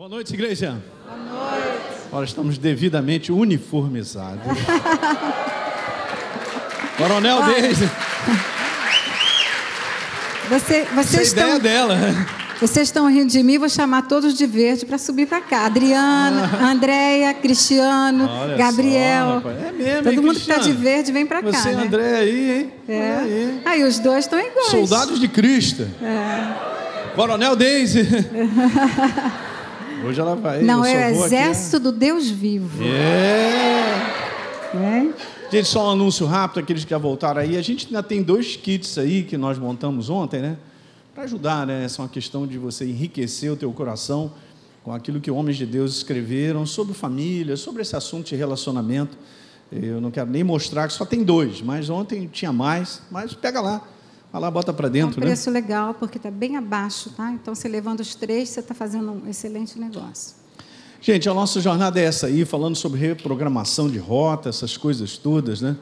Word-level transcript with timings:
Boa 0.00 0.08
noite, 0.08 0.32
igreja. 0.32 0.80
Boa 1.04 1.18
noite. 1.18 2.06
Agora 2.06 2.24
estamos 2.24 2.56
devidamente 2.56 3.30
uniformizados. 3.30 4.40
Coronel 6.96 7.36
Olha. 7.36 7.60
Deise. 7.60 7.84
Você, 10.48 10.76
é 10.76 10.84
vocês, 10.86 11.32
ideia 11.32 11.46
estão, 11.48 11.58
dela. 11.58 11.98
vocês 12.58 12.88
estão 12.88 13.10
rindo 13.10 13.30
de 13.30 13.42
mim, 13.42 13.58
vou 13.58 13.68
chamar 13.68 14.08
todos 14.08 14.32
de 14.32 14.46
verde 14.46 14.86
para 14.86 14.96
subir 14.96 15.26
para 15.26 15.42
cá. 15.42 15.66
Adriana, 15.66 16.50
Andréia, 16.64 17.34
Cristiano, 17.34 18.26
Olha 18.26 18.56
Gabriel. 18.56 19.42
só. 19.42 19.50
É 19.50 19.70
mesmo, 19.70 20.02
Todo 20.04 20.12
hein, 20.12 20.20
mundo 20.20 20.36
que 20.36 20.40
está 20.40 20.54
de 20.54 20.60
Cristiano? 20.60 20.80
verde 20.80 21.12
vem 21.12 21.26
para 21.26 21.42
cá. 21.42 21.52
Você 21.52 21.72
e 21.72 21.76
né? 21.76 21.82
André 21.82 22.16
aí, 22.16 22.58
hein? 22.58 22.72
É. 22.88 23.16
aí. 23.18 23.60
Aí 23.66 23.84
os 23.84 23.98
dois 23.98 24.24
estão 24.24 24.38
iguais. 24.38 24.70
Soldados 24.70 25.20
de 25.20 25.28
Cristo. 25.28 25.86
É. 26.02 26.54
Coronel 27.14 27.54
Deise. 27.54 28.08
Hoje 30.04 30.20
ela 30.20 30.34
vai. 30.34 30.62
Não, 30.62 30.84
é 30.84 31.10
o 31.10 31.14
vou 31.14 31.24
aqui, 31.24 31.34
exército 31.34 31.78
do 31.78 31.92
Deus 31.92 32.28
vivo. 32.28 32.82
É. 32.82 34.74
né? 34.74 35.14
Gente, 35.50 35.66
só 35.66 35.88
um 35.88 35.90
anúncio 35.90 36.26
rápido, 36.26 36.60
aqueles 36.60 36.84
que 36.84 36.90
já 36.90 36.98
voltaram 36.98 37.40
aí. 37.40 37.56
A 37.56 37.62
gente 37.62 37.86
ainda 37.86 38.02
tem 38.02 38.22
dois 38.22 38.56
kits 38.56 38.98
aí 38.98 39.24
que 39.24 39.36
nós 39.36 39.58
montamos 39.58 40.08
ontem, 40.08 40.40
né? 40.40 40.56
Para 41.14 41.24
ajudar, 41.24 41.66
né? 41.66 41.84
Essa 41.84 42.00
é 42.00 42.02
uma 42.04 42.08
questão 42.08 42.46
de 42.46 42.56
você 42.56 42.84
enriquecer 42.84 43.52
o 43.52 43.56
teu 43.56 43.72
coração 43.72 44.32
com 44.82 44.92
aquilo 44.92 45.20
que 45.20 45.30
homens 45.30 45.56
de 45.56 45.66
Deus 45.66 45.96
escreveram 45.96 46.64
sobre 46.64 46.94
família, 46.94 47.56
sobre 47.56 47.82
esse 47.82 47.94
assunto 47.94 48.28
de 48.28 48.36
relacionamento. 48.36 49.18
Eu 49.70 50.00
não 50.00 50.10
quero 50.10 50.30
nem 50.30 50.42
mostrar 50.42 50.88
que 50.88 50.94
só 50.94 51.04
tem 51.04 51.22
dois, 51.22 51.60
mas 51.60 51.90
ontem 51.90 52.28
tinha 52.32 52.52
mais. 52.52 53.02
Mas 53.10 53.34
pega 53.34 53.60
lá, 53.60 53.86
vai 54.32 54.40
lá, 54.40 54.50
bota 54.50 54.72
para 54.72 54.86
É 54.86 54.90
um 54.90 54.92
dentro, 54.92 55.20
né? 55.20 55.26
preço 55.26 55.50
legal, 55.50 55.94
porque 55.94 56.18
está 56.18 56.30
bem 56.30 56.56
abaixo, 56.56 57.10
tá? 57.10 57.30
Então, 57.32 57.54
você 57.54 57.68
levando 57.68 58.00
os 58.00 58.14
três, 58.14 58.48
você 58.48 58.60
está 58.60 58.74
fazendo 58.74 59.12
um 59.12 59.28
excelente 59.28 59.78
negócio. 59.78 60.34
Gente, 61.00 61.28
a 61.28 61.34
nossa 61.34 61.60
jornada 61.60 61.98
é 61.98 62.04
essa 62.04 62.26
aí, 62.26 62.44
falando 62.44 62.76
sobre 62.76 63.00
reprogramação 63.00 63.88
de 63.88 63.98
rota, 63.98 64.50
essas 64.50 64.76
coisas 64.76 65.16
todas, 65.16 65.60
né? 65.60 65.76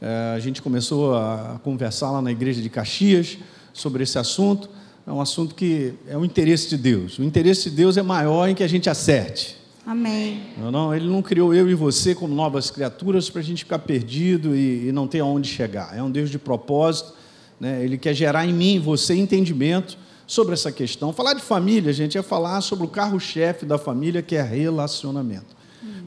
É, 0.00 0.34
a 0.34 0.38
gente 0.40 0.60
começou 0.60 1.14
a 1.14 1.60
conversar 1.62 2.10
lá 2.10 2.20
na 2.20 2.32
igreja 2.32 2.60
de 2.60 2.68
Caxias 2.68 3.38
sobre 3.72 4.02
esse 4.02 4.18
assunto. 4.18 4.68
É 5.06 5.12
um 5.12 5.20
assunto 5.20 5.54
que 5.54 5.94
é 6.08 6.16
o 6.18 6.24
interesse 6.24 6.68
de 6.68 6.76
Deus. 6.76 7.18
O 7.18 7.22
interesse 7.22 7.70
de 7.70 7.76
Deus 7.76 7.96
é 7.96 8.02
maior 8.02 8.48
em 8.48 8.54
que 8.54 8.62
a 8.62 8.66
gente 8.66 8.90
acerte. 8.90 9.56
Amém. 9.86 10.42
Não, 10.58 10.70
não, 10.70 10.94
ele 10.94 11.06
não 11.06 11.22
criou 11.22 11.54
eu 11.54 11.68
e 11.68 11.74
você 11.74 12.14
como 12.14 12.34
novas 12.34 12.70
criaturas 12.70 13.28
para 13.28 13.40
a 13.40 13.44
gente 13.44 13.64
ficar 13.64 13.78
perdido 13.80 14.56
e, 14.56 14.88
e 14.88 14.92
não 14.92 15.06
ter 15.06 15.20
aonde 15.20 15.48
chegar. 15.48 15.96
É 15.96 16.02
um 16.02 16.10
Deus 16.10 16.30
de 16.30 16.38
propósito. 16.38 17.12
Né? 17.60 17.84
Ele 17.84 17.96
quer 17.96 18.14
gerar 18.14 18.46
em 18.46 18.52
mim, 18.52 18.78
você, 18.78 19.14
entendimento 19.14 19.96
sobre 20.26 20.54
essa 20.54 20.72
questão. 20.72 21.12
Falar 21.12 21.34
de 21.34 21.42
família, 21.42 21.92
gente, 21.92 22.16
é 22.16 22.22
falar 22.22 22.60
sobre 22.60 22.84
o 22.84 22.88
carro-chefe 22.88 23.66
da 23.66 23.78
família, 23.78 24.22
que 24.22 24.36
é 24.36 24.42
relacionamento. 24.42 25.54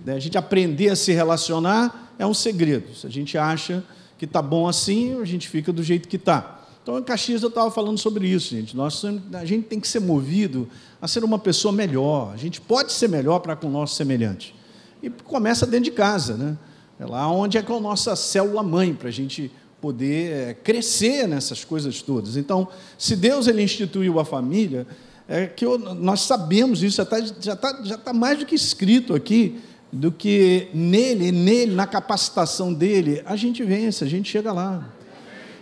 Né? 0.06 0.14
A 0.14 0.20
gente 0.20 0.38
aprender 0.38 0.90
a 0.90 0.96
se 0.96 1.12
relacionar 1.12 2.14
é 2.18 2.26
um 2.26 2.34
segredo. 2.34 2.96
Se 2.96 3.06
a 3.06 3.10
gente 3.10 3.38
acha 3.38 3.84
que 4.18 4.26
está 4.26 4.42
bom 4.42 4.68
assim, 4.68 5.20
a 5.22 5.26
gente 5.26 5.48
fica 5.50 5.72
do 5.72 5.84
jeito 5.84 6.08
que 6.08 6.16
está. 6.16 6.62
Então, 6.82 6.98
em 6.98 7.04
Caxias 7.04 7.44
eu 7.44 7.50
estava 7.50 7.70
falando 7.70 7.98
sobre 7.98 8.28
isso, 8.28 8.56
gente. 8.56 8.76
Nós, 8.76 9.04
a 9.34 9.44
gente 9.44 9.66
tem 9.68 9.78
que 9.78 9.88
ser 9.88 10.00
movido 10.00 10.70
a 11.02 11.08
ser 11.08 11.24
uma 11.26 11.38
pessoa 11.38 11.74
melhor. 11.74 12.32
A 12.34 12.38
gente 12.38 12.62
pode 12.62 12.94
ser 12.94 13.10
melhor 13.10 13.40
para 13.40 13.58
com 13.58 13.68
o 13.68 13.70
nosso 13.70 13.96
semelhante. 13.96 14.56
E 15.04 15.10
começa 15.10 15.66
dentro 15.66 15.84
de 15.84 15.92
casa, 15.92 16.38
né? 16.38 16.58
É 16.98 17.06
lá 17.06 17.30
onde 17.30 17.58
é 17.58 17.62
que 17.62 17.70
é 17.70 17.76
a 17.76 17.80
nossa 17.80 18.16
célula 18.16 18.64
mãe, 18.64 18.94
para 18.94 19.10
a 19.10 19.12
gente 19.12 19.52
poder 19.82 20.32
é, 20.32 20.54
crescer 20.54 21.28
nessas 21.28 21.64
coisas 21.64 22.02
todas. 22.02 22.36
Então, 22.38 22.68
se 22.98 23.16
Deus 23.16 23.48
ele 23.48 23.62
instituiu 23.62 24.20
a 24.20 24.26
família, 24.26 24.88
é 25.28 25.46
que 25.46 25.66
eu- 25.66 25.78
nós 25.78 26.22
sabemos 26.22 26.82
isso, 26.82 26.98
já 26.98 27.04
está 27.04 27.22
já 27.40 27.56
tá, 27.56 27.82
já 27.84 27.98
tá 27.98 28.14
mais 28.14 28.40
do 28.40 28.46
que 28.46 28.56
escrito 28.56 29.14
aqui, 29.14 29.60
do 29.92 30.12
que 30.12 30.68
nele, 30.74 31.32
nele, 31.32 31.74
na 31.74 31.86
capacitação 31.86 32.74
dele, 32.74 33.22
a 33.26 33.36
gente 33.36 33.64
vence, 33.64 34.04
a 34.04 34.08
gente 34.08 34.30
chega 34.30 34.52
lá. 34.52 34.88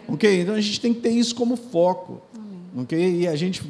Ok? 0.07 0.41
Então 0.41 0.55
a 0.55 0.61
gente 0.61 0.79
tem 0.79 0.93
que 0.93 1.01
ter 1.01 1.09
isso 1.11 1.35
como 1.35 1.55
foco. 1.57 2.21
Ok? 2.77 3.21
E 3.21 3.27
a 3.27 3.35
gente. 3.35 3.63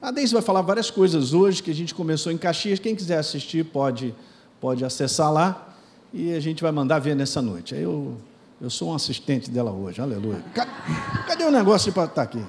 A 0.00 0.10
Deise 0.10 0.32
vai 0.32 0.42
falar 0.42 0.62
várias 0.62 0.90
coisas 0.90 1.34
hoje 1.34 1.62
que 1.62 1.70
a 1.70 1.74
gente 1.74 1.94
começou 1.94 2.32
em 2.32 2.38
Caxias. 2.38 2.78
Quem 2.78 2.94
quiser 2.94 3.18
assistir 3.18 3.64
pode, 3.64 4.14
pode 4.60 4.84
acessar 4.84 5.32
lá 5.32 5.76
e 6.12 6.32
a 6.32 6.40
gente 6.40 6.62
vai 6.62 6.72
mandar 6.72 6.98
ver 7.00 7.14
nessa 7.14 7.42
noite. 7.42 7.74
Aí 7.74 7.82
Eu, 7.82 8.16
eu 8.60 8.68
sou 8.70 8.90
um 8.90 8.94
assistente 8.94 9.50
dela 9.50 9.70
hoje, 9.72 10.00
aleluia. 10.00 10.42
Ca- 10.54 10.66
Cadê 11.26 11.44
o 11.44 11.50
negócio 11.50 11.92
para 11.92 12.04
estar 12.04 12.22
aqui? 12.22 12.42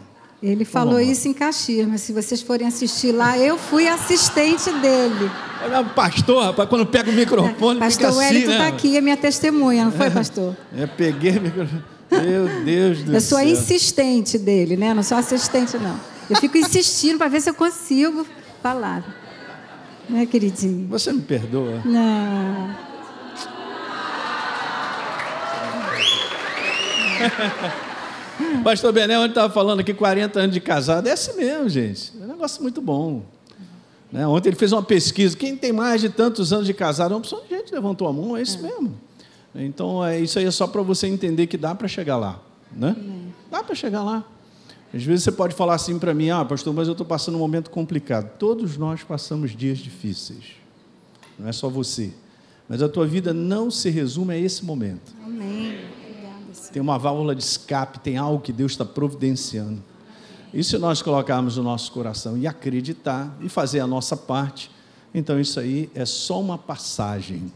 Ele 0.44 0.66
falou 0.66 1.00
isso 1.00 1.28
em 1.28 1.34
Caxias, 1.34 1.88
mas 1.88 2.02
se 2.02 2.12
vocês 2.12 2.42
forem 2.42 2.68
assistir 2.68 3.12
lá, 3.12 3.38
eu 3.38 3.60
fui 3.60 3.88
assistente 3.88 4.72
dele. 4.80 5.30
Olha, 5.64 5.84
pastor, 5.84 6.44
rapaz, 6.44 6.68
quando 6.68 6.84
pega 6.86 7.12
o 7.12 7.14
microfone, 7.14 7.80
pastor 7.80 7.92
fica 7.92 8.08
assim, 8.10 8.18
Wellington 8.18 8.48
né? 8.50 8.54
está 8.56 8.68
aqui, 8.68 8.98
é 8.98 9.02
minha 9.02 9.18
testemunha, 9.18 9.86
não 9.86 9.92
foi, 9.92 10.10
pastor? 10.10 10.58
É, 10.76 10.88
peguei 10.88 11.38
o 11.38 11.42
microfone. 11.42 11.84
Meu 12.12 12.64
Deus 12.66 13.04
do 13.04 13.14
Eu 13.16 13.22
sou 13.22 13.38
a 13.38 13.42
céu. 13.42 13.52
insistente 13.52 14.38
dele, 14.40 14.76
né? 14.76 14.94
Não 14.96 15.04
sou 15.04 15.18
assistente, 15.18 15.78
não. 15.78 15.96
Eu 16.30 16.36
fico 16.38 16.58
insistindo 16.58 17.18
para 17.20 17.28
ver 17.28 17.40
se 17.40 17.50
eu 17.50 17.54
consigo 17.54 18.26
falar. 18.64 19.06
Né, 20.10 20.26
queridinho? 20.26 20.88
Você 20.90 21.14
me 21.14 21.22
perdoa? 21.22 21.82
Não. 21.86 22.91
Pastor 28.64 28.92
Benel, 28.92 29.22
ele 29.22 29.30
estava 29.30 29.54
falando 29.54 29.82
aqui 29.82 29.94
40 29.94 30.40
anos 30.40 30.54
de 30.54 30.60
casado. 30.60 31.08
É 31.08 31.12
assim 31.12 31.36
mesmo, 31.36 31.70
gente. 31.70 32.12
É 32.20 32.24
um 32.24 32.28
negócio 32.28 32.62
muito 32.62 32.82
bom. 32.82 33.24
Né? 34.12 34.28
Ontem 34.28 34.50
ele 34.50 34.56
fez 34.56 34.72
uma 34.72 34.84
pesquisa. 34.84 35.38
Quem 35.38 35.56
tem 35.56 35.72
mais 35.72 36.02
de 36.02 36.10
tantos 36.10 36.52
anos 36.52 36.66
de 36.66 36.74
casado? 36.74 37.12
Uma 37.12 37.20
opção 37.20 37.42
de 37.44 37.50
gente 37.50 37.74
levantou 37.74 38.08
a 38.08 38.14
mão, 38.14 38.36
é 38.36 38.42
isso 38.42 38.62
mesmo. 38.62 38.94
Então, 39.54 40.04
é, 40.04 40.20
isso 40.20 40.40
aí 40.40 40.46
é 40.46 40.52
só 40.52 40.68
para 40.68 40.82
você 40.82 41.08
entender 41.08 41.48
que 41.48 41.58
dá 41.58 41.76
para 41.76 41.88
chegar 41.88 42.18
lá. 42.18 42.40
Né? 42.72 42.96
Dá 43.50 43.64
para 43.64 43.76
chegar 43.76 44.04
lá. 44.04 44.24
Às 44.94 45.04
vezes 45.04 45.24
você 45.24 45.32
pode 45.32 45.56
falar 45.56 45.76
assim 45.76 45.98
para 45.98 46.14
mim, 46.14 46.30
ah, 46.30 46.44
pastor, 46.44 46.74
mas 46.74 46.88
eu 46.88 46.94
estou 46.94 47.06
passando 47.06 47.36
um 47.36 47.40
momento 47.40 47.70
complicado. 47.70 48.32
Todos 48.38 48.78
nós 48.78 49.04
passamos 49.04 49.56
dias 49.56 49.78
difíceis. 49.78 50.56
Não 51.40 51.48
é 51.48 51.52
só 51.52 51.70
você. 51.70 52.12
Mas 52.68 52.82
a 52.82 52.90
tua 52.90 53.06
vida 53.06 53.34
não 53.34 53.72
se 53.72 53.90
resume 53.90 54.34
a 54.34 54.38
esse 54.38 54.66
momento. 54.66 55.14
Amém. 55.26 55.80
Tem 56.72 56.82
uma 56.82 56.98
válvula 56.98 57.36
de 57.36 57.44
escape, 57.44 58.00
tem 58.00 58.18
algo 58.18 58.42
que 58.42 58.54
Deus 58.54 58.72
está 58.74 58.86
providenciando. 58.86 59.82
E 60.54 60.64
se 60.64 60.78
nós 60.78 61.02
colocarmos 61.02 61.58
o 61.58 61.64
nosso 61.64 61.92
coração 61.92 62.38
e 62.38 62.46
acreditar 62.46 63.36
e 63.42 63.48
fazer 63.48 63.80
a 63.80 63.88
nossa 63.88 64.18
parte, 64.18 64.70
então 65.14 65.40
isso 65.40 65.60
aí 65.60 65.90
é 65.96 66.06
só 66.06 66.40
uma 66.40 66.58
passagem. 66.58 67.52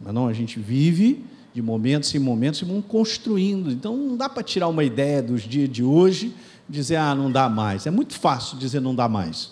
Mas 0.00 0.14
não, 0.14 0.28
a 0.28 0.32
gente 0.32 0.58
vive 0.58 1.24
de 1.52 1.60
momentos 1.60 2.14
em 2.14 2.18
momentos 2.18 2.62
e 2.62 2.64
vamos 2.64 2.84
construindo. 2.86 3.70
Então 3.70 3.96
não 3.96 4.16
dá 4.16 4.28
para 4.28 4.42
tirar 4.42 4.68
uma 4.68 4.84
ideia 4.84 5.22
dos 5.22 5.42
dias 5.42 5.68
de 5.68 5.82
hoje 5.82 6.34
dizer, 6.68 6.96
ah, 6.96 7.14
não 7.14 7.30
dá 7.30 7.48
mais. 7.48 7.86
É 7.86 7.90
muito 7.90 8.14
fácil 8.14 8.56
dizer 8.56 8.80
não 8.80 8.94
dá 8.94 9.08
mais. 9.08 9.50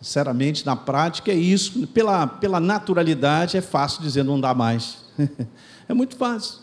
Sinceramente, 0.00 0.66
na 0.66 0.74
prática 0.74 1.30
é 1.30 1.36
isso. 1.36 1.86
Pela, 1.88 2.26
pela 2.26 2.58
naturalidade, 2.58 3.56
é 3.56 3.60
fácil 3.60 4.02
dizer 4.02 4.24
não 4.24 4.40
dá 4.40 4.52
mais. 4.52 4.98
é 5.88 5.94
muito 5.94 6.16
fácil. 6.16 6.58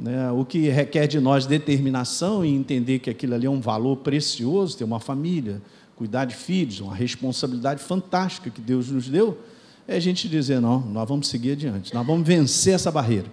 Né? 0.00 0.32
O 0.32 0.44
que 0.46 0.70
requer 0.70 1.06
de 1.06 1.20
nós 1.20 1.44
determinação 1.44 2.42
e 2.44 2.48
entender 2.48 3.00
que 3.00 3.10
aquilo 3.10 3.34
ali 3.34 3.46
é 3.46 3.50
um 3.50 3.60
valor 3.60 3.96
precioso, 3.96 4.76
ter 4.78 4.84
uma 4.84 4.98
família, 4.98 5.60
cuidar 5.94 6.24
de 6.24 6.34
filhos, 6.34 6.80
uma 6.80 6.94
responsabilidade 6.94 7.82
fantástica 7.82 8.48
que 8.48 8.62
Deus 8.62 8.88
nos 8.88 9.08
deu, 9.08 9.38
é 9.86 9.96
a 9.96 10.00
gente 10.00 10.26
dizer: 10.26 10.58
não, 10.58 10.80
nós 10.80 11.06
vamos 11.06 11.28
seguir 11.28 11.52
adiante, 11.52 11.92
nós 11.92 12.06
vamos 12.06 12.26
vencer 12.26 12.74
essa 12.74 12.90
barreira, 12.90 13.26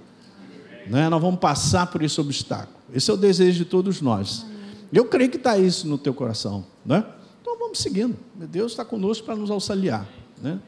né? 0.87 1.07
nós 1.07 1.21
vamos 1.21 1.39
passar 1.39 1.87
por 1.87 2.03
esse 2.03 2.19
obstáculo. 2.19 2.75
Esse 2.93 3.09
é 3.09 3.13
o 3.13 3.17
desejo 3.17 3.59
de 3.59 3.65
todos 3.65 4.01
nós. 4.01 4.45
Eu 4.91 5.05
creio 5.05 5.29
que 5.29 5.37
está 5.37 5.57
isso 5.57 5.87
no 5.87 5.97
teu 5.97 6.13
coração. 6.13 6.65
Né? 6.85 7.03
Então 7.41 7.57
vamos 7.59 7.79
seguindo. 7.79 8.15
Deus 8.35 8.71
está 8.71 8.85
conosco 8.85 9.25
para 9.25 9.35
nos 9.35 9.51
auxiliar. 9.51 10.07
Né? 10.41 10.59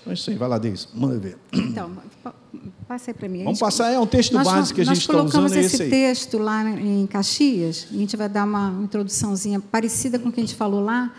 Então 0.00 0.10
é 0.10 0.14
isso 0.14 0.30
aí, 0.30 0.36
vai 0.36 0.48
lá, 0.48 0.58
Deise, 0.58 0.88
manda 0.94 1.18
ver. 1.18 1.38
Então, 1.52 1.90
passa 2.92 3.10
aí 3.10 3.14
para 3.14 3.28
mim. 3.28 3.44
Vamos 3.44 3.58
passar, 3.58 3.90
é 3.90 3.98
um 3.98 4.06
texto 4.06 4.34
nós, 4.34 4.46
básico 4.46 4.74
que 4.74 4.82
a 4.82 4.84
nós 4.84 4.98
gente 4.98 5.08
está 5.08 5.14
usando, 5.14 5.30
colocamos 5.30 5.52
é 5.52 5.60
esse 5.60 5.76
esse 5.76 5.88
texto 5.88 6.36
lá 6.36 6.62
em 6.68 7.06
Caxias, 7.06 7.86
e 7.90 7.96
a 7.96 7.98
gente 7.98 8.16
vai 8.18 8.28
dar 8.28 8.44
uma 8.44 8.78
introduçãozinha 8.82 9.60
parecida 9.60 10.18
com 10.18 10.28
o 10.28 10.32
que 10.32 10.40
a 10.40 10.44
gente 10.44 10.54
falou 10.54 10.82
lá, 10.82 11.10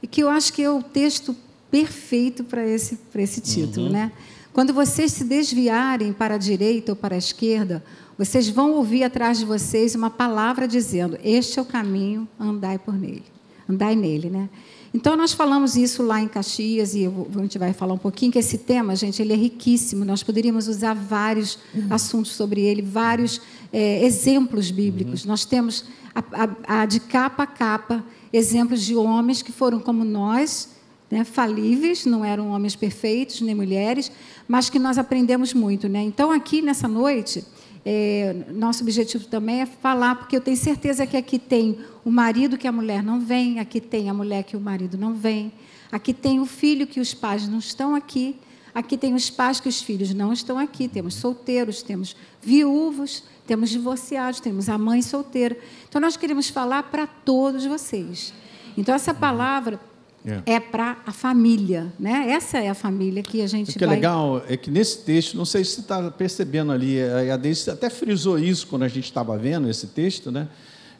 e 0.00 0.06
que 0.06 0.22
eu 0.22 0.28
acho 0.28 0.52
que 0.52 0.62
é 0.62 0.70
o 0.70 0.80
texto 0.82 1.34
perfeito 1.68 2.44
para 2.44 2.64
esse, 2.64 2.96
esse 3.16 3.40
título. 3.40 3.86
Uhum. 3.86 3.92
Né? 3.92 4.12
Quando 4.52 4.72
vocês 4.72 5.10
se 5.12 5.24
desviarem 5.24 6.12
para 6.12 6.36
a 6.36 6.38
direita 6.38 6.92
ou 6.92 6.96
para 6.96 7.16
a 7.16 7.18
esquerda, 7.18 7.82
vocês 8.16 8.48
vão 8.48 8.72
ouvir 8.74 9.02
atrás 9.02 9.36
de 9.38 9.44
vocês 9.44 9.96
uma 9.96 10.10
palavra 10.10 10.68
dizendo: 10.68 11.18
Este 11.24 11.58
é 11.58 11.62
o 11.62 11.64
caminho, 11.64 12.28
andai 12.38 12.78
por 12.78 12.94
nele. 12.94 13.24
Andai 13.68 13.96
nele, 13.96 14.30
né? 14.30 14.48
Então, 14.96 15.14
nós 15.14 15.34
falamos 15.34 15.76
isso 15.76 16.02
lá 16.02 16.22
em 16.22 16.26
Caxias, 16.26 16.94
e 16.94 17.04
a 17.04 17.38
gente 17.42 17.58
vai 17.58 17.74
falar 17.74 17.92
um 17.92 17.98
pouquinho, 17.98 18.32
que 18.32 18.38
esse 18.38 18.56
tema, 18.56 18.96
gente, 18.96 19.20
ele 19.20 19.34
é 19.34 19.36
riquíssimo. 19.36 20.06
Nós 20.06 20.22
poderíamos 20.22 20.68
usar 20.68 20.94
vários 20.94 21.58
assuntos 21.90 22.32
sobre 22.32 22.62
ele, 22.62 22.80
vários 22.80 23.38
eh, 23.70 24.02
exemplos 24.06 24.70
bíblicos. 24.70 25.26
Nós 25.26 25.44
temos, 25.44 25.84
a, 26.14 26.20
a- 26.44 26.82
a 26.82 26.86
de 26.86 26.98
capa 26.98 27.42
a 27.42 27.46
capa, 27.46 28.02
exemplos 28.32 28.80
de 28.80 28.96
homens 28.96 29.42
que 29.42 29.52
foram 29.52 29.80
como 29.80 30.02
nós, 30.02 30.70
né, 31.10 31.24
falíveis, 31.24 32.06
não 32.06 32.24
eram 32.24 32.48
homens 32.52 32.74
perfeitos 32.74 33.42
nem 33.42 33.54
mulheres, 33.54 34.10
mas 34.48 34.70
que 34.70 34.78
nós 34.78 34.96
aprendemos 34.96 35.52
muito. 35.52 35.90
Né? 35.90 36.02
Então, 36.04 36.30
aqui 36.32 36.62
nessa 36.62 36.88
noite, 36.88 37.44
é, 37.88 38.34
nosso 38.52 38.82
objetivo 38.82 39.28
também 39.28 39.60
é 39.60 39.66
falar, 39.66 40.16
porque 40.16 40.34
eu 40.34 40.40
tenho 40.40 40.56
certeza 40.56 41.06
que 41.06 41.16
aqui 41.16 41.38
tem 41.38 41.78
o 42.04 42.10
marido 42.10 42.58
que 42.58 42.66
a 42.66 42.72
mulher 42.72 43.00
não 43.00 43.20
vem, 43.20 43.60
aqui 43.60 43.80
tem 43.80 44.10
a 44.10 44.14
mulher 44.14 44.42
que 44.42 44.56
o 44.56 44.60
marido 44.60 44.98
não 44.98 45.14
vem, 45.14 45.52
aqui 45.92 46.12
tem 46.12 46.40
o 46.40 46.46
filho 46.46 46.84
que 46.84 46.98
os 46.98 47.14
pais 47.14 47.46
não 47.46 47.60
estão 47.60 47.94
aqui, 47.94 48.40
aqui 48.74 48.98
tem 48.98 49.14
os 49.14 49.30
pais 49.30 49.60
que 49.60 49.68
os 49.68 49.80
filhos 49.80 50.12
não 50.12 50.32
estão 50.32 50.58
aqui, 50.58 50.88
temos 50.88 51.14
solteiros, 51.14 51.80
temos 51.80 52.16
viúvos, 52.42 53.22
temos 53.46 53.70
divorciados, 53.70 54.40
temos 54.40 54.68
a 54.68 54.76
mãe 54.76 55.00
solteira. 55.00 55.56
Então, 55.88 56.00
nós 56.00 56.16
queremos 56.16 56.48
falar 56.48 56.82
para 56.82 57.06
todos 57.06 57.64
vocês. 57.64 58.34
Então, 58.76 58.96
essa 58.96 59.14
palavra 59.14 59.78
é, 60.26 60.54
é 60.54 60.60
para 60.60 60.98
a 61.06 61.12
família, 61.12 61.92
né? 61.98 62.30
Essa 62.30 62.58
é 62.58 62.68
a 62.68 62.74
família 62.74 63.22
que 63.22 63.40
a 63.40 63.46
gente 63.46 63.70
o 63.70 63.78
que 63.78 63.84
é 63.84 63.86
vai... 63.86 63.96
é 63.96 63.98
legal 63.98 64.42
é 64.48 64.56
que 64.56 64.70
nesse 64.70 64.98
texto, 64.98 65.36
não 65.36 65.44
sei 65.44 65.64
se 65.64 65.72
você 65.72 65.80
está 65.82 66.10
percebendo 66.10 66.72
ali, 66.72 66.98
a 67.32 67.36
Deise 67.36 67.70
até 67.70 67.88
frisou 67.88 68.36
isso 68.38 68.66
quando 68.66 68.82
a 68.82 68.88
gente 68.88 69.04
estava 69.04 69.38
vendo 69.38 69.70
esse 69.70 69.86
texto, 69.86 70.32
né? 70.32 70.48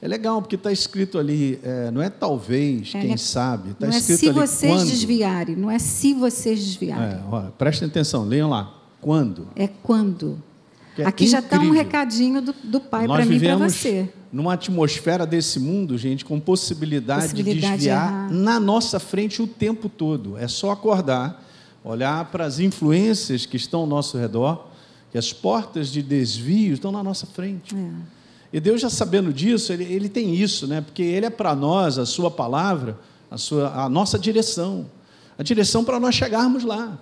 É 0.00 0.06
legal 0.06 0.40
porque 0.40 0.56
está 0.56 0.70
escrito 0.70 1.18
ali, 1.18 1.58
é, 1.62 1.90
não 1.90 2.02
é 2.02 2.10
talvez, 2.10 2.92
é, 2.94 3.00
quem 3.00 3.12
é, 3.14 3.16
sabe, 3.16 3.70
está 3.70 3.88
escrito 3.88 4.28
ali 4.28 4.34
Não 4.36 4.42
é 4.42 4.46
se 4.46 4.56
vocês 4.56 4.72
quando. 4.72 4.88
desviarem, 4.88 5.56
não 5.56 5.70
é 5.70 5.78
se 5.78 6.14
vocês 6.14 6.64
desviarem. 6.64 7.18
É, 7.18 7.50
prestem 7.58 7.88
atenção, 7.88 8.24
leiam 8.24 8.48
lá. 8.48 8.74
Quando? 9.00 9.48
É 9.56 9.68
quando. 9.82 10.38
Aqui 11.04 11.26
já 11.26 11.40
está 11.40 11.58
um 11.58 11.70
recadinho 11.70 12.40
do, 12.40 12.54
do 12.62 12.80
pai 12.80 13.06
para 13.06 13.24
mim 13.24 13.36
e 13.36 13.40
para 13.40 13.56
você 13.56 14.08
numa 14.32 14.54
atmosfera 14.54 15.26
desse 15.26 15.58
mundo, 15.58 15.96
gente, 15.96 16.24
com 16.24 16.38
possibilidade, 16.40 17.22
possibilidade 17.22 17.60
de 17.60 17.70
desviar 17.70 18.30
na 18.30 18.60
nossa 18.60 18.98
frente 18.98 19.40
o 19.40 19.46
tempo 19.46 19.88
todo. 19.88 20.36
É 20.36 20.48
só 20.48 20.70
acordar, 20.70 21.44
olhar 21.84 22.24
para 22.26 22.44
as 22.44 22.58
influências 22.58 23.46
que 23.46 23.56
estão 23.56 23.80
ao 23.80 23.86
nosso 23.86 24.18
redor, 24.18 24.68
que 25.10 25.18
as 25.18 25.32
portas 25.32 25.88
de 25.88 26.02
desvio 26.02 26.74
estão 26.74 26.90
na 26.90 27.02
nossa 27.02 27.26
frente. 27.26 27.74
É. 27.74 27.90
E 28.52 28.60
Deus, 28.60 28.80
já 28.80 28.90
sabendo 28.90 29.32
disso, 29.32 29.72
ele, 29.72 29.84
ele 29.84 30.08
tem 30.08 30.34
isso, 30.34 30.66
né? 30.66 30.80
porque 30.80 31.02
Ele 31.02 31.26
é 31.26 31.30
para 31.30 31.54
nós, 31.54 31.98
a 31.98 32.06
Sua 32.06 32.30
palavra, 32.30 32.98
a, 33.30 33.36
sua, 33.36 33.84
a 33.84 33.88
nossa 33.88 34.18
direção. 34.18 34.86
A 35.38 35.42
direção 35.42 35.84
para 35.84 36.00
nós 36.00 36.14
chegarmos 36.14 36.64
lá 36.64 36.98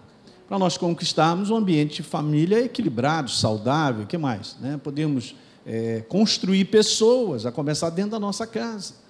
para 0.49 0.59
nós 0.59 0.77
conquistarmos 0.77 1.51
um 1.51 1.57
ambiente 1.57 1.97
de 1.97 2.03
família 2.03 2.65
equilibrado, 2.65 3.31
saudável, 3.31 4.05
o 4.05 4.07
que 4.07 4.19
mais? 4.19 4.57
Né? 4.61 4.79
Podemos 4.83 5.35
é, 5.67 6.03
construir 6.09 6.67
pessoas, 6.67 7.47
a 7.47 7.53
começar 7.53 7.91
dentro 7.91 8.13
da 8.13 8.21
nossa 8.21 8.47
casa. 8.47 9.05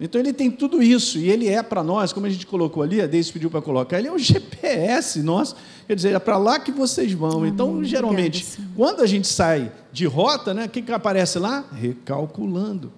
Então 0.00 0.20
ele 0.20 0.32
tem 0.32 0.50
tudo 0.50 0.82
isso, 0.82 1.18
e 1.18 1.30
ele 1.30 1.48
é 1.48 1.62
para 1.62 1.82
nós, 1.84 2.12
como 2.12 2.26
a 2.26 2.30
gente 2.30 2.46
colocou 2.46 2.82
ali, 2.82 3.00
a 3.00 3.06
Deise 3.06 3.32
pediu 3.32 3.48
para 3.48 3.62
colocar, 3.62 3.98
ele 3.98 4.08
é 4.08 4.12
o 4.12 4.18
GPS 4.18 5.22
nosso, 5.22 5.54
quer 5.86 5.94
dizer, 5.94 6.14
é 6.14 6.18
para 6.18 6.36
lá 6.38 6.58
que 6.58 6.72
vocês 6.72 7.12
vão. 7.12 7.46
então, 7.46 7.84
geralmente, 7.84 8.58
quando 8.74 9.00
a 9.00 9.06
gente 9.06 9.28
sai 9.28 9.70
de 9.92 10.04
rota, 10.06 10.52
né, 10.52 10.64
o 10.64 10.68
que, 10.68 10.82
que 10.82 10.92
aparece 10.92 11.38
lá? 11.38 11.64
Recalculando. 11.72 12.92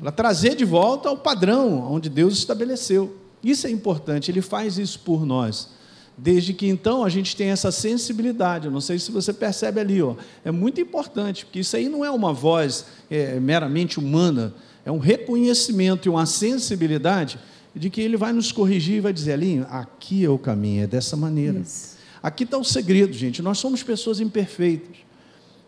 Para 0.00 0.10
trazer 0.10 0.56
de 0.56 0.64
volta 0.64 1.08
ao 1.08 1.16
padrão 1.16 1.88
onde 1.88 2.08
Deus 2.08 2.36
estabeleceu. 2.36 3.16
Isso 3.42 3.68
é 3.68 3.70
importante, 3.70 4.30
ele 4.30 4.42
faz 4.42 4.78
isso 4.78 4.98
por 4.98 5.24
nós. 5.24 5.68
Desde 6.16 6.52
que 6.52 6.68
então 6.68 7.04
a 7.04 7.08
gente 7.08 7.34
tem 7.34 7.48
essa 7.48 7.72
sensibilidade, 7.72 8.66
eu 8.66 8.70
não 8.70 8.80
sei 8.80 8.98
se 8.98 9.10
você 9.10 9.32
percebe 9.32 9.80
ali, 9.80 10.02
ó, 10.02 10.14
é 10.44 10.50
muito 10.50 10.80
importante, 10.80 11.44
porque 11.44 11.60
isso 11.60 11.74
aí 11.74 11.88
não 11.88 12.04
é 12.04 12.10
uma 12.10 12.32
voz 12.32 12.84
é, 13.10 13.40
meramente 13.40 13.98
humana, 13.98 14.54
é 14.84 14.92
um 14.92 14.98
reconhecimento 14.98 16.06
e 16.06 16.10
uma 16.10 16.26
sensibilidade 16.26 17.38
de 17.74 17.88
que 17.88 18.00
ele 18.00 18.16
vai 18.16 18.32
nos 18.32 18.52
corrigir 18.52 18.96
e 18.96 19.00
vai 19.00 19.12
dizer, 19.12 19.32
ali, 19.32 19.64
aqui 19.70 20.24
é 20.24 20.28
o 20.28 20.38
caminho, 20.38 20.84
é 20.84 20.86
dessa 20.86 21.16
maneira. 21.16 21.58
Isso. 21.60 21.96
Aqui 22.22 22.44
está 22.44 22.58
o 22.58 22.64
segredo, 22.64 23.12
gente, 23.12 23.40
nós 23.40 23.58
somos 23.58 23.82
pessoas 23.82 24.20
imperfeitas. 24.20 24.96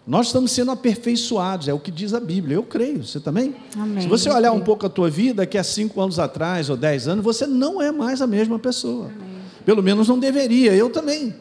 Nós 0.07 0.27
estamos 0.27 0.53
sendo 0.53 0.71
aperfeiçoados, 0.71 1.67
é 1.67 1.73
o 1.73 1.79
que 1.79 1.91
diz 1.91 2.13
a 2.13 2.21
Bíblia. 2.21 2.57
Eu 2.57 2.63
creio, 2.63 3.03
você 3.03 3.19
também? 3.19 3.57
Amém, 3.75 4.03
Se 4.03 4.09
você 4.09 4.31
olhar 4.31 4.53
um 4.53 4.61
pouco 4.61 4.85
a 4.85 4.89
tua 4.91 5.09
vida, 5.09 5.47
que 5.47 5.57
há 5.57 5.65
cinco 5.65 5.99
anos 5.99 6.19
atrás 6.19 6.69
ou 6.69 6.77
dez 6.77 7.09
anos, 7.09 7.25
você 7.25 7.47
não 7.47 7.81
é 7.81 7.91
mais 7.91 8.21
a 8.21 8.27
mesma 8.27 8.59
pessoa. 8.59 9.07
Amém. 9.07 9.34
Pelo 9.65 9.83
menos 9.83 10.09
não 10.09 10.19
deveria, 10.19 10.75
eu 10.75 10.91
também. 10.91 11.35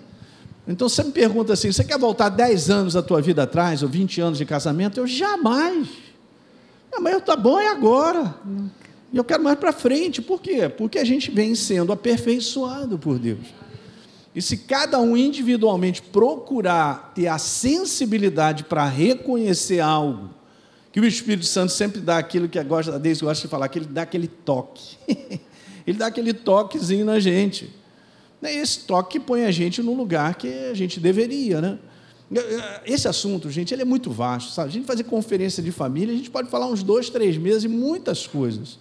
Então 0.67 0.87
você 0.87 1.03
me 1.03 1.11
pergunta 1.11 1.53
assim: 1.53 1.71
você 1.71 1.83
quer 1.83 1.97
voltar 1.97 2.29
10 2.29 2.69
anos 2.69 2.93
da 2.93 3.01
tua 3.01 3.21
vida 3.21 3.43
atrás, 3.43 3.83
ou 3.83 3.89
20 3.89 4.21
anos 4.21 4.37
de 4.37 4.45
casamento? 4.45 4.99
Eu 4.99 5.07
jamais. 5.07 5.87
Ah, 6.91 7.01
mas 7.01 7.13
eu 7.13 7.21
tá 7.21 7.35
bom 7.35 7.59
é 7.59 7.69
agora. 7.69 8.35
E 9.11 9.17
eu 9.17 9.23
quero 9.23 9.43
mais 9.43 9.57
para 9.57 9.73
frente. 9.73 10.21
Por 10.21 10.41
quê? 10.41 10.69
Porque 10.69 10.99
a 10.99 11.03
gente 11.03 11.29
vem 11.31 11.53
sendo 11.55 11.91
aperfeiçoado 11.91 12.97
por 12.97 13.19
Deus. 13.19 13.45
E 14.35 14.41
se 14.41 14.57
cada 14.57 14.99
um 14.99 15.15
individualmente 15.15 16.01
procurar 16.01 17.11
ter 17.13 17.27
a 17.27 17.37
sensibilidade 17.37 18.63
para 18.63 18.87
reconhecer 18.87 19.79
algo, 19.79 20.29
que 20.91 20.99
o 20.99 21.05
Espírito 21.05 21.45
Santo 21.45 21.71
sempre 21.71 22.01
dá 22.01 22.17
aquilo 22.17 22.47
que 22.47 22.57
a 22.57 22.63
Deus 22.63 23.21
gosta 23.21 23.43
de 23.43 23.51
falar, 23.51 23.67
que 23.67 23.79
ele 23.79 23.85
dá 23.85 24.03
aquele 24.03 24.27
toque. 24.27 24.97
ele 25.85 25.97
dá 25.97 26.07
aquele 26.07 26.33
toquezinho 26.33 27.05
na 27.05 27.19
gente. 27.19 27.82
É 28.43 28.53
esse 28.53 28.79
toque 28.79 29.19
põe 29.19 29.45
a 29.45 29.51
gente 29.51 29.81
no 29.81 29.93
lugar 29.93 30.35
que 30.35 30.47
a 30.47 30.73
gente 30.73 30.99
deveria, 30.99 31.61
né? 31.61 31.79
Esse 32.85 33.07
assunto, 33.07 33.49
gente, 33.49 33.73
ele 33.73 33.83
é 33.83 33.85
muito 33.85 34.09
vasto, 34.09 34.51
sabe? 34.51 34.69
A 34.69 34.71
gente 34.71 34.85
fazer 34.85 35.03
conferência 35.03 35.61
de 35.61 35.71
família, 35.71 36.13
a 36.13 36.17
gente 36.17 36.31
pode 36.31 36.49
falar 36.49 36.67
uns 36.67 36.81
dois, 36.81 37.09
três 37.09 37.37
meses 37.37 37.63
e 37.63 37.67
muitas 37.67 38.25
coisas. 38.25 38.79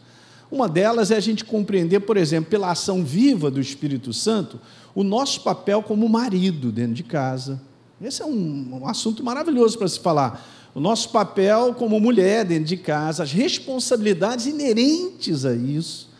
Uma 0.50 0.68
delas 0.68 1.10
é 1.10 1.16
a 1.16 1.20
gente 1.20 1.44
compreender, 1.44 2.00
por 2.00 2.16
exemplo, 2.16 2.50
pela 2.50 2.70
ação 2.70 3.04
viva 3.04 3.50
do 3.50 3.60
Espírito 3.60 4.12
Santo, 4.12 4.60
o 4.94 5.02
nosso 5.02 5.42
papel 5.42 5.82
como 5.82 6.08
marido 6.08 6.72
dentro 6.72 6.94
de 6.94 7.02
casa. 7.02 7.60
Esse 8.00 8.22
é 8.22 8.26
um, 8.26 8.80
um 8.82 8.86
assunto 8.86 9.22
maravilhoso 9.22 9.78
para 9.78 9.88
se 9.88 10.00
falar. 10.00 10.70
O 10.74 10.80
nosso 10.80 11.10
papel 11.10 11.74
como 11.74 12.00
mulher 12.00 12.44
dentro 12.44 12.64
de 12.64 12.76
casa, 12.76 13.22
as 13.22 13.32
responsabilidades 13.32 14.46
inerentes 14.46 15.44
a 15.44 15.54
isso 15.54 16.11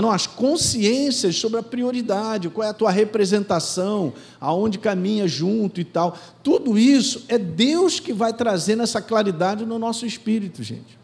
não, 0.00 0.10
as 0.10 0.26
consciências 0.26 1.36
sobre 1.36 1.60
a 1.60 1.62
prioridade, 1.62 2.48
qual 2.48 2.66
é 2.66 2.70
a 2.70 2.74
tua 2.74 2.90
representação, 2.90 4.12
aonde 4.40 4.78
caminha 4.78 5.28
junto 5.28 5.80
e 5.80 5.84
tal. 5.84 6.16
Tudo 6.42 6.78
isso 6.78 7.24
é 7.28 7.36
Deus 7.36 8.00
que 8.00 8.12
vai 8.12 8.32
trazendo 8.32 8.82
essa 8.82 9.02
claridade 9.02 9.66
no 9.66 9.78
nosso 9.78 10.06
espírito, 10.06 10.62
gente. 10.62 10.98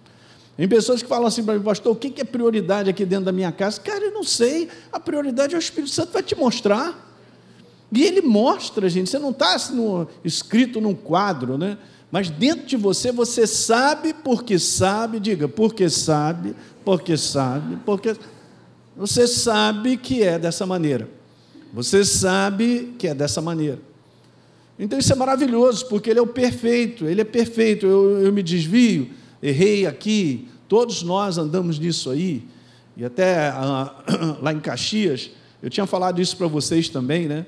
Tem 0.56 0.67
pessoas 0.67 1.02
que 1.02 1.08
falam 1.08 1.26
assim 1.26 1.44
para 1.44 1.55
mim, 1.55 1.62
pastor, 1.62 1.93
o 1.93 1.96
que 1.96 2.20
é 2.20 2.25
prioridade 2.25 2.88
aqui 2.90 3.05
dentro 3.05 3.26
da 3.26 3.32
minha 3.32 3.52
casa? 3.52 3.81
Cara, 3.81 4.06
eu 4.06 4.12
não 4.12 4.25
sei. 4.25 4.69
A 4.93 4.99
prioridade 4.99 5.55
é 5.55 5.58
o 5.58 5.61
Espírito 5.61 5.93
Santo 5.93 6.12
vai 6.12 6.23
te 6.23 6.35
mostrar. 6.35 7.14
E 7.93 8.02
ele 8.02 8.23
mostra, 8.23 8.88
gente. 8.88 9.08
Você 9.08 9.19
não 9.19 9.31
está 9.31 9.55
assim, 9.55 10.06
escrito 10.25 10.80
num 10.80 10.95
quadro, 10.95 11.57
né? 11.57 11.78
Mas 12.11 12.30
dentro 12.30 12.66
de 12.66 12.76
você, 12.76 13.12
você 13.12 13.47
sabe 13.47 14.12
porque 14.12 14.59
sabe, 14.59 15.21
diga, 15.21 15.47
porque 15.47 15.88
sabe, 15.88 16.57
porque 16.85 17.16
sabe, 17.16 17.78
porque 17.85 18.16
você 18.99 19.28
sabe 19.28 19.97
que 19.97 20.25
é 20.25 20.40
dessa 20.40 20.67
maneira. 20.67 21.09
Você 21.73 22.05
sabe 22.05 22.95
que 22.99 23.07
é 23.07 23.14
dessa 23.14 23.40
maneira. 23.40 23.78
Então 24.76 24.99
isso 24.99 25.12
é 25.12 25.17
maravilhoso, 25.17 25.87
porque 25.87 26.11
ele 26.11 26.19
é 26.19 26.23
o 26.23 26.26
perfeito, 26.26 27.07
ele 27.07 27.21
é 27.21 27.25
perfeito. 27.25 27.87
Eu, 27.87 28.21
eu 28.23 28.33
me 28.33 28.43
desvio, 28.43 29.11
errei 29.40 29.87
aqui, 29.87 30.49
todos 30.67 31.05
nós 31.05 31.38
andamos 31.38 31.78
nisso 31.78 32.11
aí. 32.11 32.43
E 32.97 33.05
até 33.05 33.50
ah, 33.50 33.95
lá 34.43 34.52
em 34.52 34.59
Caxias, 34.59 35.31
eu 35.62 35.71
tinha 35.71 35.87
falado 35.87 36.21
isso 36.21 36.37
para 36.37 36.49
vocês 36.49 36.88
também, 36.88 37.28
né? 37.28 37.47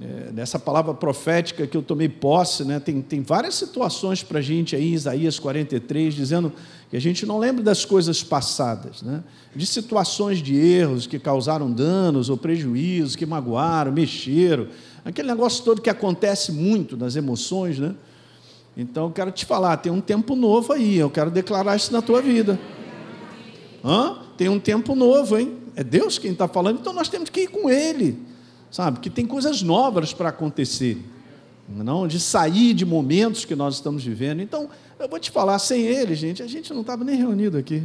É, 0.00 0.30
nessa 0.32 0.60
palavra 0.60 0.94
profética 0.94 1.66
que 1.66 1.76
eu 1.76 1.82
tomei 1.82 2.08
posse, 2.08 2.64
né? 2.64 2.78
tem, 2.78 3.02
tem 3.02 3.20
várias 3.20 3.56
situações 3.56 4.22
para 4.22 4.38
a 4.38 4.42
gente 4.42 4.76
aí, 4.76 4.92
Isaías 4.92 5.40
43, 5.40 6.14
dizendo 6.14 6.52
que 6.88 6.96
a 6.96 7.00
gente 7.00 7.26
não 7.26 7.36
lembra 7.36 7.64
das 7.64 7.84
coisas 7.84 8.22
passadas, 8.22 9.02
né? 9.02 9.24
de 9.56 9.66
situações 9.66 10.38
de 10.38 10.54
erros 10.56 11.08
que 11.08 11.18
causaram 11.18 11.68
danos 11.68 12.30
ou 12.30 12.36
prejuízos, 12.36 13.16
que 13.16 13.26
magoaram, 13.26 13.90
mexeram, 13.90 14.68
aquele 15.04 15.26
negócio 15.26 15.64
todo 15.64 15.82
que 15.82 15.90
acontece 15.90 16.52
muito 16.52 16.96
nas 16.96 17.16
emoções. 17.16 17.80
Né? 17.80 17.92
Então, 18.76 19.06
eu 19.06 19.10
quero 19.10 19.32
te 19.32 19.44
falar, 19.44 19.78
tem 19.78 19.90
um 19.90 20.00
tempo 20.00 20.36
novo 20.36 20.72
aí, 20.72 20.96
eu 20.96 21.10
quero 21.10 21.28
declarar 21.28 21.74
isso 21.74 21.92
na 21.92 22.00
tua 22.00 22.22
vida. 22.22 22.56
Hã? 23.84 24.18
Tem 24.36 24.48
um 24.48 24.60
tempo 24.60 24.94
novo, 24.94 25.36
hein? 25.36 25.58
É 25.74 25.82
Deus 25.82 26.18
quem 26.18 26.30
está 26.30 26.46
falando, 26.46 26.78
então 26.78 26.92
nós 26.92 27.08
temos 27.08 27.28
que 27.28 27.40
ir 27.40 27.48
com 27.48 27.68
Ele, 27.68 28.16
sabe? 28.70 29.00
Que 29.00 29.10
tem 29.10 29.26
coisas 29.26 29.62
novas 29.62 30.12
para 30.12 30.28
acontecer, 30.28 30.98
não 31.68 32.06
de 32.06 32.18
sair 32.18 32.72
de 32.74 32.84
momentos 32.84 33.44
que 33.44 33.54
nós 33.54 33.74
estamos 33.74 34.04
vivendo. 34.04 34.40
Então, 34.40 34.68
eu 34.98 35.08
vou 35.08 35.18
te 35.18 35.30
falar, 35.30 35.58
sem 35.58 35.82
ele, 35.82 36.14
gente, 36.14 36.42
a 36.42 36.46
gente 36.46 36.72
não 36.72 36.80
estava 36.80 37.04
nem 37.04 37.16
reunido 37.16 37.58
aqui. 37.58 37.82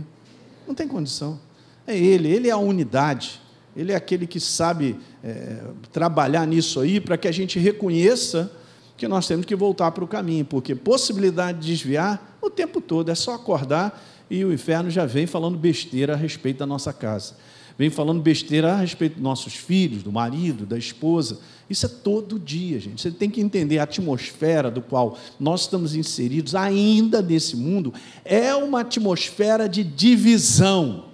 Não 0.67 0.73
tem 0.73 0.87
condição. 0.87 1.39
É 1.85 1.97
ele, 1.97 2.29
ele 2.29 2.47
é 2.47 2.51
a 2.51 2.57
unidade. 2.57 3.41
Ele 3.75 3.91
é 3.91 3.95
aquele 3.95 4.25
que 4.25 4.39
sabe 4.39 4.97
é, 5.23 5.61
trabalhar 5.91 6.45
nisso 6.45 6.79
aí 6.79 6.99
para 6.99 7.17
que 7.17 7.27
a 7.27 7.31
gente 7.31 7.59
reconheça 7.59 8.51
que 8.95 9.07
nós 9.07 9.27
temos 9.27 9.45
que 9.45 9.55
voltar 9.55 9.91
para 9.91 10.03
o 10.03 10.07
caminho, 10.07 10.45
porque 10.45 10.75
possibilidade 10.75 11.59
de 11.59 11.67
desviar 11.67 12.37
o 12.41 12.49
tempo 12.49 12.79
todo, 12.79 13.09
é 13.09 13.15
só 13.15 13.33
acordar 13.33 14.01
e 14.29 14.45
o 14.45 14.53
inferno 14.53 14.89
já 14.89 15.05
vem 15.05 15.25
falando 15.25 15.57
besteira 15.57 16.13
a 16.13 16.15
respeito 16.15 16.59
da 16.59 16.65
nossa 16.65 16.93
casa. 16.93 17.35
Vem 17.77 17.89
falando 17.89 18.21
besteira 18.21 18.73
a 18.73 18.77
respeito 18.77 19.13
dos 19.13 19.23
nossos 19.23 19.55
filhos, 19.55 20.03
do 20.03 20.11
marido, 20.11 20.65
da 20.65 20.77
esposa. 20.77 21.39
Isso 21.69 21.85
é 21.85 21.89
todo 21.89 22.39
dia, 22.39 22.79
gente. 22.79 23.01
Você 23.01 23.11
tem 23.11 23.29
que 23.29 23.41
entender 23.41 23.79
a 23.79 23.83
atmosfera 23.83 24.69
do 24.69 24.81
qual 24.81 25.17
nós 25.39 25.61
estamos 25.61 25.95
inseridos, 25.95 26.55
ainda 26.55 27.21
nesse 27.21 27.55
mundo, 27.55 27.93
é 28.23 28.53
uma 28.53 28.81
atmosfera 28.81 29.67
de 29.67 29.83
divisão, 29.83 31.05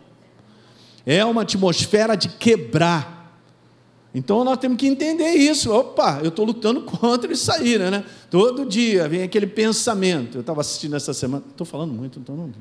é 1.05 1.23
uma 1.23 1.43
atmosfera 1.43 2.15
de 2.15 2.29
quebrar. 2.29 3.19
Então 4.13 4.43
nós 4.43 4.57
temos 4.57 4.77
que 4.77 4.87
entender 4.87 5.33
isso. 5.33 5.71
Opa, 5.71 6.19
eu 6.23 6.29
estou 6.29 6.43
lutando 6.43 6.81
contra 6.81 7.31
isso 7.31 7.51
aí, 7.51 7.77
né? 7.77 8.03
Todo 8.29 8.65
dia 8.65 9.07
vem 9.07 9.21
aquele 9.21 9.45
pensamento. 9.45 10.39
Eu 10.39 10.41
estava 10.41 10.61
assistindo 10.61 10.95
essa 10.95 11.13
semana. 11.13 11.43
Estou 11.49 11.65
falando 11.65 11.93
muito, 11.93 12.19
estou 12.19 12.35
não. 12.35 12.51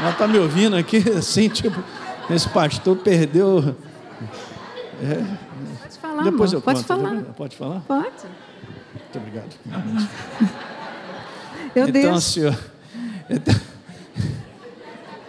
Ela 0.00 0.10
está 0.10 0.28
me 0.28 0.38
ouvindo 0.38 0.76
aqui, 0.76 0.98
assim, 1.16 1.48
tipo, 1.48 1.82
esse 2.30 2.48
pastor 2.48 2.96
perdeu. 2.98 3.76
É. 5.02 5.24
Pode 5.82 5.98
falar, 6.00 6.22
Depois 6.24 6.52
eu 6.52 6.60
Pode 6.60 6.78
conto. 6.78 6.86
falar. 6.86 7.22
Pode 7.36 7.56
falar? 7.56 7.80
Pode. 7.86 8.06
Muito 8.94 9.16
obrigado. 9.18 9.56
Eu 11.74 11.88
então, 11.88 12.02
deixo. 12.02 12.20
senhor. 12.22 12.58
Então, 13.28 13.54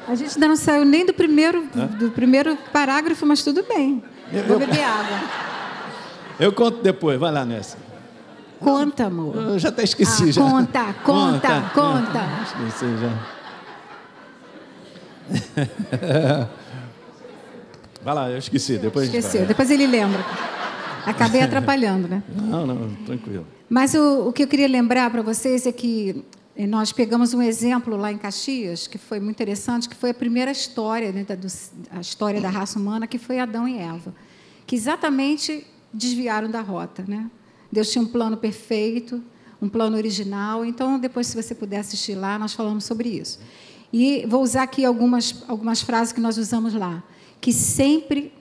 A 0.07 0.15
gente 0.15 0.33
ainda 0.35 0.47
não 0.47 0.55
saiu 0.55 0.85
nem 0.85 1.05
do 1.05 1.13
primeiro, 1.13 1.67
do 1.99 2.09
primeiro 2.11 2.55
parágrafo, 2.71 3.25
mas 3.25 3.43
tudo 3.43 3.63
bem. 3.63 4.01
Eu- 4.31 4.43
Vou 4.45 4.53
eu- 4.53 4.59
beber 4.59 4.81
água. 4.83 5.19
eu 6.39 6.53
conto 6.53 6.81
depois, 6.81 7.19
vai 7.19 7.29
lá 7.33 7.43
nessa. 7.43 7.77
Conta, 8.61 9.07
amor. 9.07 9.35
Eu 9.35 9.59
já 9.59 9.67
até 9.69 9.83
esqueci 9.83 10.29
Ah, 10.29 10.31
já. 10.31 10.41
conta, 10.41 10.93
conta, 11.03 11.71
conta. 11.73 12.21
Esqueci 12.45 12.85
já. 12.97 13.11
Vai 18.03 18.13
lá, 18.13 18.29
eu 18.31 18.37
esqueci. 18.37 18.77
Depois 18.77 19.05
Esqueceu. 19.07 19.45
Depois 19.45 19.69
ele 19.71 19.87
lembra. 19.87 20.23
Acabei 21.05 21.41
atrapalhando, 21.41 22.07
né? 22.07 22.23
Não, 22.35 22.65
não, 22.67 22.95
tranquilo. 23.05 23.45
Mas 23.69 23.93
o, 23.93 24.27
o 24.29 24.33
que 24.33 24.43
eu 24.43 24.47
queria 24.47 24.67
lembrar 24.67 25.09
para 25.09 25.21
vocês 25.21 25.65
é 25.65 25.71
que 25.71 26.23
eh, 26.55 26.67
nós 26.67 26.91
pegamos 26.91 27.33
um 27.33 27.41
exemplo 27.41 27.95
lá 27.95 28.11
em 28.11 28.17
Caxias, 28.17 28.87
que 28.87 28.97
foi 28.97 29.19
muito 29.19 29.35
interessante, 29.37 29.87
que 29.87 29.95
foi 29.95 30.09
a 30.09 30.13
primeira 30.13 30.51
história, 30.51 31.11
né, 31.11 31.23
da, 31.23 31.35
do- 31.35 31.47
a 31.91 31.99
história 32.01 32.41
da 32.41 32.49
raça 32.49 32.77
humana, 32.77 33.07
que 33.07 33.17
foi 33.17 33.39
Adão 33.39 33.67
e 33.67 33.77
Eva, 33.77 34.13
que 34.65 34.75
exatamente 34.75 35.65
desviaram 35.93 36.49
da 36.51 36.61
rota. 36.61 37.03
Né? 37.07 37.25
Deus 37.71 37.89
tinha 37.89 38.01
um 38.01 38.07
plano 38.07 38.35
perfeito, 38.37 39.21
um 39.61 39.69
plano 39.69 39.95
original. 39.97 40.65
Então, 40.65 40.99
depois, 40.99 41.27
se 41.27 41.41
você 41.41 41.55
puder 41.55 41.79
assistir 41.79 42.15
lá, 42.15 42.37
nós 42.37 42.53
falamos 42.53 42.83
sobre 42.83 43.09
isso. 43.09 43.39
E 43.93 44.25
vou 44.27 44.41
usar 44.43 44.63
aqui 44.63 44.83
algumas, 44.83 45.43
algumas 45.47 45.81
frases 45.81 46.11
que 46.11 46.19
nós 46.19 46.37
usamos 46.37 46.73
lá. 46.73 47.01
Que 47.41 47.51
sempre 47.53 48.33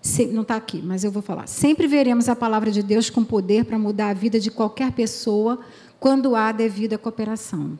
Se- 0.00 0.26
não 0.26 0.42
está 0.42 0.56
aqui, 0.56 0.82
mas 0.82 1.04
eu 1.04 1.12
vou 1.12 1.22
falar. 1.22 1.46
Sempre 1.46 1.86
veremos 1.86 2.28
a 2.28 2.34
palavra 2.34 2.72
de 2.72 2.82
Deus 2.82 3.08
com 3.08 3.22
poder 3.22 3.64
para 3.64 3.78
mudar 3.78 4.08
a 4.08 4.12
vida 4.12 4.40
de 4.40 4.50
qualquer 4.50 4.90
pessoa 4.90 5.60
quando 6.00 6.34
há 6.34 6.50
devida 6.50 6.98
cooperação. 6.98 7.78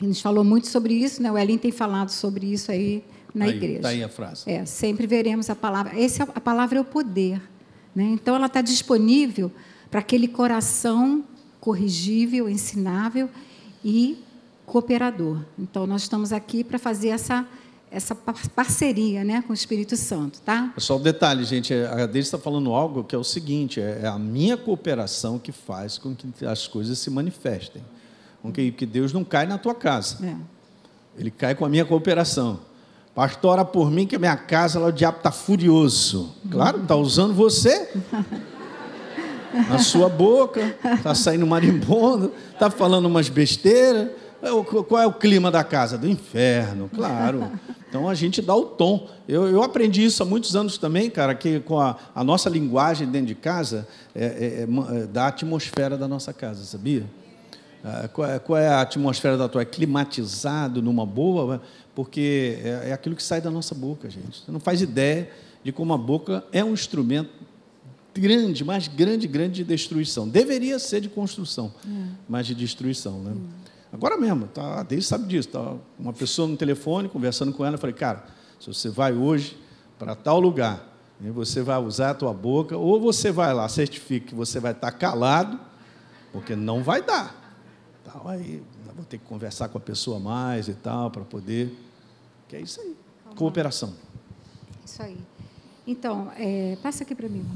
A 0.00 0.04
gente 0.04 0.20
falou 0.20 0.42
muito 0.42 0.66
sobre 0.66 0.92
isso, 0.94 1.22
né? 1.22 1.30
O 1.30 1.38
Elin 1.38 1.56
tem 1.58 1.70
falado 1.70 2.08
sobre 2.10 2.46
isso 2.52 2.72
aí 2.72 3.04
na 3.32 3.44
Aí, 3.44 3.52
igreja. 3.52 3.80
tá 3.82 3.88
aí 3.90 4.02
a 4.02 4.08
frase. 4.08 4.42
É, 4.50 4.64
sempre 4.64 5.06
veremos 5.06 5.48
a 5.48 5.54
palavra. 5.54 5.96
Esse, 5.96 6.20
é- 6.20 6.26
a 6.34 6.40
palavra 6.40 6.78
é 6.78 6.80
o 6.80 6.84
poder. 6.84 7.40
Né? 7.94 8.06
Então, 8.06 8.34
ela 8.34 8.46
está 8.46 8.60
disponível 8.60 9.52
para 9.88 10.00
aquele 10.00 10.26
coração 10.26 11.22
corrigível, 11.60 12.48
ensinável 12.48 13.28
e 13.84 14.18
cooperador. 14.66 15.38
Então, 15.56 15.86
nós 15.86 16.02
estamos 16.02 16.32
aqui 16.32 16.64
para 16.64 16.78
fazer 16.78 17.10
essa, 17.10 17.46
essa 17.92 18.14
par- 18.14 18.48
parceria 18.50 19.22
né, 19.22 19.42
com 19.46 19.52
o 19.52 19.54
Espírito 19.54 19.96
Santo. 19.96 20.40
Tá? 20.40 20.72
Só 20.78 20.96
um 20.96 21.00
detalhe, 21.02 21.44
gente, 21.44 21.72
é, 21.74 21.86
a 21.86 22.06
Deise 22.06 22.28
está 22.28 22.38
falando 22.38 22.72
algo 22.72 23.04
que 23.04 23.14
é 23.14 23.18
o 23.18 23.24
seguinte: 23.24 23.80
é 23.80 24.00
é 24.02 24.06
a 24.06 24.18
minha 24.18 24.56
cooperação 24.56 25.38
que 25.38 25.52
faz 25.52 25.98
com 25.98 26.14
que 26.14 26.46
as 26.46 26.66
coisas 26.66 26.98
se 26.98 27.10
manifestem. 27.10 27.82
Com 28.40 28.50
que, 28.50 28.72
que 28.72 28.86
Deus 28.86 29.12
não 29.12 29.22
cai 29.22 29.46
na 29.46 29.58
tua 29.58 29.74
casa. 29.74 30.24
É. 30.26 30.34
Ele 31.16 31.30
cai 31.30 31.54
com 31.54 31.64
a 31.64 31.68
minha 31.68 31.84
cooperação. 31.84 32.60
Pastor, 33.14 33.52
ora 33.52 33.64
por 33.64 33.90
mim 33.90 34.06
que 34.06 34.16
a 34.16 34.18
minha 34.18 34.36
casa, 34.36 34.80
lá 34.80 34.86
o 34.86 34.92
diabo 34.92 35.18
está 35.18 35.30
furioso. 35.30 36.34
Claro, 36.50 36.82
está 36.82 36.96
usando 36.96 37.34
você. 37.34 37.90
Na 39.68 39.78
sua 39.78 40.08
boca, 40.08 40.74
está 40.96 41.14
saindo 41.14 41.46
marimbondo, 41.46 42.32
está 42.52 42.70
falando 42.70 43.04
umas 43.04 43.28
besteiras. 43.28 44.08
É 44.42 44.82
Qual 44.82 45.00
é 45.00 45.06
o 45.06 45.12
clima 45.12 45.50
da 45.50 45.62
casa? 45.62 45.96
Do 45.96 46.08
inferno, 46.08 46.90
claro. 46.94 47.50
Então 47.92 48.08
a 48.08 48.14
gente 48.14 48.40
dá 48.40 48.56
o 48.56 48.64
tom. 48.64 49.06
Eu, 49.28 49.46
eu 49.48 49.62
aprendi 49.62 50.02
isso 50.02 50.22
há 50.22 50.24
muitos 50.24 50.56
anos 50.56 50.78
também, 50.78 51.10
cara, 51.10 51.34
que 51.34 51.60
com 51.60 51.78
a, 51.78 51.94
a 52.14 52.24
nossa 52.24 52.48
linguagem 52.48 53.06
dentro 53.06 53.26
de 53.26 53.34
casa 53.34 53.86
é, 54.14 54.24
é, 54.24 54.62
é, 54.62 54.66
ma- 54.66 54.88
é, 54.96 55.06
da 55.06 55.26
atmosfera 55.26 55.94
da 55.98 56.08
nossa 56.08 56.32
casa, 56.32 56.64
sabia? 56.64 57.04
Ah, 57.84 58.08
Qual 58.10 58.26
é, 58.26 58.38
qual 58.38 58.58
é 58.58 58.66
a 58.66 58.80
atmosfera 58.80 59.36
da 59.36 59.46
tua? 59.46 59.60
É 59.60 59.64
climatizado 59.66 60.80
numa 60.80 61.04
boa? 61.04 61.60
Porque 61.94 62.58
é, 62.64 62.88
é 62.88 62.92
aquilo 62.94 63.14
que 63.14 63.22
sai 63.22 63.42
da 63.42 63.50
nossa 63.50 63.74
boca, 63.74 64.08
gente. 64.08 64.42
Você 64.42 64.50
não 64.50 64.58
faz 64.58 64.80
ideia 64.80 65.28
de 65.62 65.70
como 65.70 65.92
a 65.92 65.98
boca 65.98 66.42
é 66.50 66.64
um 66.64 66.72
instrumento 66.72 67.28
grande, 68.14 68.64
mais 68.64 68.88
grande, 68.88 69.26
grande 69.28 69.56
de 69.56 69.64
destruição. 69.64 70.26
Deveria 70.26 70.78
ser 70.78 71.02
de 71.02 71.10
construção, 71.10 71.74
mas 72.26 72.46
de 72.46 72.54
destruição, 72.54 73.18
né? 73.18 73.32
Agora 73.92 74.16
mesmo, 74.16 74.48
tá, 74.48 74.80
a 74.80 74.82
Deise 74.82 75.06
sabe 75.06 75.26
disso. 75.26 75.50
Tá, 75.50 75.74
uma 75.98 76.12
pessoa 76.12 76.48
no 76.48 76.56
telefone, 76.56 77.08
conversando 77.08 77.52
com 77.52 77.64
ela, 77.64 77.74
eu 77.74 77.78
falei, 77.78 77.94
cara, 77.94 78.24
se 78.58 78.66
você 78.66 78.88
vai 78.88 79.12
hoje 79.12 79.58
para 79.98 80.14
tal 80.14 80.40
lugar, 80.40 80.88
e 81.20 81.30
você 81.30 81.62
vai 81.62 81.78
usar 81.78 82.10
a 82.10 82.14
tua 82.14 82.32
boca, 82.32 82.76
ou 82.76 83.00
você 83.00 83.30
vai 83.30 83.54
lá, 83.54 83.68
certifique 83.68 84.28
que 84.28 84.34
você 84.34 84.58
vai 84.58 84.72
estar 84.72 84.90
calado, 84.90 85.60
porque 86.32 86.56
não 86.56 86.82
vai 86.82 87.02
dar. 87.02 87.40
Tal, 88.04 88.26
aí 88.26 88.62
vou 88.96 89.04
ter 89.04 89.18
que 89.18 89.24
conversar 89.24 89.68
com 89.68 89.78
a 89.78 89.80
pessoa 89.80 90.18
mais 90.18 90.68
e 90.68 90.74
tal, 90.74 91.10
para 91.10 91.22
poder. 91.22 91.76
Que 92.48 92.56
é 92.56 92.60
isso 92.60 92.80
aí. 92.80 92.96
Cooperação. 93.36 93.94
Isso 94.84 95.02
aí. 95.02 95.18
Então, 95.86 96.30
é, 96.36 96.76
passa 96.82 97.04
aqui 97.04 97.14
para 97.14 97.28
mim. 97.28 97.46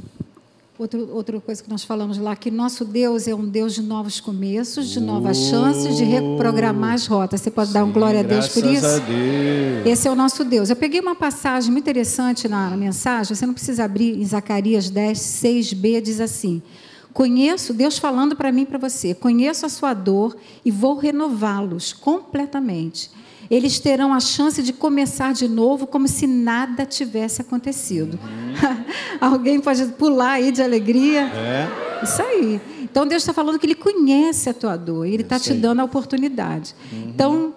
Outro, 0.78 1.08
outra 1.10 1.40
coisa 1.40 1.62
que 1.62 1.70
nós 1.70 1.84
falamos 1.84 2.18
lá, 2.18 2.36
que 2.36 2.50
nosso 2.50 2.84
Deus 2.84 3.26
é 3.26 3.34
um 3.34 3.46
Deus 3.46 3.74
de 3.74 3.80
novos 3.80 4.20
começos, 4.20 4.88
de 4.90 5.00
novas 5.00 5.38
chances, 5.38 5.96
de 5.96 6.04
reprogramar 6.04 6.92
as 6.92 7.06
rotas. 7.06 7.40
Você 7.40 7.50
pode 7.50 7.72
dar 7.72 7.82
um 7.82 7.86
Sim, 7.86 7.92
glória 7.94 8.20
a 8.20 8.22
Deus 8.22 8.48
por 8.48 8.62
isso? 8.62 8.84
a 8.84 8.98
Deus. 8.98 9.86
Esse 9.86 10.06
é 10.06 10.10
o 10.10 10.14
nosso 10.14 10.44
Deus. 10.44 10.68
Eu 10.68 10.76
peguei 10.76 11.00
uma 11.00 11.14
passagem 11.14 11.72
muito 11.72 11.84
interessante 11.84 12.46
na, 12.46 12.68
na 12.68 12.76
mensagem, 12.76 13.34
você 13.34 13.46
não 13.46 13.54
precisa 13.54 13.84
abrir, 13.84 14.20
em 14.20 14.24
Zacarias 14.26 14.90
10, 14.90 15.18
6b, 15.18 16.02
diz 16.02 16.20
assim: 16.20 16.60
Conheço, 17.10 17.72
Deus 17.72 17.96
falando 17.96 18.36
para 18.36 18.52
mim 18.52 18.62
e 18.62 18.66
para 18.66 18.78
você, 18.78 19.14
conheço 19.14 19.64
a 19.64 19.70
sua 19.70 19.94
dor 19.94 20.36
e 20.62 20.70
vou 20.70 20.98
renová-los 20.98 21.94
completamente. 21.94 23.10
Eles 23.50 23.78
terão 23.78 24.12
a 24.12 24.20
chance 24.20 24.62
de 24.62 24.72
começar 24.72 25.32
de 25.32 25.48
novo 25.48 25.86
como 25.86 26.08
se 26.08 26.26
nada 26.26 26.84
tivesse 26.84 27.40
acontecido. 27.42 28.18
Alguém 29.20 29.60
pode 29.60 29.84
pular 29.92 30.32
aí 30.32 30.50
de 30.50 30.62
alegria? 30.62 31.22
É. 31.22 31.68
Isso 32.02 32.22
aí. 32.22 32.60
Então 32.82 33.06
Deus 33.06 33.22
está 33.22 33.32
falando 33.32 33.58
que 33.58 33.66
Ele 33.66 33.74
conhece 33.74 34.48
a 34.48 34.54
tua 34.54 34.76
dor 34.76 35.06
e 35.06 35.14
Ele 35.14 35.22
está 35.22 35.36
Isso 35.36 35.52
te 35.52 35.54
dando 35.54 35.80
a 35.80 35.84
oportunidade. 35.84 36.74
Então, 36.92 37.54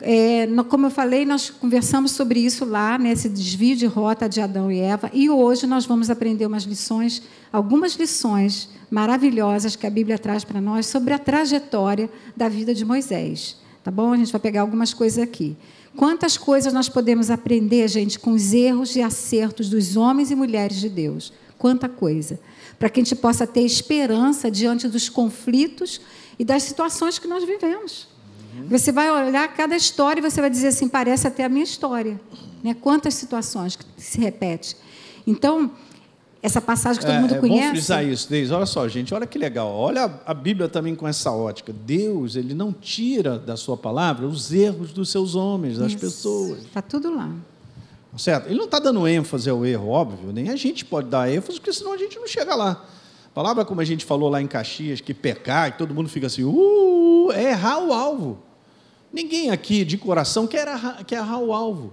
é, 0.00 0.46
como 0.68 0.86
eu 0.86 0.90
falei, 0.90 1.24
nós 1.24 1.50
conversamos 1.50 2.12
sobre 2.12 2.40
isso 2.40 2.64
lá, 2.64 2.98
nesse 2.98 3.28
desvio 3.28 3.76
de 3.76 3.86
rota 3.86 4.28
de 4.28 4.40
Adão 4.40 4.70
e 4.70 4.78
Eva, 4.78 5.10
e 5.12 5.28
hoje 5.28 5.66
nós 5.66 5.86
vamos 5.86 6.08
aprender 6.10 6.46
umas 6.46 6.62
lições, 6.62 7.22
algumas 7.52 7.94
lições 7.94 8.68
maravilhosas 8.90 9.76
que 9.76 9.86
a 9.86 9.90
Bíblia 9.90 10.18
traz 10.18 10.44
para 10.44 10.60
nós 10.60 10.86
sobre 10.86 11.12
a 11.12 11.18
trajetória 11.18 12.08
da 12.36 12.48
vida 12.48 12.74
de 12.74 12.84
Moisés. 12.84 13.56
Tá 13.82 13.90
bom? 13.90 14.12
A 14.12 14.16
gente 14.16 14.32
vai 14.32 14.40
pegar 14.40 14.62
algumas 14.62 14.92
coisas 14.92 15.22
aqui. 15.22 15.56
Quantas 15.96 16.36
coisas 16.36 16.72
nós 16.72 16.88
podemos 16.88 17.30
aprender, 17.30 17.88
gente, 17.88 18.18
com 18.18 18.32
os 18.32 18.52
erros 18.52 18.94
e 18.96 19.02
acertos 19.02 19.68
dos 19.68 19.96
homens 19.96 20.30
e 20.30 20.34
mulheres 20.34 20.80
de 20.80 20.88
Deus? 20.88 21.32
Quanta 21.58 21.88
coisa. 21.88 22.38
Para 22.78 22.88
que 22.88 23.00
a 23.00 23.02
gente 23.04 23.16
possa 23.16 23.46
ter 23.46 23.62
esperança 23.62 24.50
diante 24.50 24.86
dos 24.88 25.08
conflitos 25.08 26.00
e 26.38 26.44
das 26.44 26.62
situações 26.62 27.18
que 27.18 27.26
nós 27.26 27.44
vivemos. 27.44 28.06
Você 28.68 28.90
vai 28.90 29.10
olhar 29.10 29.46
cada 29.54 29.76
história 29.76 30.20
e 30.20 30.22
você 30.22 30.40
vai 30.40 30.50
dizer 30.50 30.68
assim, 30.68 30.88
parece 30.88 31.26
até 31.26 31.44
a 31.44 31.48
minha 31.48 31.64
história. 31.64 32.20
Né? 32.62 32.74
Quantas 32.74 33.14
situações 33.14 33.76
que 33.76 33.84
se 33.96 34.18
repete. 34.18 34.76
Então, 35.26 35.70
essa 36.40 36.60
passagem 36.60 37.00
que 37.00 37.06
todo 37.06 37.16
é, 37.16 37.20
mundo 37.20 37.34
é 37.34 37.38
conhece. 37.38 37.64
bom 37.64 37.70
frisar 37.70 38.04
isso, 38.04 38.28
Deise. 38.30 38.52
Olha 38.52 38.66
só, 38.66 38.86
gente, 38.86 39.12
olha 39.12 39.26
que 39.26 39.38
legal. 39.38 39.72
Olha 39.72 40.20
a- 40.24 40.34
Bíblia 40.34 40.68
também 40.68 40.94
com 40.94 41.06
essa 41.06 41.32
ótica. 41.32 41.72
Deus, 41.72 42.36
ele 42.36 42.54
não 42.54 42.72
tira 42.72 43.38
da 43.38 43.56
sua 43.56 43.76
palavra 43.76 44.26
os 44.26 44.52
erros 44.52 44.92
dos 44.92 45.10
seus 45.10 45.34
homens, 45.34 45.78
das 45.78 45.94
pessoas. 45.94 46.64
Está 46.64 46.80
tudo 46.80 47.14
lá. 47.14 47.30
Certo? 48.16 48.46
Ele 48.46 48.56
não 48.56 48.64
está 48.64 48.78
dando 48.78 49.06
ênfase 49.06 49.48
ao 49.48 49.64
erro, 49.64 49.88
óbvio, 49.90 50.32
nem 50.32 50.48
a 50.48 50.56
gente 50.56 50.84
pode 50.84 51.08
dar 51.08 51.30
ênfase, 51.30 51.58
porque 51.58 51.72
senão 51.72 51.92
a 51.92 51.96
gente 51.96 52.18
não 52.18 52.26
chega 52.26 52.54
lá. 52.54 52.84
A 53.26 53.34
palavra, 53.34 53.64
como 53.64 53.80
a 53.80 53.84
gente 53.84 54.04
falou 54.04 54.28
lá 54.28 54.42
em 54.42 54.46
Caxias, 54.46 55.00
que 55.00 55.14
pecar, 55.14 55.68
e 55.68 55.72
todo 55.72 55.94
mundo 55.94 56.08
fica 56.08 56.26
assim, 56.26 56.42
uh, 56.42 57.30
é 57.32 57.50
errar 57.50 57.78
o 57.78 57.92
alvo. 57.92 58.38
Ninguém 59.12 59.50
aqui 59.50 59.84
de 59.84 59.96
coração 59.96 60.46
quer 60.46 60.66
errar, 60.66 61.04
quer 61.04 61.16
errar 61.16 61.38
o 61.38 61.52
alvo. 61.52 61.92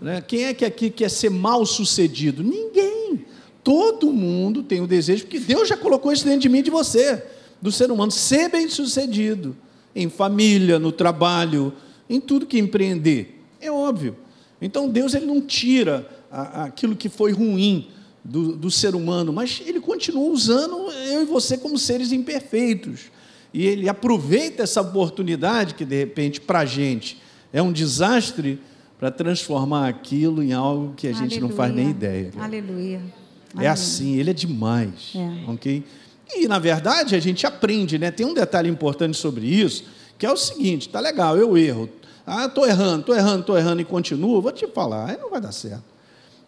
Né? 0.00 0.20
Quem 0.20 0.44
é 0.44 0.54
que 0.54 0.64
aqui 0.64 0.90
quer 0.90 1.08
ser 1.08 1.30
mal 1.30 1.64
sucedido? 1.64 2.42
Ninguém. 2.42 3.24
Todo 3.62 4.12
mundo 4.12 4.62
tem 4.62 4.80
o 4.80 4.86
desejo, 4.86 5.24
porque 5.24 5.38
Deus 5.38 5.68
já 5.68 5.76
colocou 5.76 6.12
isso 6.12 6.24
dentro 6.24 6.40
de 6.40 6.48
mim 6.48 6.58
e 6.58 6.62
de 6.62 6.70
você, 6.70 7.24
do 7.60 7.70
ser 7.70 7.90
humano, 7.90 8.10
ser 8.10 8.48
bem 8.48 8.68
sucedido 8.68 9.56
em 9.94 10.08
família, 10.08 10.78
no 10.78 10.90
trabalho, 10.90 11.72
em 12.08 12.20
tudo 12.20 12.46
que 12.46 12.58
empreender. 12.58 13.40
É 13.60 13.70
óbvio. 13.70 14.16
Então 14.60 14.88
Deus 14.88 15.14
ele 15.14 15.26
não 15.26 15.40
tira 15.40 16.08
aquilo 16.30 16.96
que 16.96 17.08
foi 17.08 17.32
ruim 17.32 17.88
do, 18.24 18.56
do 18.56 18.70
ser 18.70 18.94
humano, 18.94 19.32
mas 19.32 19.62
ele 19.64 19.80
continua 19.80 20.28
usando 20.30 20.90
eu 20.90 21.22
e 21.22 21.24
você 21.24 21.56
como 21.58 21.78
seres 21.78 22.12
imperfeitos. 22.12 23.10
E 23.52 23.66
ele 23.66 23.88
aproveita 23.88 24.62
essa 24.62 24.80
oportunidade 24.80 25.74
que, 25.74 25.84
de 25.84 25.98
repente, 25.98 26.40
para 26.40 26.60
a 26.60 26.64
gente 26.64 27.20
é 27.52 27.60
um 27.60 27.70
desastre, 27.70 28.58
para 28.98 29.10
transformar 29.10 29.88
aquilo 29.88 30.42
em 30.42 30.52
algo 30.52 30.94
que 30.96 31.08
a 31.08 31.10
Aleluia. 31.10 31.30
gente 31.30 31.40
não 31.40 31.50
faz 31.50 31.74
nem 31.74 31.90
ideia. 31.90 32.30
Aleluia. 32.38 33.02
É 33.58 33.68
assim, 33.68 34.16
ele 34.16 34.30
é 34.30 34.32
demais. 34.32 35.12
É. 35.14 35.50
Ok? 35.50 35.84
E, 36.34 36.48
na 36.48 36.58
verdade, 36.58 37.14
a 37.14 37.20
gente 37.20 37.46
aprende, 37.46 37.98
né? 37.98 38.10
Tem 38.10 38.24
um 38.24 38.34
detalhe 38.34 38.68
importante 38.68 39.16
sobre 39.16 39.46
isso, 39.46 39.84
que 40.18 40.24
é 40.24 40.32
o 40.32 40.36
seguinte: 40.36 40.88
tá 40.88 41.00
legal, 41.00 41.36
eu 41.36 41.56
erro. 41.56 41.88
Ah, 42.26 42.46
estou 42.46 42.66
errando, 42.66 43.00
estou 43.00 43.16
errando, 43.16 43.40
estou 43.40 43.58
errando 43.58 43.82
e 43.82 43.84
continuo, 43.84 44.40
vou 44.40 44.52
te 44.52 44.66
falar, 44.68 45.10
aí 45.10 45.16
não 45.18 45.28
vai 45.28 45.40
dar 45.40 45.52
certo. 45.52 45.82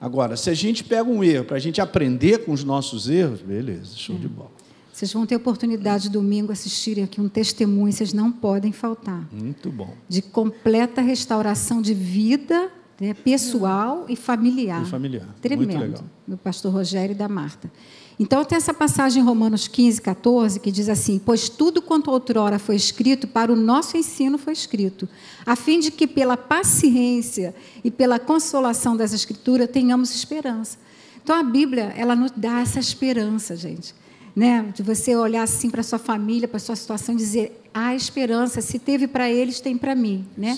Agora, 0.00 0.36
se 0.36 0.48
a 0.48 0.54
gente 0.54 0.84
pega 0.84 1.08
um 1.08 1.24
erro 1.24 1.44
para 1.44 1.56
a 1.56 1.60
gente 1.60 1.80
aprender 1.80 2.44
com 2.44 2.52
os 2.52 2.62
nossos 2.62 3.08
erros, 3.08 3.40
beleza, 3.40 3.96
show 3.96 4.14
é. 4.14 4.18
de 4.18 4.28
bola. 4.28 4.52
Vocês 4.92 5.12
vão 5.12 5.26
ter 5.26 5.34
oportunidade 5.34 6.08
domingo 6.08 6.52
assistirem 6.52 7.02
aqui 7.02 7.20
um 7.20 7.28
testemunho, 7.28 7.92
vocês 7.92 8.12
não 8.12 8.30
podem 8.30 8.70
faltar. 8.70 9.26
Muito 9.32 9.68
bom. 9.68 9.92
De 10.08 10.22
completa 10.22 11.00
restauração 11.02 11.82
de 11.82 11.92
vida 11.92 12.70
né, 13.00 13.14
pessoal 13.14 14.06
e 14.08 14.16
familiar. 14.16 14.82
E 14.82 14.86
familiar. 14.86 15.28
Tremendo. 15.40 16.04
Do 16.26 16.36
pastor 16.36 16.72
Rogério 16.72 17.12
e 17.12 17.14
da 17.14 17.28
Marta. 17.28 17.70
Então, 18.18 18.44
tem 18.44 18.56
essa 18.56 18.72
passagem 18.72 19.22
em 19.22 19.26
Romanos 19.26 19.66
15, 19.66 20.00
14, 20.00 20.60
que 20.60 20.70
diz 20.70 20.88
assim: 20.88 21.18
Pois 21.18 21.48
tudo 21.48 21.82
quanto 21.82 22.10
outrora 22.10 22.58
foi 22.58 22.76
escrito, 22.76 23.26
para 23.26 23.52
o 23.52 23.56
nosso 23.56 23.96
ensino 23.96 24.38
foi 24.38 24.52
escrito, 24.52 25.08
a 25.44 25.56
fim 25.56 25.80
de 25.80 25.90
que, 25.90 26.06
pela 26.06 26.36
paciência 26.36 27.54
e 27.82 27.90
pela 27.90 28.18
consolação 28.18 28.96
das 28.96 29.12
Escrituras, 29.12 29.68
tenhamos 29.68 30.14
esperança. 30.14 30.78
Então, 31.22 31.34
a 31.34 31.42
Bíblia, 31.42 31.92
ela 31.96 32.14
nos 32.14 32.30
dá 32.30 32.60
essa 32.60 32.78
esperança, 32.78 33.56
gente 33.56 33.94
né? 34.34 34.72
De 34.74 34.82
você 34.82 35.14
olhar 35.14 35.42
assim 35.42 35.70
para 35.70 35.82
sua 35.82 35.98
família, 35.98 36.48
para 36.48 36.58
sua 36.58 36.76
situação 36.76 37.14
e 37.14 37.18
dizer: 37.18 37.62
há 37.72 37.94
esperança, 37.94 38.60
se 38.60 38.78
teve 38.78 39.06
para 39.06 39.30
eles, 39.30 39.60
tem 39.60 39.76
para 39.76 39.94
mim, 39.94 40.26
né? 40.36 40.56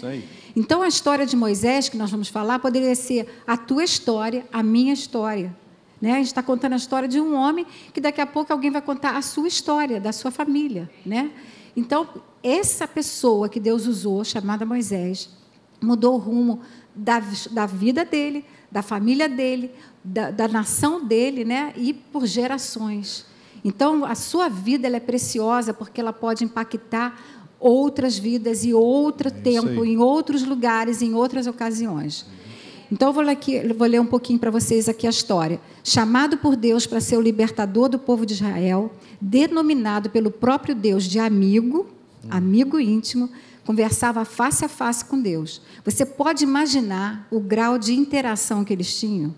Então 0.55 0.81
a 0.81 0.89
história 0.89 1.27
de 1.27 1.37
Moisés 1.37 1.89
que 1.89 1.97
nós 1.97 2.11
vamos 2.11 2.29
falar 2.29 2.59
poderia 2.59 2.95
ser 2.95 3.43
a 3.47 3.57
tua 3.57 3.85
história, 3.85 4.47
a 4.53 4.63
minha 4.63 4.93
história. 4.93 5.55
Né? 6.01 6.13
A 6.13 6.17
gente 6.17 6.27
está 6.27 6.43
contando 6.43 6.75
a 6.75 6.77
história 6.77 7.09
de 7.09 7.21
um 7.21 7.35
homem 7.35 7.67
que 7.93 8.01
daqui 8.01 8.21
a 8.21 8.27
pouco 8.27 8.53
alguém 8.53 8.71
vai 8.71 8.83
contar 8.83 9.17
a 9.17 9.23
sua 9.23 9.49
história, 9.49 10.01
da 10.01 10.13
sua 10.13 10.31
família. 10.31 10.91
Né? 11.05 11.31
Então, 11.77 12.09
essa 12.43 12.87
pessoa 12.87 13.49
que 13.49 13.61
Deus 13.61 13.87
usou, 13.87 14.25
chamada 14.25 14.65
Moisés, 14.65 15.31
mudou 15.81 16.15
o 16.15 16.19
rumo 16.19 16.61
da, 16.95 17.23
da 17.51 17.67
vida 17.67 18.05
dele, 18.05 18.45
da 18.71 18.83
família 18.83 19.29
dele, 19.29 19.71
da, 20.03 20.31
da 20.31 20.49
nação 20.49 21.05
dele, 21.05 21.45
né? 21.45 21.73
e 21.77 21.93
por 21.93 22.27
gerações. 22.27 23.26
Então, 23.67 24.05
a 24.05 24.15
sua 24.15 24.49
vida 24.49 24.87
é 24.87 25.01
preciosa 25.01 25.75
porque 25.75 26.01
ela 26.01 26.13
pode 26.13 26.45
impactar 26.45 27.21
outras 27.59 28.17
vidas 28.17 28.65
e 28.65 28.73
outro 28.73 29.27
é 29.27 29.31
tempo, 29.33 29.85
em 29.85 29.99
outros 29.99 30.45
lugares, 30.45 31.03
em 31.03 31.15
outras 31.15 31.49
ocasiões. 31.49 32.25
Então, 32.93 33.09
eu 33.09 33.13
vou 33.13 33.25
ler, 33.25 33.33
aqui, 33.33 33.59
vou 33.75 33.89
ler 33.89 34.01
um 34.01 34.07
pouquinho 34.07 34.39
para 34.39 34.53
vocês 34.53 34.89
aqui 34.89 35.05
a 35.05 35.11
história. 35.11 35.61
Chamado 35.83 36.39
por 36.39 36.55
Deus 36.55 36.87
para 36.87 37.01
ser 37.01 37.17
o 37.17 37.21
libertador 37.21 37.89
do 37.89 37.99
povo 37.99 38.25
de 38.25 38.35
Israel, 38.35 38.93
denominado 39.21 40.11
pelo 40.11 40.31
próprio 40.31 40.73
Deus 40.73 41.03
de 41.03 41.19
amigo, 41.19 41.89
amigo 42.31 42.79
íntimo, 42.79 43.29
conversava 43.65 44.25
face 44.25 44.65
a 44.65 44.69
face 44.69 45.05
com 45.05 45.21
Deus. 45.21 45.61
Você 45.85 46.07
pode 46.07 46.45
imaginar 46.45 47.27
o 47.33 47.41
grau 47.41 47.81
de 47.81 47.95
interação 47.95 48.65
que 48.65 48.73
eles 48.73 48.97
tinham? 48.97 49.35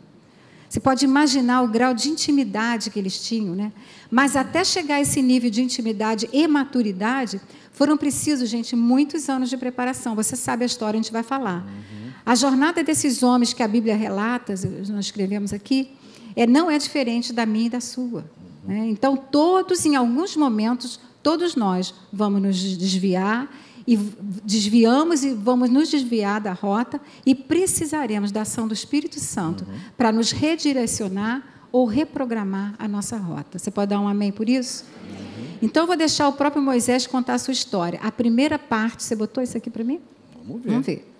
Você 0.68 0.80
pode 0.80 1.04
imaginar 1.04 1.62
o 1.62 1.68
grau 1.68 1.94
de 1.94 2.10
intimidade 2.10 2.90
que 2.90 2.98
eles 2.98 3.20
tinham, 3.20 3.54
né? 3.54 3.72
Mas 4.10 4.36
até 4.36 4.62
chegar 4.62 4.96
a 4.96 5.00
esse 5.00 5.22
nível 5.22 5.50
de 5.50 5.62
intimidade 5.62 6.28
e 6.32 6.46
maturidade, 6.46 7.40
foram 7.72 7.96
precisos, 7.96 8.48
gente, 8.50 8.74
muitos 8.74 9.28
anos 9.28 9.48
de 9.48 9.56
preparação. 9.56 10.14
Você 10.14 10.36
sabe 10.36 10.64
a 10.64 10.66
história, 10.66 10.98
a 10.98 11.02
gente 11.02 11.12
vai 11.12 11.22
falar. 11.22 11.64
Uhum. 11.64 12.10
A 12.26 12.34
jornada 12.34 12.82
desses 12.82 13.22
homens 13.22 13.52
que 13.52 13.62
a 13.62 13.68
Bíblia 13.68 13.96
relata, 13.96 14.52
nós 14.88 15.06
escrevemos 15.06 15.52
aqui, 15.52 15.92
é, 16.36 16.46
não 16.46 16.70
é 16.70 16.76
diferente 16.76 17.32
da 17.32 17.46
minha 17.46 17.66
e 17.66 17.70
da 17.70 17.80
sua. 17.80 18.28
Uhum. 18.66 18.74
Né? 18.74 18.88
Então, 18.88 19.16
todos, 19.16 19.86
em 19.86 19.96
alguns 19.96 20.36
momentos, 20.36 21.00
todos 21.22 21.54
nós 21.54 21.94
vamos 22.12 22.42
nos 22.42 22.56
desviar 22.76 23.48
e 23.88 23.96
desviamos 24.44 25.24
e 25.24 25.32
vamos 25.32 25.70
nos 25.70 25.88
desviar 25.88 26.42
da 26.42 26.52
rota 26.52 27.00
e 27.24 27.34
precisaremos 27.34 28.30
da 28.30 28.42
ação 28.42 28.68
do 28.68 28.74
Espírito 28.74 29.18
Santo 29.18 29.64
uhum. 29.64 29.78
para 29.96 30.12
nos 30.12 30.30
redirecionar 30.30 31.42
ou 31.72 31.86
reprogramar 31.86 32.74
a 32.78 32.86
nossa 32.86 33.16
rota. 33.16 33.58
Você 33.58 33.70
pode 33.70 33.88
dar 33.88 33.98
um 33.98 34.06
amém 34.06 34.30
por 34.30 34.46
isso? 34.46 34.84
Uhum. 34.84 35.46
Então, 35.62 35.84
eu 35.84 35.86
vou 35.86 35.96
deixar 35.96 36.28
o 36.28 36.34
próprio 36.34 36.62
Moisés 36.62 37.06
contar 37.06 37.34
a 37.34 37.38
sua 37.38 37.52
história. 37.52 37.98
A 38.02 38.12
primeira 38.12 38.58
parte, 38.58 39.02
você 39.02 39.16
botou 39.16 39.42
isso 39.42 39.56
aqui 39.56 39.70
para 39.70 39.82
mim? 39.82 40.00
Vamos 40.34 40.62
ver. 40.62 40.70
Vamos 40.70 40.86
ver. 40.86 41.14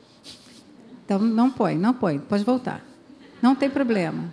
Então, 1.06 1.18
não 1.20 1.50
põe, 1.50 1.74
não 1.78 1.94
põe, 1.94 2.18
pode 2.18 2.44
voltar. 2.44 2.84
Não 3.40 3.54
tem 3.54 3.70
problema. 3.70 4.30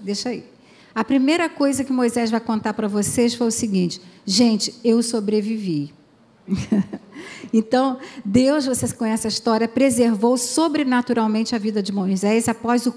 Deixa 0.00 0.30
aí. 0.30 0.44
A 0.92 1.04
primeira 1.04 1.48
coisa 1.48 1.84
que 1.84 1.92
Moisés 1.92 2.32
vai 2.32 2.40
contar 2.40 2.74
para 2.74 2.88
vocês 2.88 3.32
foi 3.32 3.46
o 3.46 3.52
seguinte: 3.52 4.00
gente, 4.24 4.74
eu 4.82 5.00
sobrevivi. 5.04 5.94
Então, 7.52 7.98
Deus, 8.24 8.66
vocês 8.66 8.92
conhecem 8.92 9.28
a 9.28 9.32
história, 9.32 9.68
preservou 9.68 10.36
sobrenaturalmente 10.36 11.54
a 11.54 11.58
vida 11.58 11.82
de 11.82 11.92
Moisés 11.92 12.48
após 12.48 12.86
o 12.86 12.92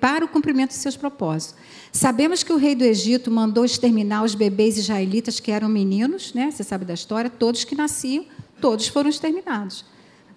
para 0.00 0.24
o 0.24 0.28
cumprimento 0.28 0.70
de 0.70 0.76
seus 0.76 0.96
propósitos. 0.96 1.56
Sabemos 1.92 2.42
que 2.42 2.52
o 2.52 2.56
rei 2.56 2.74
do 2.74 2.84
Egito 2.84 3.30
mandou 3.30 3.64
exterminar 3.64 4.22
os 4.22 4.34
bebês 4.34 4.76
israelitas 4.76 5.40
que 5.40 5.50
eram 5.50 5.68
meninos, 5.68 6.34
né? 6.34 6.50
Você 6.50 6.62
sabe 6.62 6.84
da 6.84 6.94
história, 6.94 7.30
todos 7.30 7.64
que 7.64 7.74
nasciam, 7.74 8.24
todos 8.60 8.86
foram 8.88 9.08
exterminados. 9.08 9.84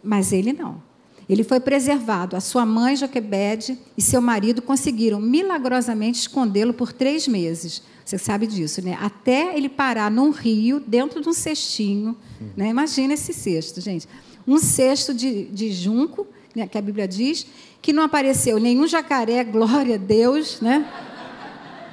Mas 0.02 0.32
ele 0.32 0.54
não. 0.54 0.82
Ele 1.28 1.44
foi 1.44 1.60
preservado. 1.60 2.36
A 2.36 2.40
sua 2.40 2.66
mãe, 2.66 2.96
Joquebede, 2.96 3.78
e 3.96 4.02
seu 4.02 4.22
marido 4.22 4.62
conseguiram 4.62 5.20
milagrosamente 5.20 6.20
escondê-lo 6.20 6.74
por 6.74 6.92
três 6.92 7.28
meses. 7.28 7.84
Você 8.10 8.18
sabe 8.18 8.48
disso, 8.48 8.84
né? 8.84 8.98
Até 9.00 9.56
ele 9.56 9.70
parar 9.70 10.10
num 10.10 10.32
rio, 10.32 10.80
dentro 10.80 11.22
de 11.22 11.30
um 11.30 11.34
cestinho. 11.34 12.18
Né? 12.58 12.70
Imagina 12.70 13.14
esse 13.14 13.32
cesto, 13.32 13.80
gente. 13.80 14.08
Um 14.48 14.58
cesto 14.58 15.14
de, 15.14 15.44
de 15.46 15.72
junco, 15.72 16.26
né, 16.56 16.68
que 16.68 16.76
a 16.76 16.82
Bíblia 16.82 17.08
diz, 17.08 17.46
que 17.80 17.94
não 17.94 18.02
apareceu 18.02 18.58
nenhum 18.60 18.88
jacaré, 18.88 19.44
glória 19.44 19.94
a 19.94 19.98
Deus, 20.00 20.60
né? 20.60 20.92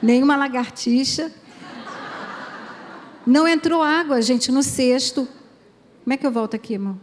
nenhuma 0.02 0.36
lagartixa. 0.36 1.30
Não 3.26 3.46
entrou 3.46 3.82
água, 3.82 4.22
gente, 4.22 4.50
no 4.50 4.62
cesto. 4.62 5.28
Como 6.02 6.14
é 6.14 6.16
que 6.16 6.26
eu 6.26 6.32
volto 6.32 6.56
aqui, 6.56 6.72
irmão? 6.72 6.98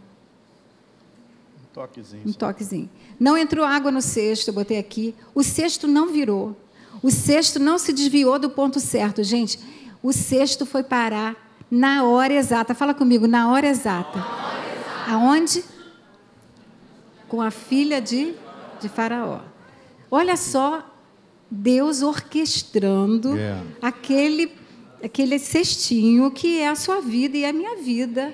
Um 1.62 1.72
toquezinho. 1.72 2.22
Um 2.26 2.32
toquezinho. 2.32 2.90
Não 3.20 3.38
entrou 3.38 3.64
água 3.64 3.92
no 3.92 4.02
cesto, 4.02 4.50
eu 4.50 4.54
botei 4.54 4.76
aqui. 4.76 5.14
O 5.32 5.44
cesto 5.44 5.86
não 5.86 6.12
virou. 6.12 6.56
O 7.04 7.10
cesto 7.10 7.58
não 7.60 7.76
se 7.76 7.92
desviou 7.92 8.38
do 8.38 8.48
ponto 8.48 8.80
certo, 8.80 9.22
gente. 9.22 9.58
O 10.02 10.10
cesto 10.10 10.64
foi 10.64 10.82
parar 10.82 11.36
na 11.70 12.02
hora 12.02 12.32
exata. 12.32 12.74
Fala 12.74 12.94
comigo, 12.94 13.26
na 13.26 13.52
hora 13.52 13.66
exata. 13.66 14.18
Na 14.18 14.24
hora 14.24 14.70
exata. 14.74 15.10
Aonde? 15.10 15.64
Com 17.28 17.42
a 17.42 17.50
filha 17.50 18.00
de, 18.00 18.34
de 18.80 18.88
Faraó. 18.88 19.40
Olha 20.10 20.34
só, 20.34 20.82
Deus 21.50 22.00
orquestrando 22.00 23.36
yeah. 23.36 23.62
aquele, 23.82 24.50
aquele 25.02 25.38
cestinho 25.38 26.30
que 26.30 26.58
é 26.58 26.70
a 26.70 26.74
sua 26.74 27.02
vida 27.02 27.36
e 27.36 27.44
a 27.44 27.52
minha 27.52 27.76
vida 27.76 28.32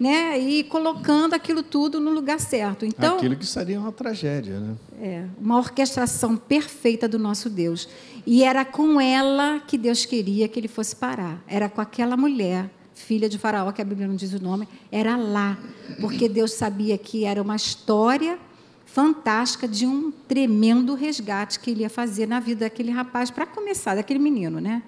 né? 0.00 0.38
E 0.38 0.64
colocando 0.64 1.34
aquilo 1.34 1.62
tudo 1.62 2.00
no 2.00 2.10
lugar 2.10 2.40
certo. 2.40 2.86
Então, 2.86 3.18
aquilo 3.18 3.36
que 3.36 3.44
seria 3.44 3.78
uma 3.78 3.92
tragédia, 3.92 4.58
né? 4.58 4.74
É, 4.98 5.24
uma 5.38 5.58
orquestração 5.58 6.38
perfeita 6.38 7.06
do 7.06 7.18
nosso 7.18 7.50
Deus. 7.50 7.86
E 8.26 8.44
era 8.44 8.64
com 8.64 9.00
ela 9.00 9.60
que 9.60 9.78
Deus 9.78 10.04
queria 10.04 10.48
que 10.48 10.58
ele 10.58 10.68
fosse 10.68 10.94
parar. 10.94 11.42
Era 11.46 11.68
com 11.68 11.80
aquela 11.80 12.16
mulher, 12.16 12.70
filha 12.94 13.28
de 13.28 13.38
Faraó, 13.38 13.72
que 13.72 13.80
a 13.80 13.84
Bíblia 13.84 14.06
não 14.06 14.16
diz 14.16 14.32
o 14.32 14.42
nome, 14.42 14.68
era 14.90 15.16
lá, 15.16 15.58
porque 16.00 16.28
Deus 16.28 16.52
sabia 16.52 16.96
que 16.98 17.24
era 17.24 17.40
uma 17.40 17.56
história 17.56 18.38
fantástica 18.84 19.68
de 19.68 19.86
um 19.86 20.10
tremendo 20.10 20.94
resgate 20.94 21.60
que 21.60 21.70
ele 21.70 21.82
ia 21.82 21.90
fazer 21.90 22.26
na 22.26 22.40
vida 22.40 22.66
daquele 22.66 22.90
rapaz 22.90 23.30
para 23.30 23.46
começar, 23.46 23.94
daquele 23.94 24.18
menino, 24.18 24.60
né? 24.60 24.82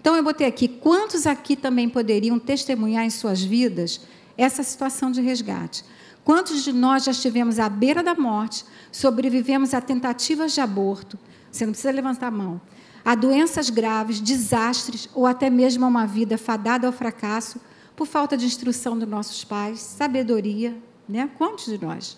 Então 0.00 0.16
eu 0.16 0.24
botei 0.24 0.46
aqui, 0.46 0.66
quantos 0.66 1.26
aqui 1.26 1.54
também 1.54 1.88
poderiam 1.88 2.38
testemunhar 2.38 3.04
em 3.04 3.10
suas 3.10 3.42
vidas 3.42 4.00
essa 4.36 4.62
situação 4.62 5.12
de 5.12 5.20
resgate. 5.20 5.84
Quantos 6.24 6.64
de 6.64 6.72
nós 6.72 7.04
já 7.04 7.12
estivemos 7.12 7.58
à 7.58 7.68
beira 7.68 8.02
da 8.02 8.14
morte, 8.14 8.64
sobrevivemos 8.90 9.74
a 9.74 9.80
tentativas 9.80 10.54
de 10.54 10.60
aborto? 10.60 11.18
Você 11.52 11.66
não 11.66 11.72
precisa 11.72 11.92
levantar 11.92 12.28
a 12.28 12.30
mão. 12.30 12.60
A 13.04 13.14
doenças 13.14 13.68
graves, 13.68 14.20
desastres 14.20 15.08
ou 15.14 15.26
até 15.26 15.50
mesmo 15.50 15.84
a 15.84 15.88
uma 15.88 16.06
vida 16.06 16.38
fadada 16.38 16.86
ao 16.86 16.92
fracasso 16.92 17.60
por 17.94 18.06
falta 18.06 18.36
de 18.36 18.46
instrução 18.46 18.98
dos 18.98 19.08
nossos 19.08 19.44
pais, 19.44 19.80
sabedoria, 19.80 20.74
né? 21.08 21.28
Quantos 21.36 21.66
de 21.66 21.84
nós? 21.84 22.16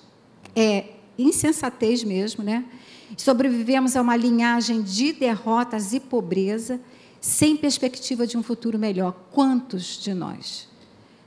É 0.55 0.95
insensatez 1.19 2.05
mesmo, 2.05 2.45
né? 2.45 2.65
Sobrevivemos 3.17 3.97
a 3.97 4.03
uma 4.03 4.17
linhagem 4.17 4.83
de 4.83 5.13
derrotas 5.13 5.93
e 5.93 6.01
pobreza, 6.01 6.81
sem 7.21 7.57
perspectiva 7.57 8.27
de 8.27 8.37
um 8.37 8.43
futuro 8.43 8.79
melhor. 8.79 9.13
Quantos 9.33 9.99
de 10.01 10.15
nós? 10.15 10.69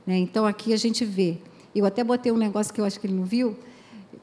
Né? 0.06 0.16
Então, 0.18 0.46
aqui 0.46 0.72
a 0.72 0.76
gente 0.76 1.04
vê. 1.04 1.38
Eu 1.74 1.84
até 1.84 2.02
botei 2.02 2.32
um 2.32 2.36
negócio 2.36 2.72
que 2.72 2.80
eu 2.80 2.84
acho 2.84 2.98
que 2.98 3.06
ele 3.06 3.14
não 3.14 3.24
viu, 3.24 3.56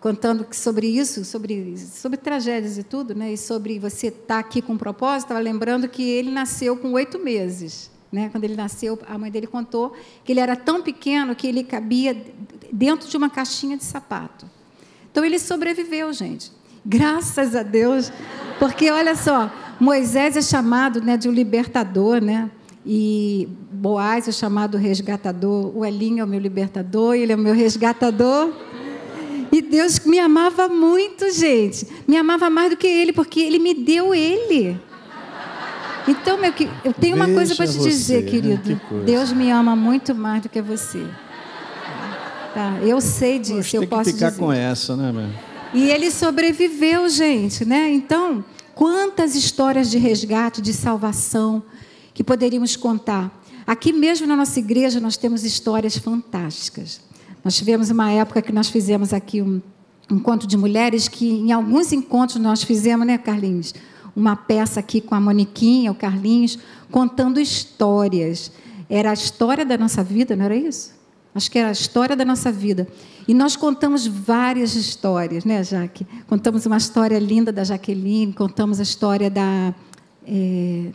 contando 0.06 0.46
sobre 0.52 0.86
isso, 0.86 1.26
sobre, 1.26 1.76
sobre 1.80 2.16
tragédias 2.16 2.78
e 2.78 2.84
tudo, 2.84 3.16
né? 3.16 3.34
e 3.34 3.38
sobre 3.40 3.80
você 3.80 4.10
estar 4.10 4.36
tá 4.36 4.38
aqui 4.38 4.62
com 4.62 4.78
propósito. 4.78 5.30
Estava 5.30 5.40
lembrando 5.40 5.90
que 5.90 6.08
ele 6.08 6.30
nasceu 6.30 6.78
com 6.78 6.92
oito 6.92 7.18
meses. 7.18 7.90
Né? 8.12 8.30
Quando 8.32 8.44
ele 8.44 8.56
nasceu, 8.56 9.00
a 9.10 9.18
mãe 9.18 9.32
dele 9.32 9.48
contou 9.48 9.96
que 10.24 10.32
ele 10.32 10.40
era 10.40 10.56
tão 10.56 10.84
pequeno 10.84 11.34
que 11.36 11.48
ele 11.48 11.64
cabia 11.64 12.16
dentro 12.72 13.10
de 13.10 13.18
uma 13.18 13.32
caixinha 13.32 13.76
de 13.78 13.84
sapato. 13.84 14.48
Então, 15.12 15.26
ele 15.26 15.40
sobreviveu, 15.40 16.14
gente. 16.14 16.52
Graças 16.86 17.56
a 17.56 17.64
Deus, 17.64 18.12
porque 18.60 18.92
olha 18.92 19.16
só, 19.16 19.52
Moisés 19.80 20.38
é 20.38 20.42
chamado 20.44 21.02
né, 21.02 21.18
de 21.18 21.28
um 21.28 21.32
libertador, 21.32 22.22
né? 22.22 22.52
E 22.86 23.50
Boaz 23.72 24.28
é 24.28 24.32
chamado 24.32 24.78
resgatador, 24.78 25.76
o 25.76 25.84
Elinho 25.84 26.22
é 26.22 26.24
o 26.24 26.28
meu 26.28 26.40
libertador, 26.40 27.16
ele 27.16 27.32
é 27.32 27.36
o 27.36 27.40
meu 27.40 27.56
resgatador. 27.56 28.54
E 29.56 29.62
Deus 29.62 30.00
me 30.02 30.20
amava 30.20 30.68
muito, 30.68 31.32
gente. 31.32 31.88
Me 32.06 32.18
amava 32.18 32.50
mais 32.50 32.72
do 32.72 32.76
que 32.76 32.86
ele, 32.86 33.14
porque 33.14 33.40
ele 33.40 33.58
me 33.58 33.74
deu 33.74 34.14
ele. 34.14 34.78
Então, 36.06 36.38
meu, 36.38 36.54
eu 36.84 36.92
tenho 36.92 37.16
uma 37.16 37.30
coisa 37.30 37.56
para 37.56 37.66
te 37.66 37.78
você, 37.78 37.90
dizer, 37.90 38.24
né? 38.26 38.30
querido. 38.30 38.82
Deus 39.06 39.32
me 39.32 39.50
ama 39.50 39.74
muito 39.74 40.14
mais 40.14 40.42
do 40.44 40.50
que 40.50 40.62
você. 40.62 41.08
Tá, 42.54 42.80
eu 42.82 43.00
sei 43.00 43.40
disso, 43.40 43.56
Poxa, 43.56 43.78
eu 43.78 43.80
tem 43.80 43.90
posso 43.90 44.10
que 44.10 44.14
ficar 44.16 44.30
dizer. 44.32 44.42
com 44.42 44.52
essa, 44.52 44.94
né, 44.98 45.14
meu? 45.14 45.30
E 45.74 45.90
ele 45.90 46.12
sobreviveu, 46.12 47.08
gente, 47.08 47.64
né? 47.64 47.90
Então, 47.94 48.44
quantas 48.74 49.36
histórias 49.36 49.90
de 49.90 49.98
resgate, 49.98 50.62
de 50.62 50.74
salvação 50.74 51.64
que 52.14 52.26
poderíamos 52.26 52.76
contar. 52.76 53.32
Aqui 53.66 53.94
mesmo 53.94 54.28
na 54.28 54.36
nossa 54.36 54.60
igreja 54.60 55.00
nós 55.00 55.16
temos 55.16 55.46
histórias 55.46 55.98
fantásticas. 55.98 57.00
Nós 57.46 57.56
tivemos 57.56 57.92
uma 57.92 58.10
época 58.10 58.42
que 58.42 58.52
nós 58.52 58.70
fizemos 58.70 59.14
aqui 59.14 59.40
um 59.40 59.62
encontro 60.10 60.48
de 60.48 60.58
mulheres 60.58 61.08
que 61.08 61.30
em 61.30 61.52
alguns 61.52 61.94
encontros 61.94 62.42
nós 62.42 62.64
fizemos, 62.64 63.06
né, 63.06 63.20
Carlinhos? 63.20 63.72
Uma 64.16 64.36
peça 64.36 64.80
aqui 64.80 65.00
com 65.00 65.14
a 65.14 65.20
Moniquinha, 65.20 65.92
o 65.92 65.96
Carlinhos, 65.96 66.58
contando 66.90 67.40
histórias. 67.40 68.52
Era 68.90 69.12
a 69.12 69.14
história 69.14 69.64
da 69.64 69.78
nossa 69.78 70.04
vida, 70.04 70.36
não 70.36 70.46
era 70.46 70.56
isso? 70.56 70.96
Acho 71.36 71.52
que 71.52 71.60
era 71.60 71.70
a 71.70 71.72
história 71.72 72.16
da 72.16 72.26
nossa 72.26 72.52
vida. 72.52 72.88
E 73.28 73.34
nós 73.34 73.56
contamos 73.56 74.08
várias 74.08 74.74
histórias, 74.74 75.46
né, 75.46 75.64
Jaque? 75.64 76.08
Contamos 76.26 76.66
uma 76.66 76.78
história 76.78 77.20
linda 77.20 77.52
da 77.52 77.64
Jaqueline, 77.64 78.34
contamos 78.34 78.80
a 78.80 78.84
história 78.84 79.30
da, 79.30 79.72
é, 80.28 80.90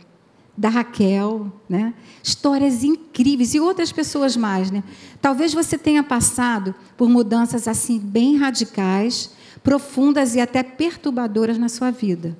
da 0.61 0.69
Raquel, 0.69 1.51
né? 1.67 1.91
Histórias 2.21 2.83
incríveis 2.83 3.55
e 3.55 3.59
outras 3.59 3.91
pessoas 3.91 4.37
mais, 4.37 4.69
né? 4.69 4.83
Talvez 5.19 5.55
você 5.55 5.75
tenha 5.75 6.03
passado 6.03 6.75
por 6.95 7.09
mudanças 7.09 7.67
assim 7.67 7.97
bem 7.97 8.37
radicais, 8.37 9.31
profundas 9.63 10.35
e 10.35 10.39
até 10.39 10.61
perturbadoras 10.61 11.57
na 11.57 11.67
sua 11.67 11.89
vida. 11.89 12.37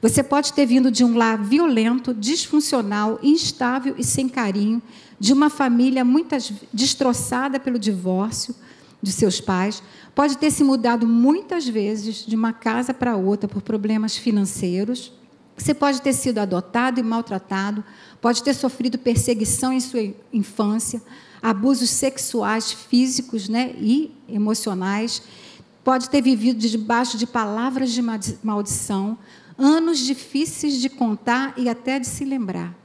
Você 0.00 0.22
pode 0.22 0.54
ter 0.54 0.64
vindo 0.64 0.90
de 0.90 1.04
um 1.04 1.14
lar 1.14 1.36
violento, 1.36 2.14
disfuncional, 2.14 3.18
instável 3.22 3.94
e 3.98 4.02
sem 4.02 4.30
carinho, 4.30 4.80
de 5.20 5.34
uma 5.34 5.50
família 5.50 6.02
muitas 6.02 6.50
destroçada 6.72 7.60
pelo 7.60 7.78
divórcio 7.78 8.54
de 9.02 9.12
seus 9.12 9.42
pais, 9.42 9.82
pode 10.14 10.38
ter 10.38 10.50
se 10.50 10.64
mudado 10.64 11.06
muitas 11.06 11.68
vezes 11.68 12.24
de 12.24 12.34
uma 12.34 12.54
casa 12.54 12.94
para 12.94 13.14
outra 13.14 13.46
por 13.46 13.60
problemas 13.60 14.16
financeiros. 14.16 15.12
Você 15.58 15.74
pode 15.74 16.00
ter 16.00 16.12
sido 16.12 16.38
adotado 16.38 17.00
e 17.00 17.02
maltratado, 17.02 17.84
pode 18.20 18.42
ter 18.42 18.54
sofrido 18.54 18.96
perseguição 18.96 19.72
em 19.72 19.80
sua 19.80 20.14
infância, 20.32 21.02
abusos 21.42 21.90
sexuais, 21.90 22.72
físicos 22.72 23.48
né, 23.48 23.74
e 23.76 24.12
emocionais, 24.28 25.20
pode 25.82 26.08
ter 26.08 26.22
vivido 26.22 26.60
debaixo 26.60 27.18
de 27.18 27.26
palavras 27.26 27.90
de 27.90 28.00
maldição, 28.42 29.18
anos 29.58 29.98
difíceis 29.98 30.80
de 30.80 30.88
contar 30.88 31.54
e 31.56 31.68
até 31.68 31.98
de 31.98 32.06
se 32.06 32.24
lembrar. 32.24 32.76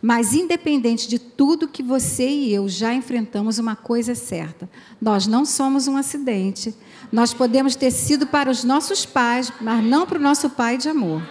Mas, 0.00 0.34
independente 0.34 1.08
de 1.08 1.18
tudo 1.18 1.66
que 1.66 1.82
você 1.82 2.28
e 2.28 2.52
eu 2.52 2.68
já 2.68 2.92
enfrentamos, 2.92 3.58
uma 3.58 3.74
coisa 3.74 4.12
é 4.12 4.14
certa: 4.14 4.68
nós 5.00 5.26
não 5.26 5.46
somos 5.46 5.88
um 5.88 5.96
acidente. 5.96 6.74
Nós 7.10 7.32
podemos 7.32 7.74
ter 7.74 7.90
sido 7.90 8.26
para 8.26 8.50
os 8.50 8.62
nossos 8.64 9.06
pais, 9.06 9.50
mas 9.60 9.82
não 9.82 10.06
para 10.06 10.18
o 10.18 10.22
nosso 10.22 10.50
pai 10.50 10.76
de 10.76 10.90
amor. 10.90 11.22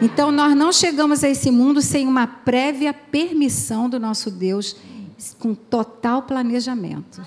Então, 0.00 0.30
nós 0.30 0.56
não 0.56 0.72
chegamos 0.72 1.24
a 1.24 1.28
esse 1.28 1.50
mundo 1.50 1.82
sem 1.82 2.06
uma 2.06 2.26
prévia 2.26 2.94
permissão 2.94 3.88
do 3.88 3.98
nosso 3.98 4.30
Deus, 4.30 4.76
com 5.38 5.54
total 5.54 6.22
planejamento. 6.22 7.20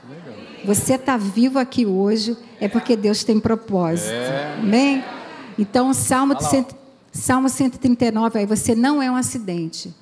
Você 0.63 0.93
está 0.93 1.17
vivo 1.17 1.59
aqui 1.59 1.85
hoje 1.85 2.37
é 2.59 2.67
porque 2.67 2.95
Deus 2.95 3.23
tem 3.23 3.39
propósito. 3.39 4.11
É. 4.11 4.57
Amém? 4.59 5.03
Então, 5.57 5.93
Salmo, 5.93 6.35
Salmo 7.11 7.49
139, 7.49 8.39
aí 8.39 8.45
você 8.45 8.73
não 8.73 9.01
é 9.01 9.11
um 9.11 9.15
acidente. 9.15 9.93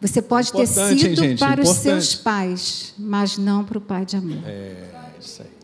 Você 0.00 0.22
pode 0.22 0.52
ter 0.52 0.66
sido 0.66 1.24
hein, 1.24 1.36
para 1.36 1.62
Importante. 1.62 1.68
os 1.68 1.76
seus 1.76 2.14
pais, 2.14 2.94
mas 2.98 3.36
não 3.36 3.64
para 3.64 3.78
o 3.78 3.80
pai 3.80 4.04
de 4.04 4.16
amor. 4.16 4.38
É, 4.44 4.84
isso 5.18 5.42
aí. 5.42 5.55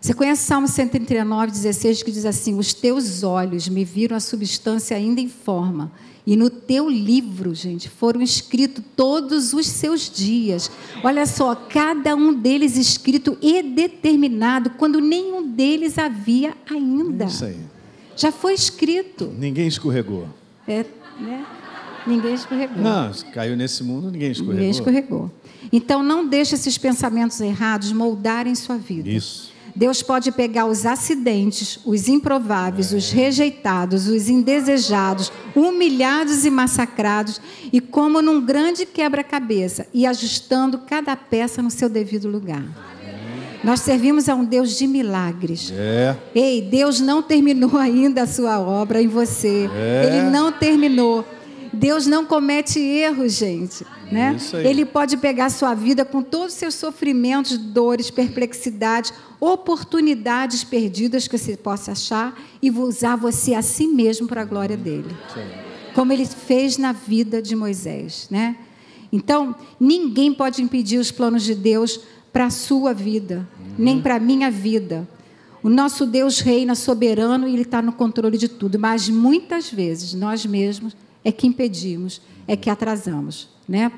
Você 0.00 0.14
conhece 0.14 0.44
o 0.44 0.46
Salmo 0.46 0.66
139, 0.66 1.52
16, 1.52 2.02
que 2.02 2.10
diz 2.10 2.24
assim: 2.24 2.58
Os 2.58 2.72
teus 2.72 3.22
olhos 3.22 3.68
me 3.68 3.84
viram 3.84 4.16
a 4.16 4.20
substância 4.20 4.96
ainda 4.96 5.20
em 5.20 5.28
forma, 5.28 5.92
e 6.26 6.36
no 6.36 6.48
teu 6.48 6.88
livro, 6.88 7.54
gente, 7.54 7.88
foram 7.88 8.22
escritos 8.22 8.82
todos 8.96 9.52
os 9.52 9.66
seus 9.66 10.10
dias. 10.10 10.70
Olha 11.04 11.26
só, 11.26 11.54
cada 11.54 12.14
um 12.16 12.32
deles 12.32 12.76
escrito 12.76 13.36
e 13.42 13.62
determinado, 13.62 14.70
quando 14.70 15.00
nenhum 15.00 15.46
deles 15.46 15.98
havia 15.98 16.54
ainda. 16.70 17.26
Isso 17.26 17.44
aí. 17.44 17.58
Já 18.16 18.32
foi 18.32 18.54
escrito. 18.54 19.32
Ninguém 19.38 19.66
escorregou. 19.66 20.26
É, 20.66 20.84
né? 21.18 21.44
Ninguém 22.06 22.34
escorregou. 22.34 22.82
Não, 22.82 23.12
caiu 23.32 23.56
nesse 23.56 23.82
mundo, 23.82 24.10
ninguém 24.10 24.30
escorregou. 24.30 24.54
Ninguém 24.54 24.70
escorregou. 24.70 25.30
Então 25.70 26.02
não 26.02 26.26
deixe 26.26 26.54
esses 26.54 26.78
pensamentos 26.78 27.40
errados 27.40 27.92
moldarem 27.92 28.54
sua 28.54 28.78
vida. 28.78 29.08
Isso. 29.08 29.49
Deus 29.74 30.02
pode 30.02 30.32
pegar 30.32 30.66
os 30.66 30.84
acidentes, 30.86 31.78
os 31.84 32.08
improváveis, 32.08 32.92
é. 32.92 32.96
os 32.96 33.10
rejeitados, 33.10 34.08
os 34.08 34.28
indesejados, 34.28 35.32
humilhados 35.54 36.44
e 36.44 36.50
massacrados, 36.50 37.40
e 37.72 37.80
como 37.80 38.20
num 38.20 38.44
grande 38.44 38.84
quebra-cabeça, 38.86 39.86
e 39.92 40.06
ajustando 40.06 40.78
cada 40.78 41.16
peça 41.16 41.62
no 41.62 41.70
seu 41.70 41.88
devido 41.88 42.28
lugar. 42.28 42.64
Nós 43.62 43.80
servimos 43.80 44.28
a 44.28 44.34
um 44.34 44.44
Deus 44.44 44.76
de 44.78 44.86
milagres. 44.86 45.72
É. 45.76 46.16
Ei, 46.34 46.62
Deus 46.62 46.98
não 46.98 47.22
terminou 47.22 47.76
ainda 47.78 48.22
a 48.22 48.26
sua 48.26 48.58
obra 48.58 49.02
em 49.02 49.06
você. 49.06 49.68
É. 49.74 50.06
Ele 50.06 50.30
não 50.30 50.50
terminou. 50.50 51.24
Deus 51.72 52.06
não 52.06 52.24
comete 52.26 52.78
erros, 52.78 53.34
gente. 53.34 53.84
Né? 54.10 54.36
Ele 54.64 54.84
pode 54.84 55.16
pegar 55.16 55.46
a 55.46 55.50
sua 55.50 55.74
vida 55.74 56.04
com 56.04 56.22
todos 56.22 56.54
os 56.54 56.58
seus 56.58 56.74
sofrimentos, 56.74 57.56
dores, 57.56 58.10
perplexidades, 58.10 59.12
oportunidades 59.38 60.64
perdidas 60.64 61.28
que 61.28 61.38
você 61.38 61.56
possa 61.56 61.92
achar 61.92 62.38
e 62.60 62.70
usar 62.70 63.16
você 63.16 63.54
a 63.54 63.62
si 63.62 63.86
mesmo 63.86 64.26
para 64.26 64.42
a 64.42 64.44
glória 64.44 64.76
dele. 64.76 65.16
Como 65.94 66.12
ele 66.12 66.26
fez 66.26 66.76
na 66.76 66.92
vida 66.92 67.40
de 67.40 67.54
Moisés. 67.54 68.26
Né? 68.30 68.56
Então, 69.12 69.54
ninguém 69.78 70.32
pode 70.32 70.62
impedir 70.62 70.98
os 70.98 71.10
planos 71.10 71.42
de 71.42 71.54
Deus 71.54 72.00
para 72.32 72.46
a 72.46 72.50
sua 72.50 72.92
vida, 72.92 73.48
uhum. 73.58 73.74
nem 73.78 74.00
para 74.00 74.16
a 74.16 74.20
minha 74.20 74.50
vida. 74.50 75.08
O 75.62 75.68
nosso 75.68 76.06
Deus 76.06 76.40
reina 76.40 76.74
soberano 76.74 77.46
e 77.46 77.52
Ele 77.52 77.62
está 77.62 77.82
no 77.82 77.92
controle 77.92 78.38
de 78.38 78.48
tudo, 78.48 78.78
mas 78.78 79.08
muitas 79.08 79.70
vezes 79.70 80.14
nós 80.14 80.46
mesmos 80.46 80.96
é 81.24 81.30
que 81.32 81.46
impedimos, 81.46 82.20
é 82.46 82.56
que 82.56 82.70
atrasamos, 82.70 83.48
né? 83.68 83.92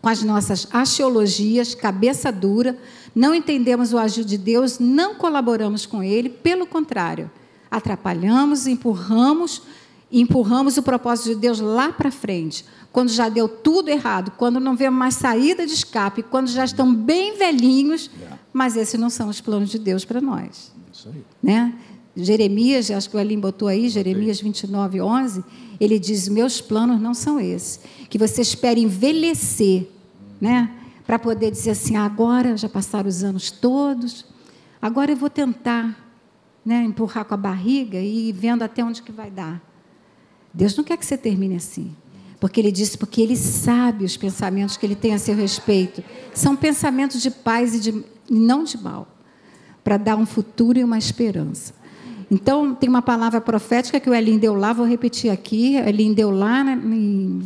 Com 0.00 0.08
as 0.08 0.22
nossas 0.22 0.68
axiologias, 0.72 1.74
cabeça 1.74 2.30
dura, 2.30 2.78
não 3.14 3.34
entendemos 3.34 3.92
o 3.92 3.98
agir 3.98 4.24
de 4.24 4.38
Deus, 4.38 4.78
não 4.78 5.14
colaboramos 5.14 5.86
com 5.86 6.02
Ele, 6.02 6.28
pelo 6.28 6.66
contrário, 6.66 7.30
atrapalhamos, 7.70 8.66
empurramos 8.66 9.62
empurramos 10.10 10.76
o 10.76 10.82
propósito 10.82 11.30
de 11.30 11.34
Deus 11.36 11.60
lá 11.60 11.92
para 11.92 12.10
frente, 12.10 12.64
quando 12.92 13.10
já 13.10 13.28
deu 13.28 13.48
tudo 13.48 13.88
errado, 13.88 14.32
quando 14.36 14.60
não 14.60 14.76
vemos 14.76 14.98
mais 14.98 15.14
saída 15.14 15.66
de 15.66 15.72
escape, 15.72 16.22
quando 16.22 16.48
já 16.48 16.64
estão 16.64 16.94
bem 16.94 17.36
velhinhos, 17.36 18.10
mas 18.52 18.76
esses 18.76 18.98
não 18.98 19.10
são 19.10 19.28
os 19.28 19.40
planos 19.40 19.70
de 19.70 19.78
Deus 19.78 20.04
para 20.04 20.20
nós. 20.20 20.72
Isso 20.92 21.08
aí. 21.08 21.24
Né? 21.42 21.74
Jeremias, 22.16 22.90
acho 22.90 23.10
que 23.10 23.16
o 23.16 23.20
Elim 23.20 23.38
botou 23.38 23.68
aí, 23.68 23.88
Jeremias 23.88 24.40
29, 24.40 25.02
11, 25.02 25.44
ele 25.80 25.98
diz: 25.98 26.28
Meus 26.28 26.60
planos 26.60 27.00
não 27.00 27.14
são 27.14 27.38
esses. 27.40 27.80
Que 28.08 28.18
você 28.18 28.42
espere 28.42 28.80
envelhecer, 28.80 29.88
né? 30.40 30.70
Para 31.06 31.18
poder 31.18 31.50
dizer 31.50 31.70
assim: 31.70 31.96
agora 31.96 32.56
já 32.56 32.68
passaram 32.68 33.08
os 33.08 33.22
anos 33.22 33.50
todos, 33.50 34.24
agora 34.80 35.12
eu 35.12 35.16
vou 35.16 35.30
tentar 35.30 36.06
né, 36.64 36.82
empurrar 36.82 37.24
com 37.24 37.34
a 37.34 37.36
barriga 37.36 38.00
e 38.00 38.32
vendo 38.32 38.62
até 38.62 38.84
onde 38.84 39.02
que 39.02 39.12
vai 39.12 39.30
dar. 39.30 39.62
Deus 40.52 40.76
não 40.76 40.82
quer 40.82 40.96
que 40.96 41.06
você 41.06 41.16
termine 41.16 41.54
assim. 41.54 41.94
Porque 42.40 42.60
ele 42.60 42.72
disse, 42.72 42.98
porque 42.98 43.20
ele 43.20 43.36
sabe 43.36 44.04
os 44.04 44.16
pensamentos 44.16 44.76
que 44.76 44.84
ele 44.84 44.94
tem 44.94 45.14
a 45.14 45.18
seu 45.18 45.34
respeito. 45.34 46.02
São 46.34 46.54
pensamentos 46.54 47.22
de 47.22 47.30
paz 47.30 47.74
e, 47.74 47.80
de, 47.80 48.04
não 48.28 48.64
de 48.64 48.76
mal. 48.76 49.08
Para 49.82 49.96
dar 49.96 50.16
um 50.16 50.26
futuro 50.26 50.78
e 50.78 50.84
uma 50.84 50.98
esperança. 50.98 51.74
Então, 52.30 52.74
tem 52.74 52.88
uma 52.88 53.02
palavra 53.02 53.40
profética 53.40 54.00
que 54.00 54.10
o 54.10 54.14
Elin 54.14 54.38
deu 54.38 54.54
lá, 54.54 54.72
vou 54.72 54.86
repetir 54.86 55.30
aqui. 55.30 55.76
O 55.76 55.88
Elin 55.88 56.12
deu 56.12 56.30
lá 56.30 56.64
né, 56.64 56.72
em 56.72 57.42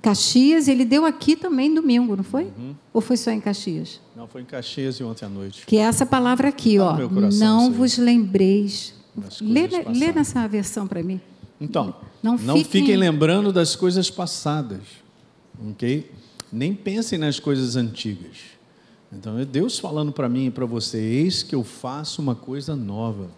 Caxias, 0.00 0.68
ele 0.68 0.84
deu 0.84 1.04
aqui 1.04 1.34
também 1.34 1.74
domingo, 1.74 2.16
não 2.16 2.24
foi? 2.24 2.44
Uhum. 2.44 2.74
Ou 2.92 3.00
foi 3.00 3.16
só 3.16 3.30
em 3.30 3.40
Caxias? 3.40 4.00
Não, 4.16 4.26
foi 4.26 4.42
em 4.42 4.44
Caxias 4.44 4.96
e 4.96 5.04
ontem 5.04 5.24
à 5.24 5.28
noite. 5.28 5.66
Que 5.66 5.76
é 5.76 5.80
essa 5.80 6.06
palavra 6.06 6.48
aqui, 6.48 6.76
tá 6.76 6.84
ó. 6.84 6.98
Não 7.32 7.72
vos 7.72 7.98
lembreis. 7.98 8.94
Lê, 9.40 9.68
lê 9.88 10.12
nessa 10.12 10.46
versão 10.48 10.86
para 10.86 11.02
mim. 11.02 11.20
Então, 11.60 11.94
não, 12.22 12.36
não 12.36 12.56
fiquem... 12.56 12.82
fiquem 12.82 12.96
lembrando 12.96 13.52
das 13.52 13.76
coisas 13.76 14.10
passadas, 14.10 14.80
ok? 15.70 16.10
Nem 16.52 16.74
pensem 16.74 17.18
nas 17.18 17.38
coisas 17.38 17.76
antigas. 17.76 18.38
Então, 19.12 19.38
é 19.38 19.44
Deus 19.44 19.78
falando 19.78 20.10
para 20.10 20.28
mim 20.28 20.46
e 20.46 20.50
para 20.50 20.66
você: 20.66 20.98
eis 20.98 21.42
que 21.42 21.54
eu 21.54 21.62
faço 21.62 22.22
uma 22.22 22.34
coisa 22.34 22.74
nova. 22.74 23.30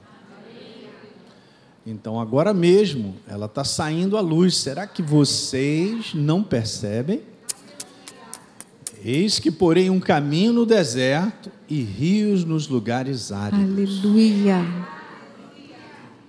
Então, 1.86 2.18
agora 2.18 2.54
mesmo, 2.54 3.14
ela 3.28 3.44
está 3.44 3.62
saindo 3.62 4.16
à 4.16 4.20
luz. 4.20 4.56
Será 4.56 4.86
que 4.86 5.02
vocês 5.02 6.14
não 6.14 6.42
percebem? 6.42 7.20
Eis 9.04 9.38
que 9.38 9.50
porém 9.50 9.90
um 9.90 10.00
caminho 10.00 10.50
no 10.50 10.64
deserto 10.64 11.50
e 11.68 11.82
rios 11.82 12.42
nos 12.42 12.68
lugares 12.68 13.30
áridos. 13.30 14.02
Aleluia. 14.02 14.64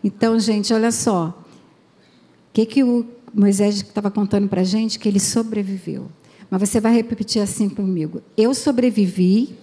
Então, 0.03 0.37
gente, 0.37 0.73
olha 0.73 0.91
só. 0.91 1.27
O 1.29 2.53
que, 2.53 2.65
que 2.65 2.83
o 2.83 3.05
Moisés 3.33 3.75
estava 3.75 4.11
contando 4.11 4.49
para 4.49 4.59
a 4.59 4.65
gente? 4.65 4.99
Que 4.99 5.07
ele 5.07 5.21
sobreviveu. 5.21 6.11
Mas 6.49 6.69
você 6.69 6.81
vai 6.81 6.93
repetir 6.93 7.41
assim 7.41 7.69
comigo. 7.69 8.21
Eu 8.35 8.53
sobrevivi 8.53 9.55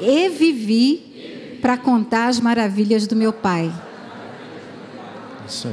e 0.00 0.28
vivi 0.28 1.58
para 1.62 1.78
contar 1.78 2.26
as 2.26 2.40
maravilhas 2.40 3.06
do 3.06 3.14
meu 3.14 3.32
pai. 3.32 3.72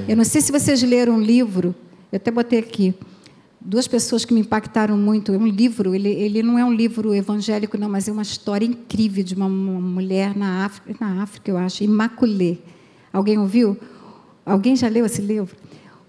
Eu 0.08 0.16
não 0.16 0.24
sei 0.24 0.42
se 0.42 0.52
vocês 0.52 0.82
leram 0.84 1.16
um 1.16 1.22
livro, 1.22 1.76
eu 2.12 2.18
até 2.18 2.32
botei 2.32 2.60
aqui, 2.60 2.94
duas 3.60 3.88
pessoas 3.88 4.24
que 4.24 4.34
me 4.34 4.42
impactaram 4.42 4.98
muito. 4.98 5.34
É 5.34 5.38
um 5.38 5.48
livro, 5.48 5.96
ele, 5.96 6.10
ele 6.10 6.44
não 6.44 6.58
é 6.58 6.64
um 6.64 6.72
livro 6.72 7.14
evangélico, 7.14 7.78
não, 7.78 7.90
mas 7.90 8.08
é 8.08 8.12
uma 8.12 8.22
história 8.22 8.66
incrível 8.66 9.24
de 9.24 9.34
uma, 9.34 9.50
mulher 9.50 10.36
na 10.38 10.66
África, 10.66 10.96
na 11.00 11.24
África, 11.24 11.50
eu 11.50 11.58
acho, 11.58 11.84
Imaculée. 11.84 12.60
Alguém 13.12 13.38
ouviu? 13.38 13.78
Alguém 14.46 14.76
já 14.76 14.88
leu 14.88 15.06
esse 15.06 15.22
livro? 15.22 15.56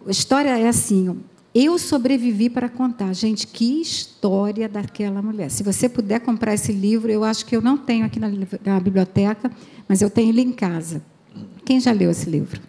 A 0.07 0.11
história 0.11 0.50
é 0.59 0.68
assim: 0.68 1.18
eu 1.55 1.79
sobrevivi 1.79 2.50
para 2.50 2.68
contar. 2.68 3.14
Gente, 3.14 3.46
que 3.46 3.81
história 3.81 4.68
daquela 4.68 5.22
mulher. 5.22 5.50
Se 5.50 5.62
você 5.62 5.88
puder 5.88 6.20
comprar 6.20 6.52
esse 6.52 6.72
livro, 6.72 7.11
eu 7.11 7.24
acho 7.24 7.46
que 7.46 7.57
eu 7.57 7.62
não 7.62 7.79
tenho 7.79 8.05
aqui 8.05 8.20
na, 8.20 8.29
na 8.64 8.79
biblioteca, 8.79 9.50
mas 9.88 10.02
eu 10.02 10.11
tenho 10.11 10.29
ele 10.29 10.42
em 10.42 10.52
casa. 10.52 11.02
Quem 11.64 11.81
já 11.81 11.92
leu 11.92 12.11
esse 12.11 12.29
livro? 12.29 12.61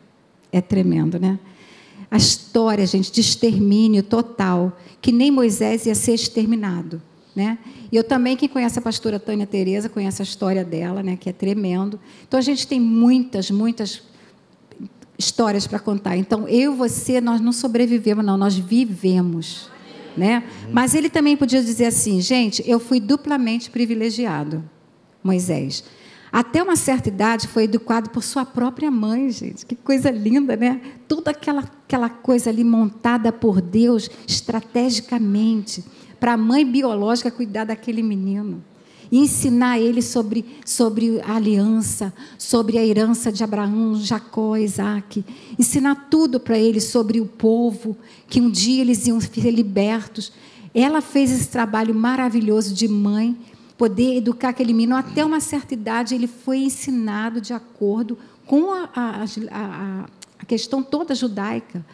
É 0.52 0.62
tremendo, 0.62 1.20
né? 1.20 1.40
A 2.10 2.18
história, 2.18 2.86
gente, 2.86 3.12
de 3.12 3.22
extermínio 3.22 4.02
total, 4.02 4.78
que 5.02 5.12
nem 5.12 5.30
Moisés 5.30 5.86
ia 5.86 5.96
ser 5.96 6.14
exterminado. 6.14 7.02
Né? 7.36 7.60
E 7.92 7.96
eu 7.96 8.04
também, 8.04 8.36
quem 8.36 8.50
conhece 8.50 8.80
a 8.80 8.82
pastora 8.82 9.20
Tânia 9.20 9.46
Tereza, 9.46 9.88
conhece 9.88 10.22
a 10.22 10.26
história 10.26 10.66
dela, 10.66 11.04
né, 11.04 11.16
que 11.16 11.30
é 11.30 11.32
tremendo. 11.34 12.00
Então 12.28 12.40
a 12.40 12.42
gente 12.42 12.66
tem 12.66 12.80
muitas, 12.80 13.52
muitas 13.52 14.02
histórias 15.20 15.68
para 15.68 15.78
contar. 15.78 16.18
Então 16.18 16.48
eu 16.48 16.74
você, 16.74 17.22
nós 17.22 17.40
não 17.40 17.52
sobrevivemos, 17.52 18.26
não, 18.26 18.38
nós 18.38 18.56
vivemos. 18.58 19.70
Né? 20.16 20.44
Mas 20.72 20.96
ele 20.96 21.12
também 21.12 21.38
podia 21.38 21.62
dizer 21.62 21.86
assim, 21.86 22.20
gente, 22.22 22.64
eu 22.66 22.80
fui 22.80 23.00
duplamente 23.00 23.70
privilegiado, 23.70 24.68
Moisés. 25.24 25.84
Até 26.38 26.62
uma 26.62 26.76
certa 26.76 27.10
idade 27.10 27.48
foi 27.48 27.64
educado 27.64 28.12
por 28.12 28.22
sua 28.22 28.46
própria 28.46 28.92
mãe, 28.92 29.28
gente. 29.32 29.66
Que 29.66 29.76
coisa 29.76 30.12
linda, 30.12 30.56
né? 30.56 30.80
Toda 31.08 31.32
aquela, 31.32 31.62
aquela 31.62 32.10
coisa 32.10 32.52
ali 32.52 32.64
montada 32.64 33.32
por 33.32 33.60
Deus 33.60 34.08
estrategicamente 34.28 35.84
para 36.20 36.34
a 36.34 36.38
mãe 36.38 36.64
biológica 36.64 37.32
cuidar 37.32 37.64
daquele 37.64 38.04
menino 38.04 38.64
e 39.12 39.18
ensinar 39.18 39.80
ele 39.80 40.00
sobre, 40.00 40.46
sobre 40.64 41.20
a 41.22 41.38
aliança, 41.38 42.14
sobre 42.38 42.78
a 42.78 42.86
herança 42.86 43.32
de 43.32 43.44
Abraão, 43.44 43.96
Jacó, 43.96 44.56
Isaac. 44.58 45.26
Ensinar 45.58 46.08
tudo 46.08 46.40
para 46.40 46.60
ele 46.60 46.80
sobre 46.80 47.20
o 47.20 47.26
povo, 47.26 47.98
que 48.30 48.40
um 48.40 48.52
dia 48.52 48.82
eles 48.82 49.08
iam 49.08 49.20
ser 49.20 49.50
libertos. 49.50 50.32
Ela 50.72 51.02
fez 51.02 51.32
esse 51.32 51.48
trabalho 51.48 51.96
maravilhoso 51.96 52.76
de 52.76 52.88
mãe 52.88 53.36
poder 53.78 54.18
educar 54.18 54.50
aquele 54.50 54.74
menino. 54.74 54.96
Até 54.96 55.24
uma 55.24 55.40
certa 55.40 55.74
idade, 55.74 56.16
ele 56.16 56.28
foi 56.28 56.60
ensinado 56.60 57.40
de 57.40 57.54
acordo 57.54 58.18
com 58.46 58.74
a, 58.74 58.90
a, 58.96 59.26
a, 59.52 60.06
a 60.40 60.46
questão 60.46 60.82
toda 60.82 61.14
judaica. 61.14 61.86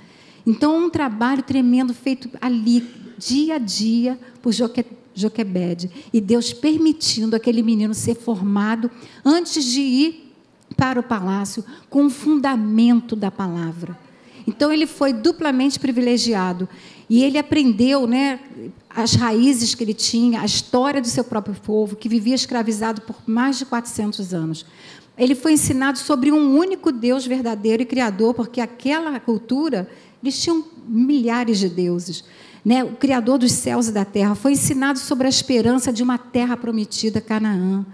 Então, 0.45 0.85
um 0.85 0.89
trabalho 0.89 1.43
tremendo 1.43 1.93
feito 1.93 2.29
ali, 2.39 2.85
dia 3.17 3.55
a 3.55 3.57
dia, 3.57 4.19
por 4.41 4.51
Joque, 4.51 4.85
Joquebede. 5.13 5.89
E 6.11 6.19
Deus 6.19 6.53
permitindo 6.53 7.35
aquele 7.35 7.61
menino 7.61 7.93
ser 7.93 8.15
formado 8.15 8.89
antes 9.23 9.63
de 9.63 9.81
ir 9.81 10.33
para 10.75 10.99
o 10.99 11.03
palácio 11.03 11.63
com 11.89 12.05
o 12.05 12.09
fundamento 12.09 13.15
da 13.15 13.31
palavra. 13.31 13.97
Então, 14.45 14.71
ele 14.71 14.85
foi 14.85 15.13
duplamente 15.13 15.79
privilegiado. 15.79 16.67
E 17.13 17.23
ele 17.23 17.37
aprendeu 17.37 18.07
né, 18.07 18.39
as 18.89 19.13
raízes 19.13 19.75
que 19.75 19.83
ele 19.83 19.93
tinha, 19.93 20.41
a 20.41 20.45
história 20.45 20.99
do 20.99 21.05
seu 21.05 21.23
próprio 21.23 21.53
povo, 21.53 21.95
que 21.95 22.09
vivia 22.09 22.33
escravizado 22.33 23.01
por 23.01 23.15
mais 23.27 23.59
de 23.59 23.67
400 23.67 24.33
anos. 24.33 24.65
Ele 25.15 25.35
foi 25.35 25.53
ensinado 25.53 25.99
sobre 25.99 26.31
um 26.31 26.57
único 26.57 26.91
Deus 26.91 27.23
verdadeiro 27.23 27.83
e 27.83 27.85
criador, 27.85 28.33
porque 28.33 28.59
aquela 28.59 29.19
cultura, 29.19 29.87
eles 30.23 30.41
tinham 30.41 30.65
milhares 30.87 31.59
de 31.59 31.69
deuses. 31.69 32.23
Né? 32.65 32.83
O 32.83 32.95
Criador 32.95 33.37
dos 33.37 33.51
céus 33.51 33.89
e 33.89 33.91
da 33.91 34.05
terra 34.05 34.33
foi 34.33 34.53
ensinado 34.53 34.97
sobre 34.97 35.27
a 35.27 35.29
esperança 35.29 35.93
de 35.93 36.01
uma 36.01 36.17
terra 36.17 36.57
prometida, 36.57 37.21
Canaã, 37.21 37.85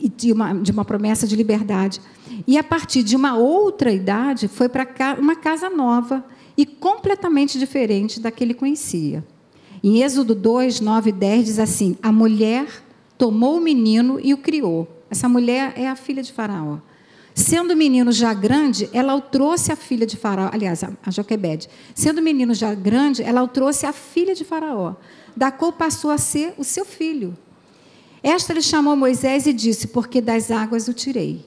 e 0.00 0.08
de 0.08 0.32
uma, 0.32 0.52
de 0.52 0.72
uma 0.72 0.84
promessa 0.84 1.28
de 1.28 1.36
liberdade. 1.36 2.00
E 2.44 2.58
a 2.58 2.64
partir 2.64 3.04
de 3.04 3.14
uma 3.14 3.36
outra 3.36 3.92
idade, 3.92 4.48
foi 4.48 4.68
para 4.68 4.84
uma 5.16 5.36
casa 5.36 5.70
nova 5.70 6.24
e 6.62 6.64
completamente 6.64 7.58
diferente 7.58 8.20
da 8.20 8.30
que 8.30 8.44
ele 8.44 8.54
conhecia. 8.54 9.24
Em 9.82 10.00
Êxodo 10.00 10.32
2, 10.32 10.80
9 10.80 11.10
e 11.10 11.12
10 11.12 11.44
diz 11.44 11.58
assim: 11.58 11.96
A 12.00 12.12
mulher 12.12 12.68
tomou 13.18 13.56
o 13.56 13.60
menino 13.60 14.20
e 14.22 14.32
o 14.32 14.38
criou. 14.38 14.86
Essa 15.10 15.28
mulher 15.28 15.72
é 15.74 15.88
a 15.88 15.96
filha 15.96 16.22
de 16.22 16.32
Faraó. 16.32 16.78
Sendo 17.34 17.72
o 17.72 17.76
menino 17.76 18.12
já 18.12 18.32
grande, 18.32 18.88
ela 18.92 19.12
o 19.16 19.20
trouxe 19.20 19.72
a 19.72 19.76
filha 19.76 20.06
de 20.06 20.16
Faraó, 20.16 20.50
aliás, 20.52 20.84
a 20.84 21.10
Joquebede. 21.10 21.68
Sendo 21.96 22.18
o 22.20 22.22
menino 22.22 22.54
já 22.54 22.72
grande, 22.74 23.24
ela 23.24 23.42
o 23.42 23.48
trouxe 23.48 23.84
a 23.84 23.92
filha 23.92 24.32
de 24.32 24.44
Faraó, 24.44 24.94
da 25.36 25.50
qual 25.50 25.72
passou 25.72 26.12
a 26.12 26.18
ser 26.18 26.54
o 26.56 26.62
seu 26.62 26.84
filho. 26.84 27.36
Esta 28.22 28.52
lhe 28.52 28.62
chamou 28.62 28.94
Moisés 28.94 29.48
e 29.48 29.52
disse: 29.52 29.88
Porque 29.88 30.20
das 30.20 30.52
águas 30.52 30.86
o 30.86 30.94
tirei. 30.94 31.44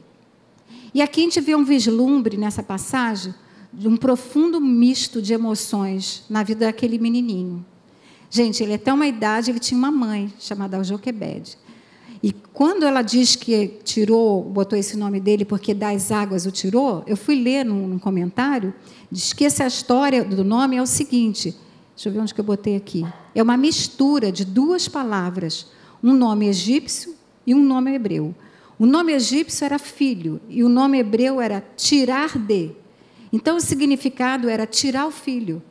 E 0.94 1.02
aqui 1.02 1.22
a 1.22 1.24
gente 1.24 1.40
vê 1.40 1.56
um 1.56 1.64
vislumbre 1.64 2.36
nessa 2.36 2.62
passagem 2.62 3.34
de 3.78 3.88
um 3.88 3.98
profundo 3.98 4.62
misto 4.62 5.22
de 5.22 5.34
emoções 5.34 6.24
na 6.30 6.44
vida 6.44 6.66
daquele 6.66 6.98
menininho. 6.98 7.66
Gente, 8.30 8.64
ele 8.64 8.74
até 8.74 8.92
uma 8.92 9.06
idade, 9.06 9.52
ele 9.52 9.60
tinha 9.60 9.78
uma 9.78 9.92
mãe 9.92 10.34
chamada 10.40 10.84
Joquebede. 10.84 11.58
E 12.24 12.32
quando 12.32 12.84
ela 12.84 13.02
diz 13.02 13.36
que 13.36 13.68
tirou, 13.84 14.44
botou 14.44 14.80
esse 14.80 14.98
nome 14.98 15.20
dele 15.20 15.46
porque 15.46 15.74
das 15.74 16.12
águas 16.12 16.46
o 16.46 16.52
tirou, 16.52 17.04
eu 17.06 17.16
fui 17.16 17.36
ler 17.36 17.64
num, 17.64 17.88
num 17.88 18.00
comentário, 18.00 18.74
diz 19.12 19.34
que 19.34 19.46
essa 19.46 19.68
história 19.68 20.24
do 20.24 20.44
nome 20.44 20.76
é 20.78 20.82
o 20.82 20.88
seguinte, 20.88 21.56
deixa 21.96 22.10
eu 22.10 22.14
ver 22.14 22.20
onde 22.20 22.34
que 22.34 22.40
eu 22.40 22.46
botei 22.46 22.76
aqui. 22.76 23.06
É 23.36 23.44
uma 23.44 23.58
mistura 23.58 24.32
de 24.32 24.44
duas 24.44 24.88
palavras, 24.88 25.68
um 26.02 26.14
nome 26.14 26.48
egípcio 26.48 27.14
e 27.46 27.54
um 27.54 27.64
nome 27.64 27.94
hebreu. 27.94 28.34
O 28.80 28.86
nome 28.86 29.14
egípcio 29.14 29.64
era 29.64 29.78
filho 29.78 30.42
e 30.50 30.64
o 30.64 30.70
nome 30.70 30.98
hebreu 30.98 31.40
era 31.40 31.64
tirar 31.76 32.38
de. 32.38 32.72
Então, 33.36 33.58
o 33.58 33.60
significado 33.60 34.48
era 34.48 34.66
tirar 34.66 35.06
o 35.06 35.12
filho. 35.12 35.62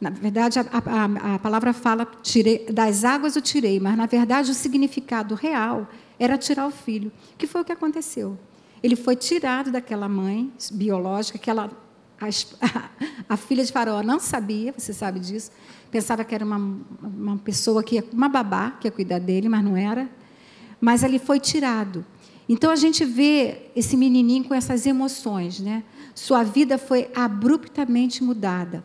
Na 0.00 0.08
verdade, 0.08 0.58
a, 0.58 0.62
a, 0.62 1.34
a 1.34 1.38
palavra 1.38 1.74
fala 1.74 2.06
tirei, 2.22 2.64
das 2.64 3.04
águas 3.04 3.36
o 3.36 3.42
tirei, 3.42 3.78
mas 3.78 3.94
na 3.94 4.06
verdade 4.06 4.50
o 4.50 4.54
significado 4.54 5.34
real 5.34 5.86
era 6.18 6.38
tirar 6.38 6.66
o 6.66 6.70
filho, 6.70 7.12
que 7.36 7.46
foi 7.46 7.60
o 7.60 7.64
que 7.64 7.72
aconteceu. 7.72 8.38
Ele 8.82 8.96
foi 8.96 9.16
tirado 9.16 9.70
daquela 9.70 10.08
mãe 10.08 10.50
biológica, 10.72 11.36
aquela 11.36 11.70
a, 12.18 12.28
a, 13.28 13.36
filha 13.36 13.62
de 13.62 13.70
Faraó 13.70 14.02
não 14.02 14.18
sabia, 14.18 14.72
você 14.74 14.94
sabe 14.94 15.20
disso, 15.20 15.50
pensava 15.90 16.24
que 16.24 16.34
era 16.34 16.44
uma, 16.44 16.56
uma 17.02 17.36
pessoa 17.36 17.82
que 17.82 18.02
uma 18.14 18.30
babá 18.30 18.70
que 18.80 18.88
ia 18.88 18.92
cuidar 18.92 19.18
dele, 19.18 19.46
mas 19.46 19.62
não 19.62 19.76
era. 19.76 20.08
Mas 20.80 21.02
ele 21.02 21.18
foi 21.18 21.38
tirado. 21.38 22.06
Então 22.48 22.70
a 22.70 22.76
gente 22.76 23.04
vê 23.04 23.68
esse 23.76 23.94
menininho 23.94 24.44
com 24.44 24.54
essas 24.54 24.86
emoções, 24.86 25.60
né? 25.60 25.84
Sua 26.18 26.42
vida 26.42 26.78
foi 26.78 27.08
abruptamente 27.14 28.24
mudada 28.24 28.82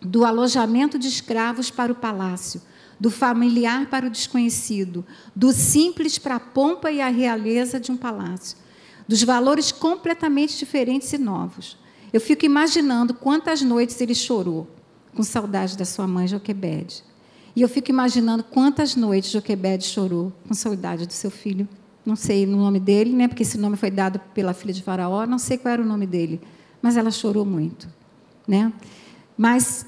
do 0.00 0.24
alojamento 0.24 0.98
de 0.98 1.06
escravos 1.06 1.70
para 1.70 1.92
o 1.92 1.94
palácio, 1.94 2.60
do 2.98 3.08
familiar 3.08 3.86
para 3.86 4.08
o 4.08 4.10
desconhecido, 4.10 5.06
do 5.34 5.52
simples 5.52 6.18
para 6.18 6.34
a 6.34 6.40
pompa 6.40 6.90
e 6.90 7.00
a 7.00 7.06
realeza 7.06 7.78
de 7.78 7.92
um 7.92 7.96
palácio, 7.96 8.58
dos 9.06 9.22
valores 9.22 9.70
completamente 9.70 10.58
diferentes 10.58 11.12
e 11.12 11.18
novos. 11.18 11.78
Eu 12.12 12.20
fico 12.20 12.44
imaginando 12.44 13.14
quantas 13.14 13.62
noites 13.62 14.00
ele 14.00 14.12
chorou 14.12 14.68
com 15.14 15.22
saudade 15.22 15.78
da 15.78 15.84
sua 15.84 16.08
mãe 16.08 16.26
Joquebede. 16.26 17.04
E 17.54 17.62
eu 17.62 17.68
fico 17.68 17.90
imaginando 17.90 18.42
quantas 18.42 18.96
noites 18.96 19.30
Joquebede 19.30 19.84
chorou 19.84 20.32
com 20.48 20.52
saudade 20.52 21.06
do 21.06 21.12
seu 21.12 21.30
filho. 21.30 21.68
Não 22.04 22.16
sei 22.16 22.44
o 22.44 22.48
nome 22.48 22.80
dele, 22.80 23.12
né? 23.12 23.28
Porque 23.28 23.44
esse 23.44 23.56
nome 23.56 23.76
foi 23.76 23.90
dado 23.90 24.18
pela 24.34 24.52
filha 24.52 24.74
de 24.74 24.82
Faraó, 24.82 25.24
não 25.26 25.38
sei 25.38 25.56
qual 25.56 25.74
era 25.74 25.82
o 25.82 25.86
nome 25.86 26.08
dele, 26.08 26.40
mas 26.82 26.96
ela 26.96 27.10
chorou 27.10 27.44
muito, 27.44 27.88
né? 28.46 28.72
Mas 29.38 29.86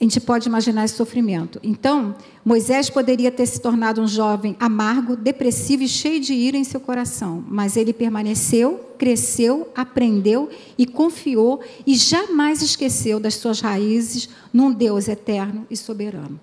a 0.00 0.04
gente 0.04 0.20
pode 0.20 0.48
imaginar 0.48 0.84
esse 0.84 0.96
sofrimento. 0.96 1.60
Então, 1.62 2.14
Moisés 2.44 2.90
poderia 2.90 3.30
ter 3.30 3.46
se 3.46 3.60
tornado 3.60 4.02
um 4.02 4.08
jovem 4.08 4.56
amargo, 4.58 5.16
depressivo 5.16 5.84
e 5.84 5.88
cheio 5.88 6.20
de 6.20 6.34
ira 6.34 6.56
em 6.56 6.64
seu 6.64 6.80
coração, 6.80 7.44
mas 7.48 7.76
ele 7.76 7.92
permaneceu, 7.92 8.90
cresceu, 8.98 9.70
aprendeu 9.74 10.50
e 10.76 10.84
confiou 10.84 11.62
e 11.86 11.94
jamais 11.94 12.60
esqueceu 12.60 13.20
das 13.20 13.34
suas 13.36 13.60
raízes 13.60 14.28
num 14.52 14.72
Deus 14.72 15.08
eterno 15.08 15.64
e 15.70 15.76
soberano. 15.76 16.40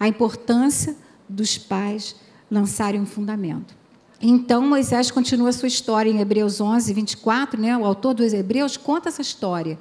A 0.00 0.08
importância 0.08 0.96
dos 1.28 1.58
pais 1.58 2.16
lançarem 2.50 3.00
um 3.00 3.06
fundamento. 3.06 3.83
Então, 4.26 4.66
Moisés 4.66 5.10
continua 5.10 5.50
a 5.50 5.52
sua 5.52 5.68
história 5.68 6.10
em 6.10 6.18
Hebreus 6.18 6.58
11, 6.58 6.94
24, 6.94 7.60
né? 7.60 7.76
o 7.76 7.84
autor 7.84 8.14
dos 8.14 8.32
Hebreus 8.32 8.74
conta 8.74 9.10
essa 9.10 9.20
história. 9.20 9.78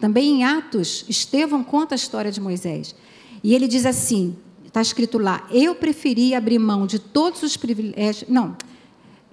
Também 0.00 0.40
em 0.40 0.44
Atos, 0.44 1.04
Estevão 1.08 1.62
conta 1.62 1.94
a 1.94 1.96
história 1.96 2.32
de 2.32 2.40
Moisés. 2.40 2.92
E 3.40 3.54
ele 3.54 3.68
diz 3.68 3.86
assim: 3.86 4.36
está 4.66 4.82
escrito 4.82 5.16
lá, 5.16 5.46
eu 5.48 5.76
preferi 5.76 6.34
abrir 6.34 6.58
mão 6.58 6.88
de 6.88 6.98
todos 6.98 7.44
os 7.44 7.56
privilégios. 7.56 8.28
Não, 8.28 8.56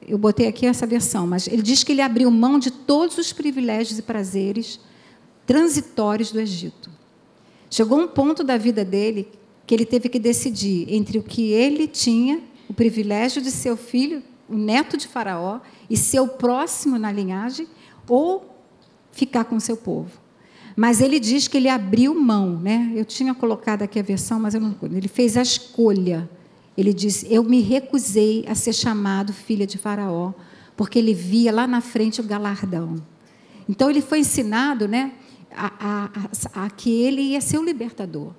eu 0.07 0.19
botei 0.19 0.45
aqui 0.47 0.67
essa 0.67 0.85
versão, 0.85 1.25
mas 1.25 1.47
ele 1.47 1.63
diz 1.63 1.83
que 1.83 1.91
ele 1.91 2.01
abriu 2.01 2.29
mão 2.29 2.59
de 2.59 2.69
todos 2.69 3.17
os 3.17 3.33
privilégios 3.33 3.97
e 3.97 4.03
prazeres 4.03 4.79
transitórios 5.43 6.31
do 6.31 6.39
Egito. 6.39 6.91
Chegou 7.67 7.99
um 7.99 8.07
ponto 8.07 8.43
da 8.43 8.57
vida 8.57 8.85
dele 8.85 9.27
que 9.65 9.73
ele 9.73 9.87
teve 9.87 10.07
que 10.07 10.19
decidir 10.19 10.85
entre 10.93 11.17
o 11.17 11.23
que 11.23 11.51
ele 11.51 11.87
tinha, 11.87 12.43
o 12.69 12.75
privilégio 12.75 13.41
de 13.41 13.49
ser 13.49 13.71
o 13.71 13.77
filho, 13.77 14.21
o 14.51 14.57
neto 14.57 14.97
de 14.97 15.07
Faraó, 15.07 15.59
e 15.89 15.95
ser 15.95 16.19
o 16.19 16.27
próximo 16.27 16.97
na 16.99 17.11
linhagem, 17.11 17.67
ou 18.07 18.55
ficar 19.11 19.45
com 19.45 19.59
seu 19.59 19.77
povo. 19.77 20.11
Mas 20.75 21.01
ele 21.01 21.19
diz 21.19 21.47
que 21.47 21.57
ele 21.57 21.69
abriu 21.69 22.13
mão, 22.15 22.57
né? 22.57 22.91
Eu 22.95 23.05
tinha 23.05 23.33
colocado 23.33 23.81
aqui 23.81 23.99
a 23.99 24.03
versão, 24.03 24.39
mas 24.39 24.53
eu 24.53 24.61
não. 24.61 24.75
Ele 24.83 25.07
fez 25.07 25.35
a 25.37 25.41
escolha. 25.41 26.29
Ele 26.77 26.93
disse: 26.93 27.27
Eu 27.29 27.43
me 27.43 27.61
recusei 27.61 28.45
a 28.47 28.55
ser 28.55 28.73
chamado 28.73 29.33
filha 29.33 29.67
de 29.67 29.77
Faraó, 29.77 30.33
porque 30.75 30.97
ele 30.97 31.13
via 31.13 31.51
lá 31.51 31.67
na 31.67 31.81
frente 31.81 32.21
o 32.21 32.23
galardão. 32.23 32.95
Então 33.67 33.89
ele 33.89 34.01
foi 34.01 34.19
ensinado, 34.19 34.87
né, 34.87 35.11
a, 35.55 35.71
a, 35.79 36.05
a, 36.05 36.65
a 36.65 36.69
que 36.69 36.89
ele 36.89 37.21
ia 37.21 37.41
ser 37.41 37.57
o 37.57 37.63
libertador. 37.63 38.33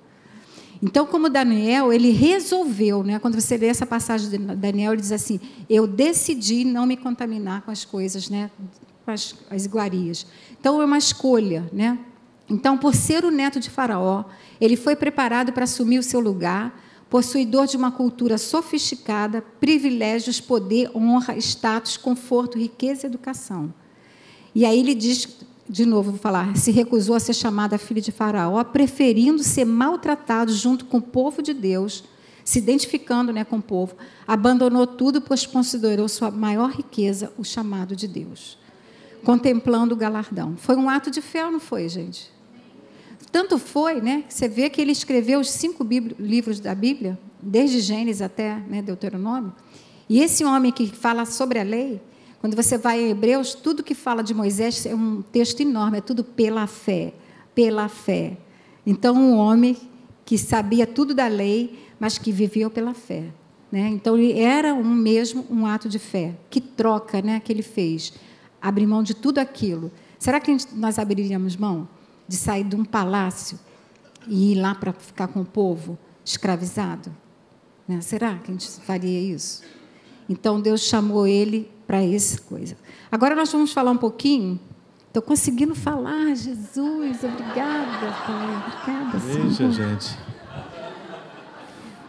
Então, 0.85 1.05
como 1.05 1.29
Daniel, 1.29 1.93
ele 1.93 2.11
resolveu, 2.11 3.05
né? 3.05 3.17
Quando 3.17 3.39
você 3.39 3.55
lê 3.55 3.67
essa 3.67 3.85
passagem 3.85 4.29
de 4.29 4.37
Daniel, 4.37 4.91
ele 4.91 4.99
diz 5.01 5.13
assim: 5.13 5.39
Eu 5.69 5.87
decidi 5.87 6.65
não 6.65 6.85
me 6.85 6.97
contaminar 6.97 7.61
com 7.61 7.71
as 7.71 7.85
coisas, 7.85 8.29
né? 8.29 8.51
Com 9.05 9.11
as, 9.11 9.33
as 9.49 9.63
iguarias. 9.63 10.27
Então, 10.59 10.81
é 10.81 10.85
uma 10.85 10.97
escolha, 10.97 11.69
né? 11.71 11.97
Então, 12.49 12.77
por 12.77 12.93
ser 12.93 13.23
o 13.23 13.31
neto 13.31 13.61
de 13.61 13.69
Faraó, 13.69 14.25
ele 14.59 14.75
foi 14.75 14.93
preparado 14.93 15.53
para 15.53 15.63
assumir 15.63 15.99
o 15.99 16.03
seu 16.03 16.19
lugar, 16.19 16.77
possuidor 17.09 17.65
de 17.65 17.77
uma 17.77 17.89
cultura 17.89 18.37
sofisticada, 18.37 19.41
privilégios, 19.61 20.41
poder, 20.41 20.91
honra, 20.93 21.37
status, 21.37 21.95
conforto, 21.95 22.57
riqueza 22.57 23.05
e 23.05 23.07
educação. 23.07 23.73
E 24.53 24.65
aí 24.65 24.81
ele 24.81 24.93
diz, 24.93 25.29
de 25.67 25.85
novo, 25.85 26.11
vou 26.11 26.19
falar, 26.19 26.55
se 26.57 26.71
recusou 26.71 27.15
a 27.15 27.19
ser 27.19 27.33
chamada 27.33 27.77
filha 27.77 28.01
de 28.01 28.11
Faraó, 28.11 28.63
preferindo 28.63 29.43
ser 29.43 29.65
maltratado 29.65 30.53
junto 30.53 30.85
com 30.85 30.97
o 30.97 31.01
povo 31.01 31.41
de 31.41 31.53
Deus, 31.53 32.03
se 32.43 32.59
identificando 32.59 33.31
né, 33.31 33.45
com 33.45 33.57
o 33.57 33.61
povo, 33.61 33.95
abandonou 34.27 34.85
tudo, 34.85 35.21
pois 35.21 35.45
considerou 35.45 36.09
sua 36.09 36.29
maior 36.29 36.71
riqueza 36.71 37.31
o 37.37 37.43
chamado 37.43 37.95
de 37.95 38.07
Deus, 38.07 38.57
contemplando 39.23 39.93
o 39.93 39.97
galardão. 39.97 40.57
Foi 40.57 40.75
um 40.75 40.89
ato 40.89 41.09
de 41.09 41.21
fé, 41.21 41.49
não 41.49 41.59
foi, 41.59 41.87
gente? 41.87 42.29
Tanto 43.31 43.57
foi, 43.57 44.01
né, 44.01 44.25
que 44.27 44.33
você 44.33 44.47
vê 44.47 44.69
que 44.69 44.81
ele 44.81 44.91
escreveu 44.91 45.39
os 45.39 45.49
cinco 45.49 45.87
livros 46.19 46.59
da 46.59 46.75
Bíblia, 46.75 47.17
desde 47.41 47.79
Gênesis 47.79 48.21
até 48.21 48.57
né, 48.67 48.81
Deuteronômio. 48.81 49.53
E 50.09 50.19
esse 50.19 50.43
homem 50.43 50.71
que 50.71 50.87
fala 50.87 51.25
sobre 51.25 51.59
a 51.59 51.63
lei, 51.63 52.01
quando 52.43 52.57
você 52.57 52.77
vai 52.77 53.01
em 53.01 53.11
Hebreus, 53.11 53.53
tudo 53.53 53.81
que 53.81 53.95
fala 53.95 54.21
de 54.21 54.33
Moisés 54.33 54.85
é 54.85 54.93
um 54.93 55.21
texto 55.21 55.61
enorme, 55.61 55.99
é 55.99 56.01
tudo 56.01 56.25
pela 56.25 56.67
fé, 56.67 57.13
pela 57.55 57.87
fé. 57.87 58.35
Então, 58.85 59.15
um 59.15 59.37
homem 59.37 59.77
que 60.25 60.37
sabia 60.37 60.85
tudo 60.85 61.13
da 61.13 61.27
lei, 61.27 61.87
mas 61.97 62.17
que 62.17 62.33
vivia 62.33 62.69
pela 62.69 62.93
fé. 62.93 63.27
Né? 63.71 63.87
Então, 63.87 64.17
era 64.17 64.73
um 64.73 64.83
mesmo 64.83 65.45
um 65.49 65.65
ato 65.65 65.87
de 65.87 65.99
fé. 65.99 66.35
Que 66.49 66.59
troca 66.59 67.21
né, 67.21 67.39
que 67.39 67.49
ele 67.49 67.63
fez? 67.63 68.11
Abrir 68.61 68.87
mão 68.87 69.03
de 69.03 69.13
tudo 69.13 69.37
aquilo. 69.37 69.89
Será 70.19 70.41
que 70.41 70.53
nós 70.75 70.99
abriríamos 70.99 71.55
mão? 71.55 71.87
de 72.27 72.35
sair 72.35 72.63
de 72.63 72.75
um 72.75 72.85
palácio 72.85 73.59
e 74.27 74.53
ir 74.53 74.55
lá 74.55 74.73
para 74.73 74.91
ficar 74.91 75.27
com 75.27 75.41
o 75.41 75.45
povo 75.45 75.97
escravizado? 76.25 77.15
Né? 77.87 78.01
Será 78.01 78.35
que 78.35 78.51
a 78.51 78.53
gente 78.53 78.69
faria 78.81 79.19
isso? 79.19 79.63
Então 80.27 80.59
Deus 80.59 80.81
chamou 80.81 81.27
ele 81.27 81.69
para 81.85 82.03
essa 82.03 82.39
coisa. 82.41 82.75
Agora 83.11 83.35
nós 83.35 83.51
vamos 83.51 83.71
falar 83.73 83.91
um 83.91 83.97
pouquinho. 83.97 84.59
Estou 85.07 85.21
conseguindo 85.21 85.75
falar, 85.75 86.35
Jesus, 86.35 87.23
obrigada, 87.23 88.15
Pai. 88.25 88.63
Obrigada, 88.67 89.19
Senhor. 89.19 89.71
gente. 89.71 90.17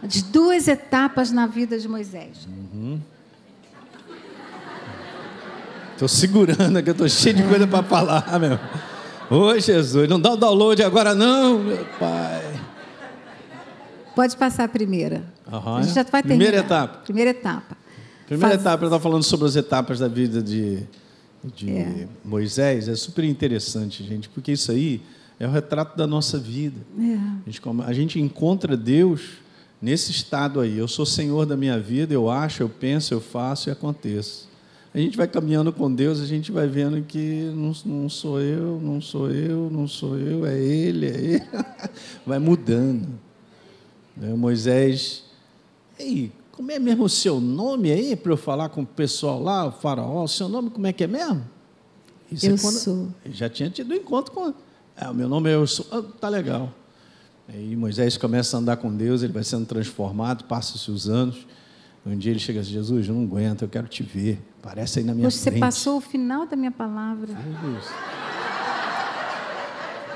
De 0.03 0.23
duas 0.23 0.67
etapas 0.67 1.31
na 1.31 1.45
vida 1.45 1.77
de 1.77 1.87
Moisés. 1.87 2.47
Estou 5.93 6.01
uhum. 6.01 6.07
segurando 6.07 6.77
aqui, 6.77 6.89
eu 6.89 6.93
estou 6.93 7.07
cheio 7.07 7.35
de 7.35 7.43
coisa 7.43 7.67
para 7.67 7.83
falar, 7.83 8.39
meu. 8.39 8.59
Oi, 9.29 9.59
Jesus, 9.59 10.07
não 10.09 10.19
dá 10.19 10.31
o 10.31 10.37
download 10.37 10.81
agora 10.83 11.15
não, 11.15 11.59
meu 11.59 11.85
pai. 11.99 12.59
Pode 14.15 14.37
passar 14.37 14.63
a 14.63 14.67
primeira. 14.67 15.23
Uhum, 15.51 15.75
a 15.75 15.81
gente 15.81 15.93
já 15.93 16.03
vai 16.03 16.23
terminar. 16.23 16.45
Primeira 16.45 16.57
etapa. 16.57 16.97
Primeira 17.03 17.29
etapa. 17.31 17.84
Primeira 18.25 18.49
Faz... 18.49 18.61
etapa, 18.61 18.83
eu 18.83 18.87
estava 18.87 19.03
falando 19.03 19.23
sobre 19.23 19.45
as 19.47 19.55
etapas 19.55 19.99
da 19.99 20.07
vida 20.07 20.41
de, 20.41 20.83
de 21.55 21.69
é. 21.69 22.07
Moisés. 22.23 22.87
É 22.87 22.95
super 22.95 23.23
interessante, 23.23 24.03
gente, 24.03 24.29
porque 24.29 24.51
isso 24.51 24.71
aí 24.71 25.01
é 25.39 25.47
o 25.47 25.51
retrato 25.51 25.97
da 25.97 26.07
nossa 26.07 26.37
vida. 26.37 26.79
É. 26.97 27.13
A, 27.47 27.49
gente, 27.49 27.61
a 27.85 27.93
gente 27.93 28.19
encontra 28.19 28.75
Deus 28.75 29.21
nesse 29.81 30.11
estado 30.11 30.59
aí. 30.59 30.77
Eu 30.77 30.87
sou 30.87 31.05
senhor 31.05 31.45
da 31.45 31.55
minha 31.55 31.79
vida, 31.79 32.13
eu 32.13 32.29
acho, 32.29 32.63
eu 32.63 32.69
penso, 32.69 33.13
eu 33.13 33.21
faço 33.21 33.69
e 33.69 33.71
aconteço 33.71 34.55
a 34.95 34.97
gente 34.97 35.17
vai 35.17 35.27
caminhando 35.27 35.73
com 35.73 35.93
Deus, 35.93 36.21
a 36.21 36.25
gente 36.25 36.53
vai 36.53 36.67
vendo 36.67 37.01
que 37.01 37.51
não, 37.53 37.73
não 37.85 38.07
sou 38.07 38.39
eu, 38.39 38.79
não 38.81 39.01
sou 39.01 39.29
eu, 39.29 39.69
não 39.69 39.89
sou 39.89 40.17
eu, 40.17 40.45
é 40.45 40.57
Ele, 40.57 41.05
é 41.05 41.09
Ele. 41.09 41.43
vai 42.25 42.39
mudando. 42.39 43.05
Né, 44.15 44.33
Moisés, 44.33 45.25
ei, 45.99 46.31
como 46.55 46.71
é 46.71 46.79
mesmo 46.79 47.03
o 47.03 47.09
seu 47.09 47.39
nome 47.39 47.91
aí, 47.91 48.15
para 48.15 48.31
eu 48.31 48.37
falar 48.37 48.69
com 48.69 48.81
o 48.81 48.85
pessoal 48.85 49.41
lá, 49.41 49.67
o 49.67 49.71
faraó, 49.71 50.23
o 50.23 50.27
seu 50.27 50.47
nome 50.47 50.69
como 50.69 50.87
é 50.87 50.93
que 50.93 51.03
é 51.03 51.07
mesmo? 51.07 51.43
Isso 52.31 52.45
é 52.45 52.49
eu 52.49 52.55
é 52.55 52.57
sou. 52.57 53.07
Já 53.25 53.49
tinha 53.49 53.69
tido 53.69 53.91
um 53.91 53.95
encontro 53.95 54.31
com. 54.31 54.53
É, 54.95 55.09
o 55.09 55.13
meu 55.13 55.27
nome 55.27 55.49
é 55.49 55.55
eu 55.55 55.67
sou. 55.67 55.85
Ah, 55.91 56.01
tá 56.19 56.29
legal. 56.29 56.71
Aí 57.47 57.75
Moisés 57.75 58.17
começa 58.17 58.57
a 58.57 58.59
andar 58.59 58.77
com 58.77 58.91
Deus, 58.95 59.21
ele 59.21 59.33
vai 59.33 59.43
sendo 59.43 59.65
transformado, 59.65 60.45
passa-se 60.45 60.89
os 60.89 61.09
anos. 61.09 61.45
Um 62.05 62.17
dia 62.17 62.31
ele 62.31 62.39
chega 62.39 62.59
assim, 62.59 62.71
Jesus, 62.71 63.07
eu 63.07 63.15
não 63.15 63.23
aguento, 63.23 63.63
eu 63.63 63.67
quero 63.67 63.87
te 63.87 64.03
ver. 64.03 64.39
Parece 64.61 64.99
aí 64.99 65.05
na 65.05 65.13
minha 65.13 65.29
Você 65.29 65.49
frente. 65.49 65.55
Você 65.55 65.59
passou 65.59 65.97
o 65.97 66.01
final 66.01 66.45
da 66.45 66.55
minha 66.55 66.71
palavra. 66.71 67.33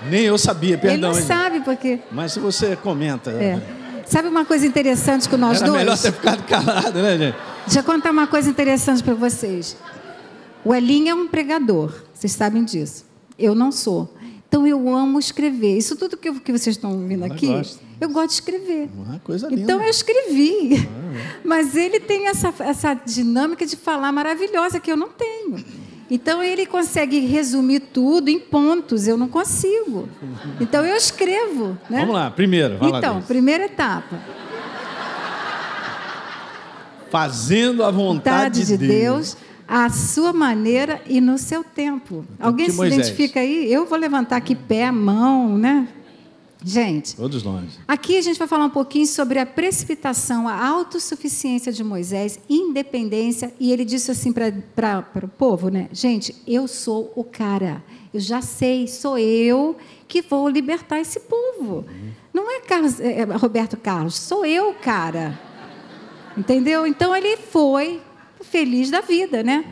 Nem 0.09 0.21
eu 0.21 0.37
sabia, 0.37 0.77
perdão. 0.77 1.11
Ele 1.11 1.19
não 1.19 1.27
sabe 1.27 1.61
porque. 1.61 1.99
Mas 2.11 2.31
se 2.31 2.39
você 2.39 2.75
comenta. 2.75 3.31
É. 3.31 3.88
Sabe 4.09 4.27
uma 4.27 4.43
coisa 4.43 4.65
interessante 4.65 5.29
com 5.29 5.37
nós 5.37 5.57
Era 5.57 5.67
dois? 5.67 5.79
melhor 5.83 5.97
ter 5.97 6.11
ficado 6.11 6.43
calado, 6.43 6.99
né, 7.01 7.17
gente? 7.17 7.35
Deixa 7.65 7.79
eu 7.79 7.83
contar 7.83 8.11
uma 8.11 8.25
coisa 8.25 8.49
interessante 8.49 9.03
para 9.03 9.13
vocês. 9.13 9.77
O 10.65 10.73
Elinho 10.73 11.09
é 11.09 11.13
um 11.13 11.27
pregador, 11.27 11.93
vocês 12.13 12.33
sabem 12.33 12.63
disso. 12.63 13.05
Eu 13.37 13.53
não 13.53 13.71
sou. 13.71 14.13
Então 14.47 14.65
eu 14.65 14.89
amo 14.93 15.19
escrever. 15.19 15.77
Isso 15.77 15.95
tudo 15.95 16.17
que, 16.17 16.31
que 16.39 16.51
vocês 16.51 16.75
estão 16.75 16.91
ouvindo 16.91 17.23
Ela 17.23 17.33
aqui, 17.35 17.45
gosta. 17.47 17.79
eu 18.01 18.09
gosto 18.09 18.27
de 18.29 18.33
escrever. 18.33 18.89
Uma 18.97 19.19
coisa 19.19 19.47
linda. 19.47 19.61
Então 19.61 19.81
eu 19.81 19.89
escrevi. 19.89 20.89
Mas 21.45 21.75
ele 21.75 21.99
tem 21.99 22.27
essa, 22.27 22.51
essa 22.59 22.95
dinâmica 22.95 23.63
de 23.65 23.75
falar 23.75 24.11
maravilhosa 24.11 24.79
que 24.79 24.91
eu 24.91 24.97
não 24.97 25.09
tenho. 25.09 25.63
Então 26.11 26.41
ele 26.41 26.65
consegue 26.65 27.19
resumir 27.19 27.79
tudo 27.81 28.29
em 28.29 28.39
pontos, 28.39 29.07
eu 29.07 29.15
não 29.17 29.27
consigo. 29.27 30.09
Então 30.59 30.83
eu 30.85 30.95
escrevo. 30.95 31.77
Né? 31.89 31.99
Vamos 31.99 32.15
lá, 32.15 32.31
primeiro. 32.31 32.77
vai 32.77 32.89
lá, 32.91 32.97
Então, 32.97 33.13
Deus. 33.15 33.25
primeira 33.25 33.65
etapa. 33.65 34.19
Fazendo 37.09 37.83
a 37.83 37.89
vontade, 37.91 38.59
vontade 38.61 38.65
de 38.65 38.77
Deus, 38.77 39.35
à 39.67 39.89
sua 39.89 40.31
maneira 40.31 41.01
e 41.07 41.19
no 41.19 41.37
seu 41.39 41.63
tempo. 41.63 42.23
Alguém 42.39 42.69
se 42.69 42.77
Moisés. 42.77 42.99
identifica 42.99 43.39
aí? 43.39 43.71
Eu 43.71 43.85
vou 43.85 43.97
levantar 43.97 44.37
aqui 44.37 44.55
pé, 44.55 44.91
mão, 44.91 45.57
né? 45.57 45.87
Gente, 46.63 47.15
Todos 47.15 47.41
nós. 47.41 47.79
aqui 47.87 48.17
a 48.17 48.21
gente 48.21 48.37
vai 48.37 48.47
falar 48.47 48.65
um 48.65 48.69
pouquinho 48.69 49.07
sobre 49.07 49.39
a 49.39 49.45
precipitação, 49.45 50.45
a 50.45 50.67
autossuficiência 50.67 51.71
de 51.71 51.83
Moisés, 51.85 52.37
independência, 52.49 53.53
e 53.57 53.71
ele 53.71 53.85
disse 53.85 54.11
assim 54.11 54.33
para 54.33 55.05
o 55.23 55.27
povo, 55.27 55.69
né? 55.69 55.87
Gente, 55.93 56.35
eu 56.45 56.67
sou 56.67 57.13
o 57.15 57.23
cara, 57.23 57.81
eu 58.13 58.19
já 58.19 58.41
sei, 58.41 58.87
sou 58.87 59.17
eu 59.17 59.77
que 60.05 60.21
vou 60.21 60.49
libertar 60.49 60.99
esse 60.99 61.21
povo. 61.21 61.85
Não 62.33 62.51
é 62.51 62.59
Carlos, 62.59 62.99
é, 62.99 63.19
é 63.21 63.23
Roberto 63.23 63.77
Carlos, 63.77 64.15
sou 64.15 64.45
eu, 64.45 64.73
cara. 64.73 65.39
Entendeu? 66.37 66.85
Então 66.85 67.15
ele 67.15 67.37
foi 67.37 68.01
feliz 68.41 68.89
da 68.89 68.99
vida, 68.99 69.43
né? 69.43 69.63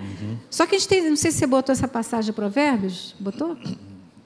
Só 0.50 0.66
que 0.66 0.76
a 0.76 0.80
gente 0.80 0.88
tem, 0.88 1.10
não 1.10 1.18
sei 1.18 1.32
se 1.32 1.40
você 1.40 1.48
botou 1.48 1.74
essa 1.74 1.88
passagem 1.88 2.28
de 2.32 2.34
Provérbios, 2.34 3.14
botou? 3.20 3.58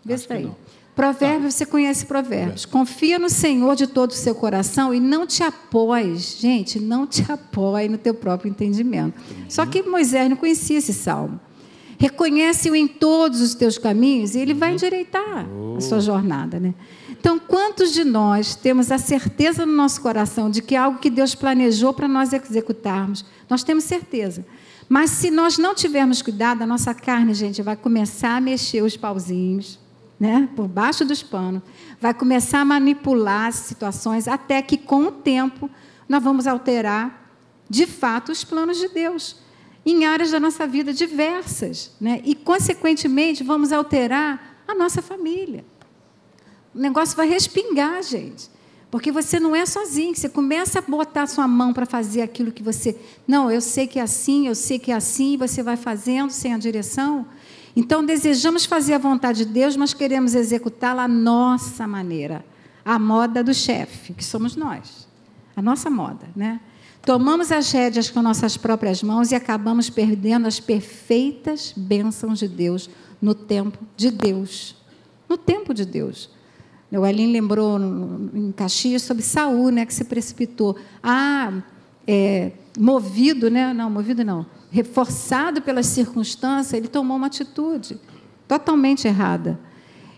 Vê 0.05 0.15
se 0.15 0.27
tá 0.27 0.35
aí. 0.35 0.43
não. 0.43 0.55
Provérbios, 0.95 1.55
você 1.55 1.65
conhece 1.65 2.05
Provérbios. 2.05 2.65
Confia 2.65 3.17
no 3.17 3.29
Senhor 3.29 3.75
de 3.75 3.87
todo 3.87 4.11
o 4.11 4.15
seu 4.15 4.35
coração 4.35 4.93
e 4.93 4.99
não 4.99 5.25
te 5.25 5.41
apoies, 5.41 6.37
gente, 6.39 6.79
não 6.79 7.07
te 7.07 7.29
apoie 7.31 7.87
no 7.87 7.97
teu 7.97 8.13
próprio 8.13 8.49
entendimento. 8.49 9.19
Só 9.47 9.65
que 9.65 9.81
Moisés 9.83 10.29
não 10.29 10.35
conhecia 10.35 10.77
esse 10.77 10.93
salmo. 10.93 11.39
Reconhece-o 11.97 12.75
em 12.75 12.87
todos 12.87 13.41
os 13.41 13.53
teus 13.53 13.77
caminhos 13.77 14.33
e 14.33 14.39
ele 14.39 14.55
vai 14.55 14.73
endireitar 14.73 15.45
a 15.77 15.81
sua 15.81 15.99
jornada, 15.99 16.59
né? 16.59 16.73
Então, 17.11 17.37
quantos 17.37 17.93
de 17.93 18.03
nós 18.03 18.55
temos 18.55 18.91
a 18.91 18.97
certeza 18.97 19.67
no 19.67 19.73
nosso 19.73 20.01
coração 20.01 20.49
de 20.49 20.63
que 20.63 20.73
é 20.73 20.79
algo 20.79 20.97
que 20.97 21.11
Deus 21.11 21.35
planejou 21.35 21.93
para 21.93 22.07
nós 22.07 22.33
executarmos? 22.33 23.23
Nós 23.47 23.63
temos 23.63 23.83
certeza. 23.83 24.43
Mas 24.89 25.11
se 25.11 25.29
nós 25.29 25.59
não 25.59 25.75
tivermos 25.75 26.23
cuidado, 26.23 26.63
a 26.63 26.65
nossa 26.65 26.91
carne, 26.93 27.35
gente, 27.35 27.61
vai 27.61 27.75
começar 27.75 28.35
a 28.35 28.41
mexer 28.41 28.81
os 28.81 28.97
pauzinhos, 28.97 29.79
né, 30.21 30.47
por 30.55 30.67
baixo 30.67 31.03
dos 31.03 31.23
panos, 31.23 31.63
vai 31.99 32.13
começar 32.13 32.59
a 32.59 32.65
manipular 32.65 33.47
as 33.47 33.55
situações, 33.55 34.27
até 34.27 34.61
que 34.61 34.77
com 34.77 35.07
o 35.07 35.11
tempo 35.11 35.67
nós 36.07 36.23
vamos 36.23 36.45
alterar, 36.45 37.33
de 37.67 37.87
fato, 37.87 38.31
os 38.31 38.43
planos 38.43 38.77
de 38.77 38.87
Deus 38.89 39.37
em 39.83 40.05
áreas 40.05 40.29
da 40.29 40.39
nossa 40.39 40.67
vida 40.67 40.93
diversas, 40.93 41.95
né? 41.99 42.21
E 42.23 42.35
consequentemente 42.35 43.43
vamos 43.43 43.71
alterar 43.71 44.61
a 44.67 44.75
nossa 44.75 45.01
família. 45.01 45.65
O 46.75 46.77
negócio 46.77 47.17
vai 47.17 47.27
respingar, 47.27 48.03
gente. 48.03 48.47
Porque 48.91 49.11
você 49.11 49.39
não 49.39 49.55
é 49.55 49.65
sozinho, 49.65 50.13
você 50.13 50.29
começa 50.29 50.77
a 50.77 50.81
botar 50.83 51.25
sua 51.25 51.47
mão 51.47 51.73
para 51.73 51.87
fazer 51.87 52.21
aquilo 52.21 52.51
que 52.51 52.61
você. 52.61 52.95
Não, 53.27 53.49
eu 53.49 53.59
sei 53.59 53.87
que 53.87 53.97
é 53.97 54.03
assim, 54.03 54.47
eu 54.47 54.53
sei 54.53 54.77
que 54.77 54.91
é 54.91 54.95
assim, 54.95 55.35
você 55.35 55.63
vai 55.63 55.77
fazendo 55.77 56.29
sem 56.29 56.53
a 56.53 56.59
direção. 56.59 57.25
Então, 57.75 58.05
desejamos 58.05 58.65
fazer 58.65 58.93
a 58.95 58.97
vontade 58.97 59.45
de 59.45 59.51
Deus, 59.51 59.75
mas 59.77 59.93
queremos 59.93 60.35
executá-la 60.35 61.03
à 61.03 61.07
nossa 61.07 61.87
maneira, 61.87 62.43
a 62.83 62.99
moda 62.99 63.43
do 63.43 63.53
chefe, 63.53 64.13
que 64.13 64.23
somos 64.23 64.55
nós, 64.55 65.07
a 65.55 65.61
nossa 65.61 65.89
moda, 65.89 66.27
né? 66.35 66.59
Tomamos 67.03 67.51
as 67.51 67.71
rédeas 67.71 68.11
com 68.11 68.21
nossas 68.21 68.57
próprias 68.57 69.01
mãos 69.01 69.31
e 69.31 69.35
acabamos 69.35 69.89
perdendo 69.89 70.47
as 70.47 70.59
perfeitas 70.59 71.73
bênçãos 71.75 72.37
de 72.37 72.47
Deus 72.47 72.89
no 73.19 73.33
tempo 73.33 73.79
de 73.97 74.11
Deus. 74.11 74.75
No 75.27 75.35
tempo 75.35 75.73
de 75.73 75.83
Deus. 75.83 76.29
O 76.91 77.05
Elin 77.05 77.31
lembrou 77.31 77.79
em 78.33 78.51
Caxias 78.51 79.01
sobre 79.01 79.23
Saul, 79.23 79.71
né, 79.71 79.85
que 79.85 79.93
se 79.93 80.03
precipitou. 80.03 80.75
Ah, 81.01 81.53
é, 82.05 82.51
movido, 82.77 83.49
né? 83.49 83.73
Não, 83.73 83.89
movido 83.89 84.23
não. 84.23 84.45
Reforçado 84.71 85.61
pelas 85.61 85.85
circunstâncias, 85.85 86.73
ele 86.73 86.87
tomou 86.87 87.17
uma 87.17 87.27
atitude 87.27 87.99
totalmente 88.47 89.07
errada. 89.07 89.59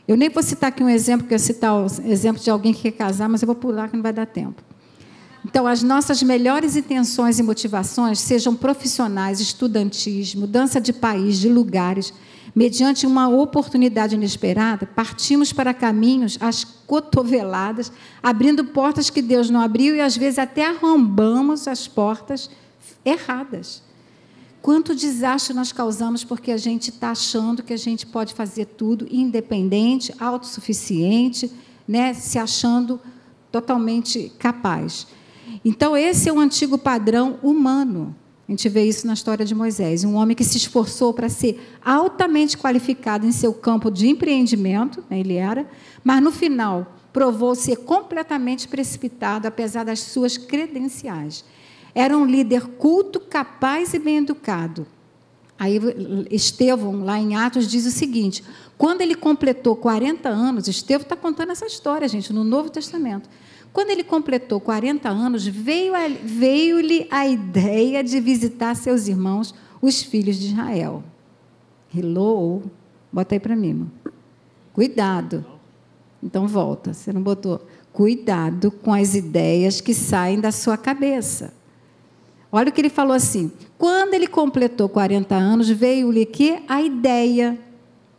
Eu 0.08 0.16
nem 0.16 0.30
vou 0.30 0.44
citar 0.44 0.70
aqui 0.70 0.84
um 0.84 0.90
exemplo, 0.90 1.28
que 1.28 1.34
eu 1.34 1.40
citar 1.40 1.74
o 1.76 1.86
exemplo 2.06 2.42
de 2.42 2.50
alguém 2.50 2.74
que 2.74 2.84
quer 2.84 2.92
casar, 2.92 3.28
mas 3.28 3.42
eu 3.42 3.46
vou 3.48 3.56
pular 3.56 3.90
que 3.90 3.96
não 3.96 4.04
vai 4.04 4.14
dar 4.14 4.26
tempo. 4.26 4.62
Então, 5.46 5.68
as 5.68 5.84
nossas 5.84 6.24
melhores 6.24 6.76
intenções 6.76 7.38
e 7.38 7.44
motivações, 7.44 8.20
sejam 8.20 8.56
profissionais, 8.56 9.42
estudantis, 9.42 10.34
mudança 10.36 10.80
de 10.80 10.94
país, 10.94 11.38
de 11.38 11.50
lugares, 11.50 12.14
mediante 12.56 13.06
uma 13.06 13.28
oportunidade 13.28 14.16
inesperada, 14.16 14.86
partimos 14.86 15.52
para 15.52 15.74
caminhos 15.74 16.38
às 16.40 16.64
cotoveladas, 16.64 17.92
abrindo 18.22 18.64
portas 18.64 19.10
que 19.10 19.22
Deus 19.22 19.50
não 19.50 19.60
abriu 19.60 19.96
e 19.96 20.02
às 20.02 20.16
vezes 20.16 20.40
até 20.40 20.66
arrombamos 20.66 21.68
as 21.68 21.88
portas 21.88 22.50
erradas. 23.04 23.83
Quanto 24.64 24.96
desastre 24.96 25.54
nós 25.54 25.74
causamos 25.74 26.24
porque 26.24 26.50
a 26.50 26.56
gente 26.56 26.90
está 26.90 27.12
achando 27.12 27.62
que 27.62 27.74
a 27.74 27.78
gente 27.78 28.06
pode 28.06 28.34
fazer 28.34 28.64
tudo 28.64 29.06
independente, 29.12 30.16
autossuficiente, 30.18 31.52
né, 31.86 32.14
se 32.14 32.40
achando 32.40 32.98
totalmente 33.52 34.32
capaz. 34.40 35.06
Então, 35.66 35.98
esse 35.98 36.30
é 36.30 36.32
o 36.32 36.40
antigo 36.40 36.78
padrão 36.78 37.38
humano. 37.44 38.16
A 38.48 38.52
gente 38.54 38.70
vê 38.70 38.86
isso 38.86 39.06
na 39.06 39.12
história 39.12 39.46
de 39.46 39.54
Moisés. 39.54 40.06
Um 40.06 40.16
homem 40.16 40.34
que 40.34 40.46
se 40.46 40.56
esforçou 40.56 41.14
para 41.14 41.28
ser 41.28 41.78
altamente 41.84 42.58
qualificado 42.58 43.28
em 43.28 43.34
seu 43.34 43.54
campo 43.54 43.92
de 43.92 44.08
empreendimento, 44.08 45.04
né, 45.10 45.20
ele 45.20 45.34
era, 45.34 45.70
mas 46.06 46.24
no 46.24 46.32
final 46.32 46.96
provou 47.12 47.54
ser 47.54 47.80
completamente 47.80 48.70
precipitado, 48.70 49.46
apesar 49.46 49.84
das 49.84 50.00
suas 50.00 50.38
credenciais. 50.38 51.44
Era 51.96 52.18
um 52.18 52.26
líder 52.26 52.66
culto, 52.68 53.20
capaz 53.20 53.94
e 53.94 54.00
bem 54.00 54.18
educado. 54.18 54.86
Aí 55.60 55.80
Estevão, 56.32 57.04
lá 57.06 57.20
em 57.20 57.36
Atos, 57.36 57.68
diz 57.68 57.86
o 57.86 57.92
seguinte: 57.92 58.44
quando 58.78 59.02
ele 59.02 59.16
completou 59.16 59.76
40 59.76 60.28
anos, 60.30 60.68
Estevão 60.68 61.04
está 61.04 61.16
contando 61.16 61.52
essa 61.52 61.66
história, 61.66 62.08
gente, 62.08 62.34
no 62.34 62.44
Novo 62.44 62.70
Testamento. 62.70 63.30
Quando 63.72 63.90
ele 63.90 64.04
completou 64.04 64.60
40 64.60 65.10
anos, 65.10 65.46
veio 65.48 65.96
a- 65.96 66.08
veio-lhe 66.24 67.08
a 67.10 67.28
ideia 67.28 68.04
de 68.04 68.20
visitar 68.20 68.76
seus 68.76 69.08
irmãos, 69.08 69.54
os 69.82 70.02
filhos 70.04 70.38
de 70.38 70.48
Israel. 70.48 71.04
Hello? 71.96 72.64
Bota 73.12 73.36
aí 73.36 73.40
para 73.40 73.56
mim. 73.56 73.90
Cuidado. 74.74 75.46
Então 76.22 76.48
volta, 76.48 76.94
você 76.94 77.12
não 77.14 77.22
botou. 77.22 77.66
Cuidado 77.92 78.72
com 78.72 78.94
as 78.94 79.14
ideias 79.14 79.82
que 79.82 79.94
saem 79.94 80.40
da 80.40 80.52
sua 80.52 80.78
cabeça. 80.78 81.54
Olha 82.56 82.70
o 82.70 82.72
que 82.72 82.80
ele 82.80 82.90
falou 82.90 83.16
assim: 83.16 83.52
quando 83.80 84.14
ele 84.14 84.28
completou 84.28 84.88
40 84.88 85.34
anos, 85.34 85.68
veio-lhe 85.70 86.24
que 86.24 86.62
a 86.68 86.84
ideia. 86.84 87.60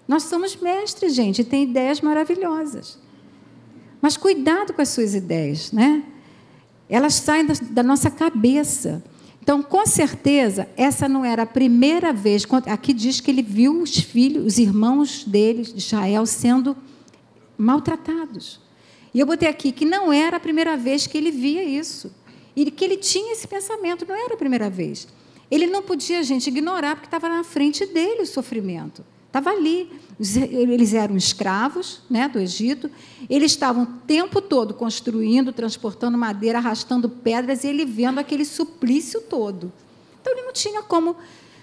Nós 0.09 0.25
somos 0.25 0.57
mestres, 0.57 1.15
gente, 1.15 1.41
e 1.41 1.45
tem 1.45 1.63
ideias 1.63 2.01
maravilhosas. 2.01 2.99
Mas 4.03 4.17
cuidado 4.17 4.75
com 4.75 4.83
as 4.83 4.89
suas 4.91 5.15
ideias, 5.15 5.71
né? 5.71 6.03
Elas 6.89 7.15
saem 7.15 7.47
da, 7.47 7.55
da 7.71 7.83
nossa 7.83 8.11
cabeça. 8.11 9.03
Então, 9.41 9.63
com 9.63 9.87
certeza, 9.87 10.69
essa 10.77 11.09
não 11.09 11.25
era 11.25 11.45
a 11.45 11.47
primeira 11.47 12.13
vez. 12.13 12.45
Aqui 12.67 12.93
diz 12.93 13.21
que 13.21 13.31
ele 13.31 13.43
viu 13.43 13.81
os 13.81 13.97
filhos, 13.97 14.45
os 14.45 14.59
irmãos 14.59 15.25
dele, 15.25 15.63
de 15.63 15.79
Israel, 15.79 16.27
sendo 16.27 16.77
maltratados. 17.57 18.61
E 19.15 19.21
eu 19.21 19.27
botei 19.27 19.49
aqui 19.49 19.71
que 19.71 19.85
não 19.85 20.13
era 20.13 20.39
a 20.39 20.41
primeira 20.41 20.77
vez 20.77 21.07
que 21.07 21.17
ele 21.17 21.31
via 21.31 21.63
isso. 21.63 22.13
E 22.57 22.71
que 22.71 22.85
ele 22.85 22.97
tinha 22.97 23.33
esse 23.33 23.47
pensamento, 23.49 24.07
não 24.09 24.15
era 24.15 24.35
a 24.35 24.37
primeira 24.37 24.71
vez. 24.71 25.09
Ele 25.51 25.67
não 25.67 25.83
podia, 25.83 26.23
gente, 26.23 26.49
ignorar, 26.49 26.97
porque 26.97 27.07
estava 27.07 27.29
na 27.29 27.45
frente 27.45 27.85
dele 27.87 28.23
o 28.23 28.27
sofrimento. 28.27 29.05
Estava 29.27 29.51
ali. 29.51 29.91
Eles 30.19 30.95
eram 30.95 31.17
escravos 31.17 32.03
né, 32.09 32.29
do 32.29 32.39
Egito, 32.39 32.89
eles 33.29 33.51
estavam 33.51 33.83
o 33.83 33.87
tempo 34.07 34.41
todo 34.41 34.73
construindo, 34.73 35.53
transportando 35.53 36.17
madeira, 36.17 36.59
arrastando 36.59 37.09
pedras, 37.09 37.65
e 37.65 37.67
ele 37.67 37.85
vendo 37.85 38.21
aquele 38.21 38.45
suplício 38.45 39.21
todo. 39.23 39.73
Então, 40.21 40.33
ele 40.33 40.43
não 40.43 40.53
tinha 40.53 40.83
como 40.83 41.17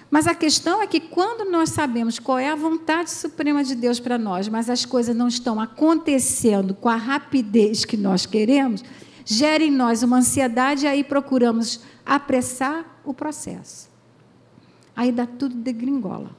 Mas 0.09 0.27
a 0.27 0.35
questão 0.35 0.81
é 0.81 0.87
que 0.87 0.99
quando 0.99 1.49
nós 1.49 1.69
sabemos 1.69 2.19
qual 2.19 2.37
é 2.37 2.49
a 2.49 2.55
vontade 2.55 3.09
suprema 3.09 3.63
de 3.63 3.73
Deus 3.73 4.01
para 4.01 4.17
nós, 4.17 4.49
mas 4.49 4.69
as 4.69 4.85
coisas 4.85 5.15
não 5.15 5.29
estão 5.29 5.57
acontecendo 5.57 6.73
com 6.73 6.89
a 6.89 6.97
rapidez 6.97 7.85
que 7.85 7.95
nós 7.95 8.25
queremos, 8.25 8.83
gera 9.31 9.63
em 9.63 9.71
nós 9.71 10.03
uma 10.03 10.17
ansiedade 10.17 10.85
e 10.85 10.87
aí 10.87 11.03
procuramos 11.03 11.79
apressar 12.05 12.99
o 13.05 13.13
processo. 13.13 13.89
Aí 14.95 15.11
dá 15.11 15.25
tudo 15.25 15.55
de 15.55 15.71
gringola. 15.71 16.31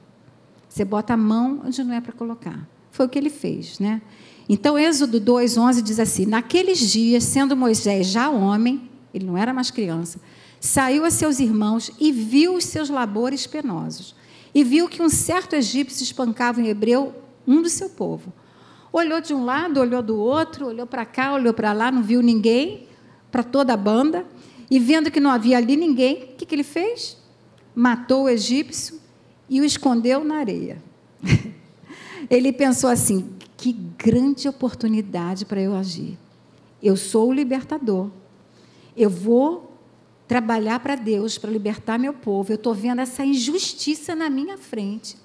Você 0.69 0.85
bota 0.85 1.13
a 1.13 1.17
mão 1.17 1.61
onde 1.65 1.83
não 1.83 1.93
é 1.93 1.99
para 1.99 2.13
colocar. 2.13 2.67
Foi 2.91 3.05
o 3.05 3.09
que 3.09 3.17
ele 3.17 3.29
fez, 3.29 3.79
né? 3.79 4.01
Então, 4.47 4.77
Êxodo 4.77 5.19
2:11 5.19 5.81
diz 5.81 5.99
assim: 5.99 6.25
Naqueles 6.25 6.79
dias, 6.79 7.23
sendo 7.23 7.57
Moisés 7.57 8.07
já 8.07 8.29
homem, 8.29 8.89
ele 9.13 9.25
não 9.25 9.37
era 9.37 9.53
mais 9.53 9.71
criança, 9.71 10.19
saiu 10.59 11.03
a 11.03 11.09
seus 11.09 11.39
irmãos 11.39 11.91
e 11.99 12.11
viu 12.11 12.55
os 12.55 12.65
seus 12.65 12.89
labores 12.89 13.47
penosos. 13.47 14.15
E 14.53 14.63
viu 14.63 14.87
que 14.87 15.01
um 15.01 15.09
certo 15.09 15.55
egípcio 15.55 16.03
espancava 16.03 16.61
em 16.61 16.67
hebreu 16.67 17.13
um 17.47 17.61
do 17.61 17.69
seu 17.69 17.89
povo. 17.89 18.31
Olhou 18.93 19.19
de 19.19 19.33
um 19.33 19.43
lado, 19.43 19.79
olhou 19.79 20.03
do 20.03 20.19
outro, 20.19 20.67
olhou 20.67 20.85
para 20.85 21.03
cá, 21.03 21.33
olhou 21.33 21.51
para 21.51 21.73
lá, 21.73 21.91
não 21.91 22.03
viu 22.03 22.21
ninguém, 22.21 22.87
para 23.31 23.41
toda 23.41 23.73
a 23.73 23.77
banda. 23.77 24.23
E 24.69 24.77
vendo 24.77 25.09
que 25.09 25.19
não 25.19 25.31
havia 25.31 25.57
ali 25.57 25.75
ninguém, 25.75 26.25
o 26.25 26.27
que, 26.37 26.45
que 26.45 26.53
ele 26.53 26.63
fez? 26.63 27.17
Matou 27.73 28.25
o 28.25 28.29
egípcio 28.29 28.99
e 29.49 29.59
o 29.59 29.65
escondeu 29.65 30.23
na 30.23 30.35
areia. 30.35 30.81
ele 32.29 32.53
pensou 32.53 32.87
assim: 32.87 33.33
que 33.57 33.73
grande 33.73 34.47
oportunidade 34.47 35.43
para 35.43 35.59
eu 35.59 35.75
agir. 35.75 36.15
Eu 36.81 36.95
sou 36.95 37.29
o 37.29 37.33
libertador. 37.33 38.11
Eu 38.95 39.09
vou 39.09 39.75
trabalhar 40.27 40.79
para 40.81 40.95
Deus, 40.95 41.37
para 41.37 41.49
libertar 41.49 41.97
meu 41.97 42.13
povo. 42.13 42.51
Eu 42.51 42.57
estou 42.57 42.75
vendo 42.75 42.99
essa 42.99 43.25
injustiça 43.25 44.15
na 44.15 44.29
minha 44.29 44.57
frente. 44.57 45.17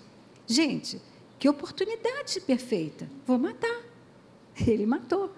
Gente, 0.46 1.02
que 1.38 1.48
oportunidade 1.48 2.40
perfeita. 2.40 3.08
Vou 3.26 3.38
matar. 3.38 3.80
Ele 4.66 4.86
matou. 4.86 5.32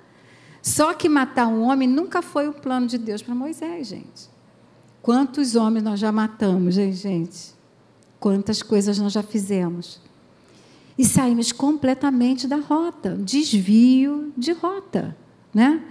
Só 0.62 0.92
que 0.94 1.08
matar 1.08 1.46
um 1.46 1.62
homem 1.62 1.88
nunca 1.88 2.20
foi 2.22 2.48
o 2.48 2.52
plano 2.52 2.86
de 2.86 2.98
Deus 2.98 3.22
para 3.22 3.34
Moisés, 3.34 3.88
gente. 3.88 4.28
Quantos 5.02 5.56
homens 5.56 5.82
nós 5.82 5.98
já 5.98 6.12
matamos, 6.12 6.76
hein, 6.76 6.92
gente? 6.92 7.54
Quantas 8.18 8.62
coisas 8.62 8.98
nós 8.98 9.12
já 9.12 9.22
fizemos. 9.22 10.00
E 10.98 11.04
saímos 11.04 11.50
completamente 11.50 12.46
da 12.46 12.56
rota, 12.56 13.16
desvio 13.16 14.32
de 14.36 14.52
rota, 14.52 15.16
né? 15.54 15.82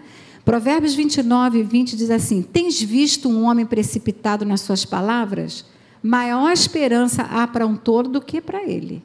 Provérbios 0.45 0.93
29, 0.93 1.63
20 1.63 1.95
diz 1.95 2.11
assim: 2.11 2.43
Tens 2.43 2.79
visto 2.79 3.27
um 3.27 3.43
homem 3.43 3.65
precipitado 3.65 4.45
nas 4.45 4.61
suas 4.61 4.85
palavras? 4.85 5.65
Maior 6.01 6.51
esperança 6.51 7.23
há 7.23 7.47
para 7.47 7.65
um 7.65 7.75
tolo 7.75 8.07
do 8.07 8.21
que 8.21 8.39
para 8.39 8.63
ele. 8.63 9.03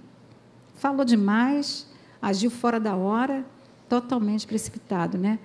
Falou 0.85 1.03
demais, 1.03 1.87
agiu 2.21 2.51
fora 2.51 2.79
da 2.79 2.95
hora, 2.95 3.43
totalmente 3.89 4.47
precipitado, 4.47 5.17
né? 5.17 5.39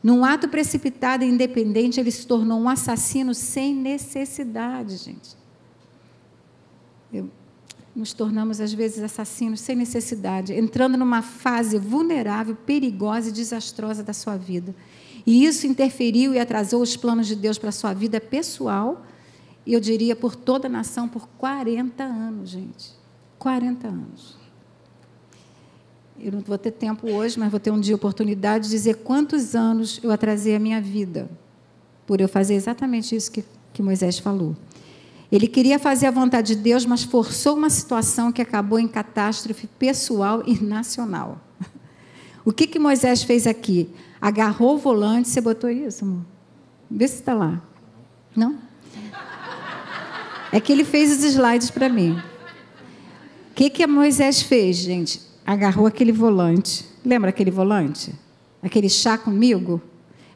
Num 0.00 0.24
ato 0.24 0.48
precipitado 0.48 1.24
e 1.24 1.26
independente, 1.26 1.98
ele 1.98 2.12
se 2.12 2.24
tornou 2.24 2.60
um 2.60 2.68
assassino 2.68 3.34
sem 3.34 3.74
necessidade, 3.74 4.96
gente. 4.98 5.36
Eu, 7.12 7.28
nos 7.92 8.12
tornamos, 8.12 8.60
às 8.60 8.72
vezes, 8.72 9.02
assassinos 9.02 9.58
sem 9.58 9.74
necessidade, 9.74 10.52
entrando 10.52 10.96
numa 10.96 11.22
fase 11.22 11.76
vulnerável, 11.76 12.54
perigosa 12.54 13.30
e 13.30 13.32
desastrosa 13.32 14.04
da 14.04 14.12
sua 14.12 14.36
vida. 14.36 14.72
E 15.26 15.44
isso 15.44 15.66
interferiu 15.66 16.34
e 16.34 16.38
atrasou 16.38 16.80
os 16.80 16.96
planos 16.96 17.26
de 17.26 17.34
Deus 17.34 17.58
para 17.58 17.70
a 17.70 17.72
sua 17.72 17.92
vida 17.92 18.20
pessoal, 18.20 19.04
e 19.66 19.72
eu 19.72 19.80
diria 19.80 20.14
por 20.14 20.36
toda 20.36 20.68
a 20.68 20.70
nação, 20.70 21.08
por 21.08 21.26
40 21.30 22.04
anos, 22.04 22.50
gente. 22.50 22.92
40 23.40 23.88
anos. 23.88 24.37
Eu 26.20 26.32
não 26.32 26.40
vou 26.40 26.58
ter 26.58 26.72
tempo 26.72 27.10
hoje, 27.10 27.38
mas 27.38 27.50
vou 27.50 27.60
ter 27.60 27.70
um 27.70 27.80
dia 27.80 27.94
oportunidade 27.94 28.64
de 28.64 28.70
dizer 28.70 28.96
quantos 28.96 29.54
anos 29.54 30.00
eu 30.02 30.10
atrasei 30.10 30.54
a 30.54 30.58
minha 30.58 30.80
vida, 30.80 31.28
por 32.06 32.20
eu 32.20 32.28
fazer 32.28 32.54
exatamente 32.54 33.14
isso 33.14 33.30
que, 33.30 33.44
que 33.72 33.82
Moisés 33.82 34.18
falou. 34.18 34.56
Ele 35.30 35.46
queria 35.46 35.78
fazer 35.78 36.06
a 36.06 36.10
vontade 36.10 36.54
de 36.54 36.62
Deus, 36.62 36.86
mas 36.86 37.02
forçou 37.02 37.56
uma 37.56 37.70
situação 37.70 38.32
que 38.32 38.40
acabou 38.40 38.78
em 38.78 38.88
catástrofe 38.88 39.66
pessoal 39.66 40.42
e 40.46 40.58
nacional. 40.62 41.40
O 42.44 42.52
que, 42.52 42.66
que 42.66 42.78
Moisés 42.78 43.22
fez 43.22 43.46
aqui? 43.46 43.90
agarrou 44.20 44.74
o 44.74 44.78
volante, 44.78 45.28
você 45.28 45.40
botou 45.40 45.70
isso, 45.70 46.04
amor? 46.04 46.24
Vê 46.90 47.06
se 47.06 47.16
está 47.16 47.34
lá. 47.34 47.62
Não? 48.34 48.58
É 50.50 50.60
que 50.60 50.72
ele 50.72 50.84
fez 50.84 51.10
os 51.12 51.24
slides 51.24 51.70
para 51.70 51.88
mim. 51.88 52.18
O 53.50 53.54
que, 53.54 53.68
que 53.70 53.86
Moisés 53.86 54.40
fez, 54.40 54.76
gente? 54.76 55.20
Agarrou 55.48 55.86
aquele 55.86 56.12
volante. 56.12 56.84
Lembra 57.02 57.30
aquele 57.30 57.50
volante? 57.50 58.14
Aquele 58.62 58.86
chá 58.90 59.16
comigo? 59.16 59.80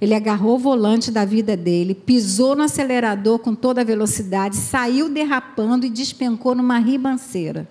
Ele 0.01 0.15
agarrou 0.15 0.57
o 0.57 0.59
volante 0.59 1.11
da 1.11 1.23
vida 1.27 1.55
dele, 1.55 1.95
pisou 1.95 2.57
no 2.57 2.63
acelerador 2.63 3.39
com 3.39 3.55
toda 3.55 3.83
a 3.83 3.85
velocidade, 3.85 4.57
saiu 4.57 5.11
derrapando 5.11 5.85
e 5.85 5.91
despencou 5.91 6.55
numa 6.55 6.79
ribanceira. 6.79 7.69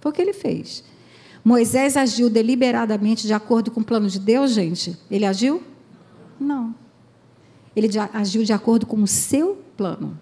Foi 0.00 0.10
o 0.10 0.14
que 0.14 0.22
ele 0.22 0.32
fez. 0.32 0.82
Moisés 1.44 1.94
agiu 1.94 2.30
deliberadamente 2.30 3.26
de 3.26 3.34
acordo 3.34 3.70
com 3.70 3.80
o 3.80 3.84
plano 3.84 4.08
de 4.08 4.18
Deus, 4.18 4.52
gente? 4.52 4.98
Ele 5.10 5.26
agiu? 5.26 5.62
Não. 6.40 6.74
Ele 7.76 7.90
agiu 8.14 8.44
de 8.44 8.54
acordo 8.54 8.86
com 8.86 9.02
o 9.02 9.06
seu 9.06 9.58
plano, 9.76 10.18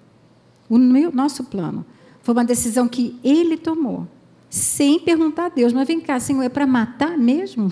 o 0.68 0.76
meu, 0.76 1.12
nosso 1.12 1.44
plano. 1.44 1.86
Foi 2.22 2.34
uma 2.34 2.44
decisão 2.44 2.88
que 2.88 3.16
ele 3.22 3.56
tomou, 3.56 4.08
sem 4.56 4.98
perguntar 4.98 5.46
a 5.46 5.48
Deus. 5.48 5.72
Mas 5.72 5.86
vem 5.86 6.00
cá, 6.00 6.18
Senhor, 6.18 6.42
é 6.42 6.48
para 6.48 6.66
matar 6.66 7.16
mesmo? 7.16 7.70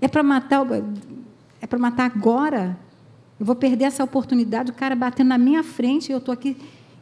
É 0.00 0.08
para 0.08 0.22
matar, 0.22 0.66
é 1.60 1.66
para 1.66 1.78
matar 1.78 2.06
agora? 2.06 2.78
Eu 3.38 3.44
vou 3.44 3.54
perder 3.54 3.84
essa 3.84 4.02
oportunidade, 4.02 4.70
o 4.70 4.74
cara 4.74 4.96
batendo 4.96 5.28
na 5.28 5.38
minha 5.38 5.62
frente 5.62 6.08
e 6.08 6.12
eu 6.12 6.18
estou 6.18 6.32
aqui 6.32 6.56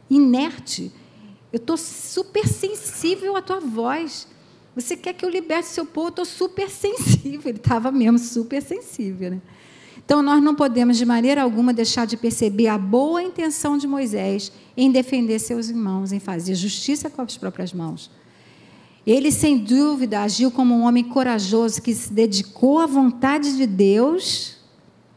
inerte. 0.09 0.91
Eu 1.51 1.57
estou 1.57 1.77
super 1.77 2.45
sensível 2.45 3.37
à 3.37 3.41
tua 3.41 3.59
voz. 3.61 4.27
Você 4.75 4.97
quer 4.97 5.13
que 5.13 5.23
eu 5.23 5.29
liberte 5.29 5.69
seu 5.69 5.85
povo? 5.85 6.07
Eu 6.07 6.09
estou 6.09 6.25
super 6.25 6.69
sensível. 6.69 7.49
Ele 7.49 7.57
estava 7.57 7.91
mesmo 7.91 8.19
super 8.19 8.61
sensível. 8.61 9.31
Né? 9.31 9.41
Então, 10.03 10.21
nós 10.21 10.43
não 10.43 10.53
podemos, 10.53 10.97
de 10.97 11.05
maneira 11.05 11.41
alguma, 11.41 11.73
deixar 11.73 12.05
de 12.05 12.17
perceber 12.17 12.67
a 12.67 12.77
boa 12.77 13.23
intenção 13.23 13.77
de 13.77 13.87
Moisés 13.87 14.51
em 14.75 14.91
defender 14.91 15.39
seus 15.39 15.69
irmãos, 15.69 16.11
em 16.11 16.19
fazer 16.19 16.53
justiça 16.55 17.09
com 17.09 17.21
as 17.21 17.37
próprias 17.37 17.71
mãos. 17.71 18.11
Ele, 19.05 19.31
sem 19.31 19.57
dúvida, 19.57 20.21
agiu 20.21 20.49
como 20.49 20.73
um 20.73 20.83
homem 20.83 21.03
corajoso 21.03 21.81
que 21.81 21.93
se 21.93 22.11
dedicou 22.11 22.79
à 22.79 22.87
vontade 22.87 23.55
de 23.55 23.67
Deus, 23.67 24.57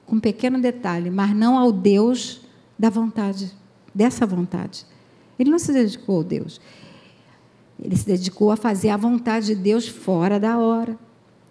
com 0.05 0.17
um 0.17 0.21
pequeno 0.21 0.61
detalhe, 0.61 1.11
mas 1.11 1.35
não 1.35 1.57
ao 1.57 1.73
Deus 1.73 2.43
da 2.79 2.91
vontade, 2.91 3.51
dessa 3.95 4.27
vontade. 4.27 4.85
Ele 5.39 5.51
não 5.51 5.59
se 5.59 5.73
dedicou 5.73 6.17
ao 6.17 6.25
Deus. 6.25 6.61
Ele 7.83 7.97
se 7.97 8.05
dedicou 8.05 8.51
a 8.51 8.57
fazer 8.57 8.91
a 8.91 8.97
vontade 8.97 9.47
de 9.47 9.55
Deus 9.55 9.89
fora 9.89 10.39
da 10.39 10.59
hora, 10.59 10.99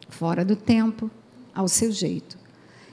fora 0.09 0.45
do 0.45 0.55
tempo, 0.55 1.09
ao 1.55 1.67
seu 1.67 1.91
jeito. 1.91 2.37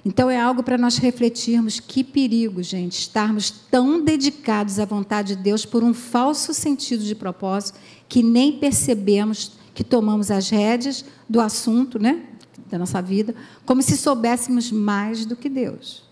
Então 0.05 0.29
é 0.29 0.39
algo 0.39 0.63
para 0.63 0.77
nós 0.77 0.99
refletirmos 0.99 1.81
que 1.81 2.05
perigo, 2.05 2.63
gente, 2.63 2.93
estarmos 2.93 3.51
tão 3.51 4.03
dedicados 4.05 4.79
à 4.79 4.85
vontade 4.85 5.35
de 5.35 5.43
Deus 5.43 5.65
por 5.65 5.83
um 5.83 5.95
falso 5.95 6.53
sentido 6.53 7.03
de 7.03 7.15
propósito 7.15 7.79
que 8.09 8.23
nem 8.23 8.59
percebemos 8.59 9.53
que 9.75 9.83
tomamos 9.83 10.31
as 10.31 10.49
rédeas 10.49 11.05
do 11.29 11.41
assunto, 11.41 11.99
né, 11.99 12.23
da 12.71 12.79
nossa 12.79 13.03
vida, 13.03 13.35
como 13.67 13.83
se 13.83 13.97
soubéssemos 13.97 14.71
mais 14.71 15.27
do 15.27 15.37
que 15.37 15.49
Deus. 15.49 16.05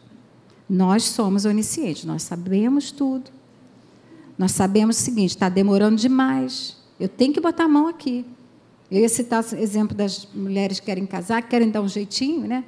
Nós 0.69 1.05
somos 1.05 1.45
oniscientes, 1.45 2.05
nós 2.05 2.23
sabemos 2.23 2.91
tudo. 2.91 3.31
Nós 4.39 4.53
sabemos 4.53 4.99
o 4.99 5.01
seguinte: 5.01 5.31
está 5.31 5.49
demorando 5.49 5.97
demais. 5.97 6.77
Eu 6.99 7.09
tenho 7.09 7.33
que 7.33 7.41
botar 7.41 7.65
a 7.65 7.69
mão 7.69 7.87
aqui. 7.87 8.25
Eu 8.91 9.01
ia 9.01 9.09
citar 9.09 9.45
o 9.45 9.57
exemplo 9.57 9.97
das 9.97 10.29
mulheres 10.35 10.79
que 10.81 10.87
querem 10.87 11.07
casar, 11.07 11.43
que 11.43 11.49
querem 11.49 11.71
dar 11.71 11.81
um 11.81 11.89
jeitinho, 11.89 12.47
né? 12.47 12.65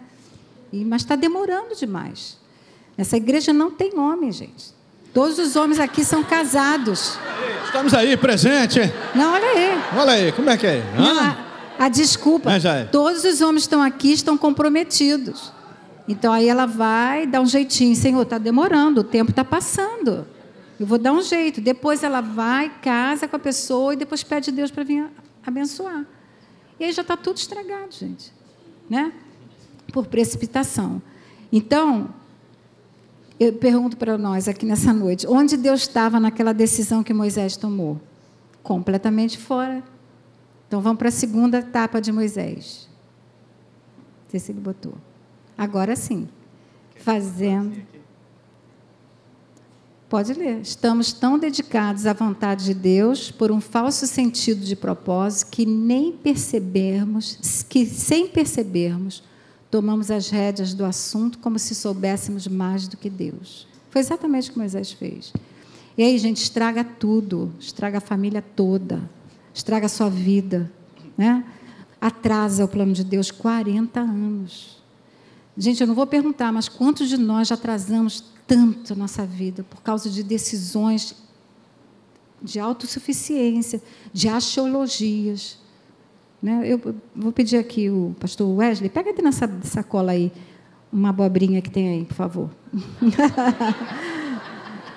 E, 0.72 0.84
mas 0.84 1.02
está 1.02 1.16
demorando 1.16 1.74
demais. 1.76 2.38
Nessa 2.96 3.16
igreja 3.16 3.52
não 3.52 3.70
tem 3.70 3.98
homem, 3.98 4.32
gente. 4.32 4.72
Todos 5.14 5.38
os 5.38 5.54
homens 5.54 5.78
aqui 5.78 6.04
são 6.04 6.24
casados. 6.24 7.16
Estamos 7.64 7.94
aí, 7.94 8.16
presente. 8.16 8.80
Não, 9.14 9.32
olha 9.32 9.46
aí. 9.46 9.82
Olha 9.96 10.12
aí, 10.12 10.32
como 10.32 10.50
é 10.50 10.56
que 10.56 10.66
é? 10.66 10.82
Não, 10.96 11.20
a, 11.20 11.36
a, 11.78 11.88
desculpa. 11.88 12.52
É. 12.52 12.84
Todos 12.86 13.22
os 13.22 13.40
homens 13.40 13.62
que 13.62 13.66
estão 13.68 13.80
aqui 13.80 14.12
estão 14.12 14.36
comprometidos. 14.36 15.52
Então 16.08 16.32
aí 16.32 16.48
ela 16.48 16.66
vai 16.66 17.28
dar 17.28 17.40
um 17.40 17.46
jeitinho. 17.46 17.94
Senhor, 17.94 18.22
está 18.22 18.38
demorando, 18.38 19.02
o 19.02 19.04
tempo 19.04 19.30
está 19.30 19.44
passando. 19.44 20.26
Eu 20.80 20.86
vou 20.86 20.98
dar 20.98 21.12
um 21.12 21.22
jeito. 21.22 21.60
Depois 21.60 22.02
ela 22.02 22.20
vai, 22.20 22.68
casa 22.82 23.28
com 23.28 23.36
a 23.36 23.38
pessoa 23.38 23.94
e 23.94 23.96
depois 23.96 24.24
pede 24.24 24.50
a 24.50 24.52
Deus 24.52 24.72
para 24.72 24.82
vir 24.82 25.06
abençoar. 25.46 26.04
E 26.80 26.84
aí 26.84 26.92
já 26.92 27.02
está 27.02 27.16
tudo 27.16 27.36
estragado, 27.36 27.92
gente. 27.92 28.32
Né? 28.90 29.12
Por 29.92 30.06
precipitação. 30.06 31.00
Então, 31.52 32.12
eu 33.39 33.53
pergunto 33.53 33.97
para 33.97 34.16
nós 34.16 34.49
aqui 34.49 34.64
nessa 34.64 34.93
noite: 34.93 35.26
onde 35.26 35.57
Deus 35.57 35.80
estava 35.80 36.18
naquela 36.18 36.53
decisão 36.53 37.03
que 37.03 37.12
Moisés 37.12 37.57
tomou? 37.57 38.01
completamente 38.64 39.39
fora. 39.39 39.85
Então 40.66 40.80
vamos 40.80 40.99
para 40.99 41.09
a 41.09 41.12
segunda 41.12 41.59
etapa 41.59 42.01
de 42.01 42.11
Moisés. 42.11 42.89
Não 44.24 44.30
sei 44.30 44.41
se 44.41 44.51
ele 44.51 44.61
botou. 44.61 44.95
Agora 45.57 45.95
sim. 45.95 46.26
Fazendo. 46.97 47.80
Pode 50.09 50.32
ler. 50.32 50.61
Estamos 50.61 51.12
tão 51.12 51.39
dedicados 51.39 52.07
à 52.07 52.12
vontade 52.12 52.64
de 52.64 52.74
Deus 52.74 53.30
por 53.30 53.53
um 53.53 53.61
falso 53.61 54.07
sentido 54.07 54.64
de 54.64 54.74
propósito 54.74 55.51
que 55.51 55.66
nem 55.66 56.11
percebemos, 56.12 57.64
que 57.68 57.85
sem 57.85 58.26
percebermos, 58.26 59.22
tomamos 59.74 60.08
as 60.08 60.30
rédeas 60.30 60.72
do 60.72 60.84
assunto 60.84 61.40
como 61.40 61.58
se 61.58 61.74
soubéssemos 61.74 62.46
mais 62.46 62.86
do 62.86 62.96
que 62.96 63.10
Deus. 63.10 63.66
Foi 63.90 64.00
exatamente 64.00 64.48
o 64.48 64.52
que 64.52 64.58
Moisés 64.60 64.92
fez. 64.92 65.32
E 65.98 66.04
aí, 66.04 66.16
gente, 66.16 66.36
estraga 66.36 66.84
tudo, 66.84 67.52
estraga 67.58 67.98
a 67.98 68.00
família 68.00 68.40
toda, 68.40 69.10
estraga 69.52 69.86
a 69.86 69.88
sua 69.88 70.08
vida, 70.08 70.70
né? 71.18 71.44
Atrasa 72.00 72.64
o 72.64 72.68
plano 72.68 72.92
de 72.92 73.02
Deus 73.02 73.32
40 73.32 73.98
anos. 73.98 74.80
Gente, 75.58 75.80
eu 75.80 75.88
não 75.88 75.94
vou 75.96 76.06
perguntar, 76.06 76.52
mas 76.52 76.68
quantos 76.68 77.08
de 77.08 77.16
nós 77.16 77.48
já 77.48 77.56
atrasamos 77.56 78.22
tanto 78.46 78.92
a 78.92 78.96
nossa 78.96 79.26
vida 79.26 79.64
por 79.64 79.82
causa 79.82 80.08
de 80.08 80.22
decisões 80.22 81.16
de 82.40 82.60
autossuficiência, 82.60 83.82
de 84.12 84.28
axiologias? 84.28 85.58
Né? 86.45 86.61
Eu 86.70 86.78
vou 87.16 87.32
pedir 87.32 87.57
aqui 87.57 87.88
o 87.88 88.14
pastor 88.20 88.47
Wesley, 88.55 88.90
pega 88.90 89.09
ali 89.09 89.22
nessa 89.22 89.51
sacola 89.62 90.12
aí 90.12 90.30
uma 90.92 91.09
abobrinha 91.09 91.62
que 91.62 91.70
tem 91.70 91.88
aí, 91.88 92.05
por 92.05 92.14
favor. 92.14 92.51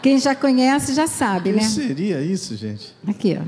Quem 0.04 0.20
já 0.20 0.36
conhece 0.36 0.94
já 0.94 1.08
sabe, 1.08 1.52
O 1.52 1.54
né? 1.54 1.60
que 1.60 1.66
seria 1.66 2.22
isso, 2.22 2.56
gente? 2.56 2.94
Aqui, 3.08 3.38
ó. 3.40 3.44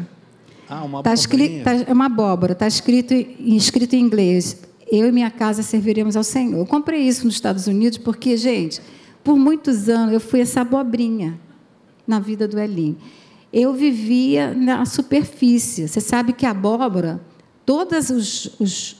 Ah, 0.67 0.83
uma 0.83 1.03
Tá 1.03 1.13
abobrinha. 1.13 1.63
tá, 1.63 1.73
é 1.73 1.93
uma 1.93 2.05
abóbora, 2.05 2.53
está 2.53 2.67
escrito, 2.67 3.13
escrito 3.13 3.95
em 3.95 3.99
inglês. 4.01 4.61
Eu 4.91 5.07
e 5.07 5.11
minha 5.11 5.29
casa 5.29 5.61
serviremos 5.61 6.15
ao 6.15 6.23
Senhor. 6.23 6.57
Eu 6.57 6.65
comprei 6.65 7.01
isso 7.01 7.25
nos 7.25 7.35
Estados 7.35 7.67
Unidos 7.67 7.97
porque, 7.97 8.35
gente, 8.37 8.81
por 9.23 9.37
muitos 9.37 9.87
anos 9.89 10.13
eu 10.13 10.19
fui 10.19 10.41
essa 10.41 10.61
abobrinha 10.61 11.39
na 12.07 12.19
vida 12.19 12.47
do 12.47 12.59
Elim. 12.59 12.97
Eu 13.53 13.73
vivia 13.73 14.53
na 14.53 14.85
superfície. 14.85 15.87
Você 15.87 16.01
sabe 16.01 16.33
que 16.33 16.45
a 16.45 16.51
abóbora, 16.51 17.21
todas 17.69 18.09
os, 18.09 18.49
os- 18.59 18.95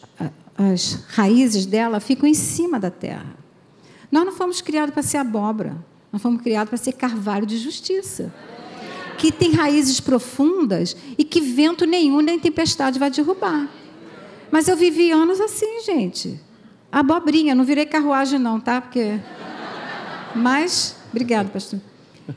as 0.56 0.94
raízes 1.08 1.66
dela 1.66 2.00
ficam 2.00 2.30
em 2.30 2.36
cima 2.36 2.80
da 2.80 2.92
terra. 2.92 3.34
Nós 4.12 4.24
não 4.24 4.32
fomos 4.32 4.62
criados 4.62 4.94
para 4.94 5.02
ser 5.02 5.18
abóbora. 5.18 5.76
Nós 6.14 6.22
fomos 6.22 6.40
criados 6.44 6.70
para 6.70 6.78
ser 6.78 6.92
carvalho 6.92 7.48
de 7.48 7.58
justiça 7.58 8.32
que 9.18 9.32
tem 9.32 9.54
raízes 9.54 10.00
profundas 10.00 10.96
e 11.18 11.24
que 11.24 11.42
vento 11.42 11.84
nenhum 11.86 12.22
nem 12.22 12.40
tempestade 12.40 13.00
vai 13.00 13.10
derrubar. 13.10 13.68
Mas 14.52 14.68
eu 14.68 14.78
vivi 14.78 15.10
anos 15.12 15.42
assim, 15.42 15.82
gente. 15.84 16.40
Abobrinha, 16.92 17.56
não 17.56 17.64
virei 17.64 17.88
carruagem 17.88 18.38
não, 18.38 18.60
tá? 18.60 18.80
Porque 18.80 19.20
mas 20.36 20.96
obrigado, 21.10 21.50
pastor. 21.52 21.82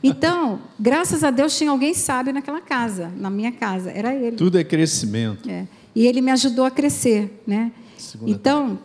Então, 0.01 0.61
graças 0.79 1.23
a 1.23 1.29
Deus 1.29 1.55
tinha 1.55 1.69
alguém 1.69 1.93
sábio 1.93 2.33
naquela 2.33 2.59
casa, 2.59 3.11
na 3.15 3.29
minha 3.29 3.51
casa, 3.51 3.91
era 3.91 4.15
ele. 4.15 4.35
Tudo 4.35 4.57
é 4.57 4.63
crescimento. 4.63 5.47
É. 5.47 5.67
E 5.95 6.05
ele 6.07 6.21
me 6.21 6.31
ajudou 6.31 6.65
a 6.65 6.71
crescer. 6.71 7.41
Né? 7.45 7.71
Segunda 7.97 8.31
Então, 8.31 8.79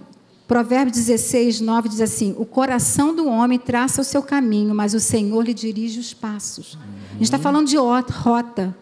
Provérbios 0.46 0.96
16, 0.96 1.60
9 1.60 1.88
diz 1.88 2.00
assim: 2.00 2.34
O 2.38 2.44
coração 2.46 3.14
do 3.14 3.26
homem 3.28 3.58
traça 3.58 4.00
o 4.00 4.04
seu 4.04 4.22
caminho, 4.22 4.74
mas 4.74 4.94
o 4.94 5.00
Senhor 5.00 5.42
lhe 5.44 5.52
dirige 5.54 5.98
os 6.00 6.14
passos. 6.14 6.78
A 7.10 7.12
gente 7.14 7.22
está 7.22 7.38
falando 7.38 7.66
de 7.66 7.76
ot- 7.78 8.10
rota. 8.12 8.76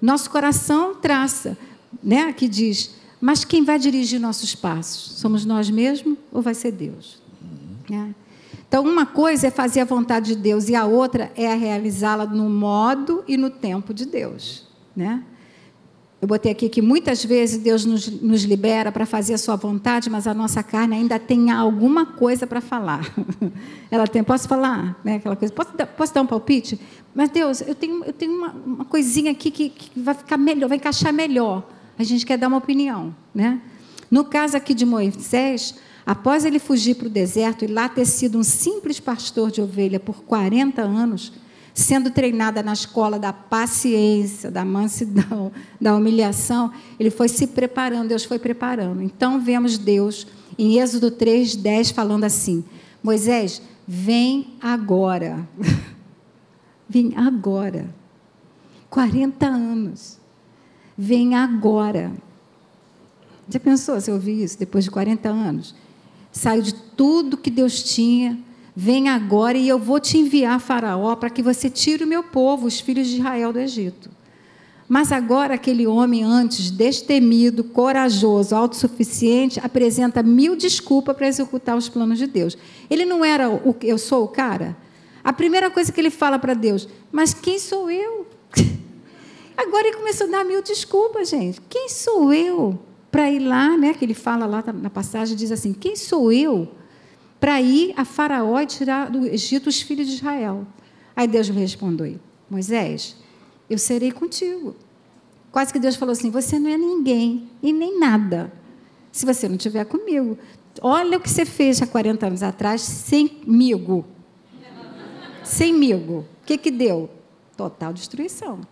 Nosso 0.00 0.28
coração 0.30 0.94
traça, 0.94 1.56
né? 2.02 2.24
Aqui 2.24 2.46
diz, 2.48 2.90
mas 3.20 3.42
quem 3.44 3.64
vai 3.64 3.78
dirigir 3.78 4.20
nossos 4.20 4.54
passos? 4.54 5.18
Somos 5.18 5.46
nós 5.46 5.70
mesmos 5.70 6.18
ou 6.30 6.42
vai 6.42 6.52
ser 6.52 6.72
Deus? 6.72 7.22
Né? 7.88 8.14
Então, 8.68 8.84
uma 8.84 9.06
coisa 9.06 9.46
é 9.46 9.50
fazer 9.50 9.80
a 9.80 9.84
vontade 9.86 10.34
de 10.34 10.36
Deus 10.36 10.68
e 10.68 10.74
a 10.74 10.84
outra 10.84 11.32
é 11.36 11.54
realizá-la 11.54 12.26
no 12.26 12.50
modo 12.50 13.24
e 13.26 13.36
no 13.38 13.48
tempo 13.48 13.94
de 13.94 14.04
Deus. 14.04 14.66
Né? 14.94 15.22
Eu 16.24 16.28
botei 16.28 16.50
aqui 16.50 16.70
que 16.70 16.80
muitas 16.80 17.22
vezes 17.22 17.58
Deus 17.58 17.84
nos, 17.84 18.08
nos 18.08 18.44
libera 18.44 18.90
para 18.90 19.04
fazer 19.04 19.34
a 19.34 19.38
sua 19.38 19.56
vontade, 19.56 20.08
mas 20.08 20.26
a 20.26 20.32
nossa 20.32 20.62
carne 20.62 20.96
ainda 20.96 21.18
tem 21.18 21.50
alguma 21.50 22.06
coisa 22.06 22.46
para 22.46 22.62
falar. 22.62 23.14
Ela 23.92 24.06
tem, 24.06 24.24
posso 24.24 24.48
falar? 24.48 24.98
Né? 25.04 25.16
Aquela 25.16 25.36
coisa, 25.36 25.52
posso, 25.52 25.72
posso 25.72 26.14
dar 26.14 26.22
um 26.22 26.26
palpite? 26.26 26.80
Mas 27.14 27.28
Deus, 27.28 27.60
eu 27.60 27.74
tenho, 27.74 28.02
eu 28.06 28.12
tenho 28.14 28.32
uma, 28.38 28.48
uma 28.64 28.84
coisinha 28.86 29.32
aqui 29.32 29.50
que, 29.50 29.68
que 29.68 30.00
vai 30.00 30.14
ficar 30.14 30.38
melhor, 30.38 30.66
vai 30.66 30.78
encaixar 30.78 31.12
melhor. 31.12 31.68
A 31.98 32.02
gente 32.02 32.24
quer 32.24 32.38
dar 32.38 32.48
uma 32.48 32.56
opinião. 32.56 33.14
Né? 33.34 33.60
No 34.10 34.24
caso 34.24 34.56
aqui 34.56 34.72
de 34.72 34.86
Moisés, 34.86 35.74
após 36.06 36.46
ele 36.46 36.58
fugir 36.58 36.94
para 36.94 37.06
o 37.06 37.10
deserto 37.10 37.66
e 37.66 37.68
lá 37.68 37.86
ter 37.86 38.06
sido 38.06 38.38
um 38.38 38.42
simples 38.42 38.98
pastor 38.98 39.50
de 39.50 39.60
ovelha 39.60 40.00
por 40.00 40.22
40 40.22 40.80
anos, 40.80 41.34
sendo 41.74 42.08
treinada 42.08 42.62
na 42.62 42.72
escola 42.72 43.18
da 43.18 43.32
paciência, 43.32 44.48
da 44.48 44.64
mansidão, 44.64 45.50
da 45.80 45.96
humilhação, 45.96 46.72
ele 46.98 47.10
foi 47.10 47.28
se 47.28 47.48
preparando, 47.48 48.08
Deus 48.08 48.24
foi 48.24 48.38
preparando. 48.38 49.02
Então 49.02 49.40
vemos 49.40 49.76
Deus 49.76 50.26
em 50.56 50.78
Êxodo 50.78 51.10
3, 51.10 51.56
10 51.56 51.90
falando 51.90 52.22
assim: 52.22 52.64
Moisés, 53.02 53.60
vem 53.86 54.54
agora. 54.60 55.46
vem 56.88 57.12
agora. 57.16 57.92
40 58.88 59.44
anos. 59.44 60.18
Vem 60.96 61.34
agora. 61.34 62.12
Já 63.48 63.58
pensou 63.58 64.00
se 64.00 64.10
eu 64.10 64.14
ouvir 64.14 64.44
isso 64.44 64.56
depois 64.56 64.84
de 64.84 64.90
40 64.92 65.28
anos? 65.28 65.74
Saiu 66.30 66.62
de 66.62 66.72
tudo 66.72 67.36
que 67.36 67.50
Deus 67.50 67.82
tinha, 67.82 68.38
vem 68.74 69.08
agora 69.08 69.56
e 69.56 69.68
eu 69.68 69.78
vou 69.78 70.00
te 70.00 70.18
enviar 70.18 70.58
Faraó 70.60 71.14
para 71.14 71.30
que 71.30 71.42
você 71.42 71.70
tire 71.70 72.04
o 72.04 72.06
meu 72.06 72.22
povo, 72.22 72.66
os 72.66 72.80
filhos 72.80 73.06
de 73.06 73.16
Israel, 73.18 73.52
do 73.52 73.60
Egito. 73.60 74.10
Mas 74.88 75.12
agora 75.12 75.54
aquele 75.54 75.86
homem 75.86 76.22
antes 76.22 76.70
destemido, 76.70 77.64
corajoso, 77.64 78.54
autossuficiente, 78.54 79.58
apresenta 79.60 80.22
mil 80.22 80.54
desculpas 80.54 81.16
para 81.16 81.26
executar 81.26 81.76
os 81.76 81.88
planos 81.88 82.18
de 82.18 82.26
Deus. 82.26 82.56
Ele 82.90 83.06
não 83.06 83.24
era 83.24 83.48
o 83.48 83.74
eu 83.82 83.96
sou 83.96 84.24
o 84.24 84.28
cara. 84.28 84.76
A 85.22 85.32
primeira 85.32 85.70
coisa 85.70 85.90
que 85.90 86.00
ele 86.00 86.10
fala 86.10 86.38
para 86.38 86.52
Deus, 86.52 86.86
mas 87.10 87.32
quem 87.32 87.58
sou 87.58 87.90
eu? 87.90 88.26
Agora 89.56 89.88
ele 89.88 89.96
começou 89.96 90.26
a 90.26 90.30
dar 90.30 90.44
mil 90.44 90.62
desculpas, 90.62 91.30
gente. 91.30 91.62
Quem 91.62 91.88
sou 91.88 92.30
eu 92.32 92.78
para 93.10 93.30
ir 93.30 93.38
lá, 93.38 93.76
né? 93.78 93.94
Que 93.94 94.04
ele 94.04 94.12
fala 94.12 94.44
lá 94.44 94.62
na 94.74 94.90
passagem, 94.90 95.34
diz 95.34 95.50
assim: 95.50 95.72
quem 95.72 95.96
sou 95.96 96.30
eu 96.30 96.68
para 97.44 97.60
ir 97.60 97.92
a 97.94 98.06
Faraó 98.06 98.58
e 98.58 98.64
tirar 98.64 99.10
do 99.10 99.26
Egito 99.26 99.66
os 99.66 99.82
filhos 99.82 100.06
de 100.06 100.14
Israel? 100.14 100.66
Aí 101.14 101.28
Deus 101.28 101.46
lhe 101.48 101.60
respondeu: 101.60 102.18
Moisés, 102.48 103.18
eu 103.68 103.76
serei 103.76 104.10
contigo. 104.10 104.74
Quase 105.52 105.70
que 105.70 105.78
Deus 105.78 105.94
falou 105.94 106.12
assim: 106.12 106.30
você 106.30 106.58
não 106.58 106.70
é 106.70 106.78
ninguém 106.78 107.50
e 107.62 107.70
nem 107.70 108.00
nada 108.00 108.50
se 109.12 109.26
você 109.26 109.46
não 109.46 109.56
estiver 109.56 109.84
comigo. 109.84 110.38
Olha 110.80 111.18
o 111.18 111.20
que 111.20 111.28
você 111.28 111.44
fez 111.44 111.82
há 111.82 111.86
40 111.86 112.28
anos 112.28 112.42
atrás 112.42 112.80
semigo. 112.80 114.06
Semigo. 115.42 116.20
O 116.20 116.46
que, 116.46 116.56
que 116.56 116.70
deu? 116.70 117.10
Total 117.58 117.92
destruição. 117.92 118.62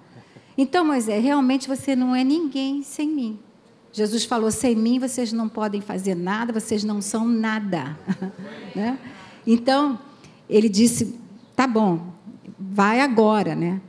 Então, 0.57 0.83
Moisés, 0.83 1.23
realmente 1.23 1.69
você 1.69 1.95
não 1.95 2.17
é 2.17 2.25
ninguém 2.25 2.83
sem 2.83 3.07
mim. 3.07 3.39
Jesus 3.93 4.25
falou: 4.25 4.51
sem 4.51 4.75
mim 4.75 4.99
vocês 4.99 5.33
não 5.33 5.49
podem 5.49 5.81
fazer 5.81 6.15
nada, 6.15 6.53
vocês 6.53 6.83
não 6.83 7.01
são 7.01 7.27
nada. 7.27 7.97
né? 8.75 8.99
Então, 9.47 9.99
ele 10.49 10.69
disse: 10.69 11.15
tá 11.55 11.67
bom, 11.67 12.13
vai 12.59 13.01
agora, 13.01 13.55
né? 13.55 13.81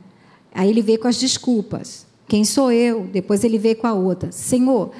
Aí 0.54 0.68
ele 0.68 0.82
veio 0.82 0.98
com 0.98 1.08
as 1.08 1.18
desculpas. 1.18 2.06
Quem 2.28 2.44
sou 2.44 2.70
eu? 2.70 3.04
Depois 3.04 3.44
ele 3.44 3.58
veio 3.58 3.76
com 3.76 3.86
a 3.86 3.92
outra. 3.92 4.30
Senhor, 4.30 4.92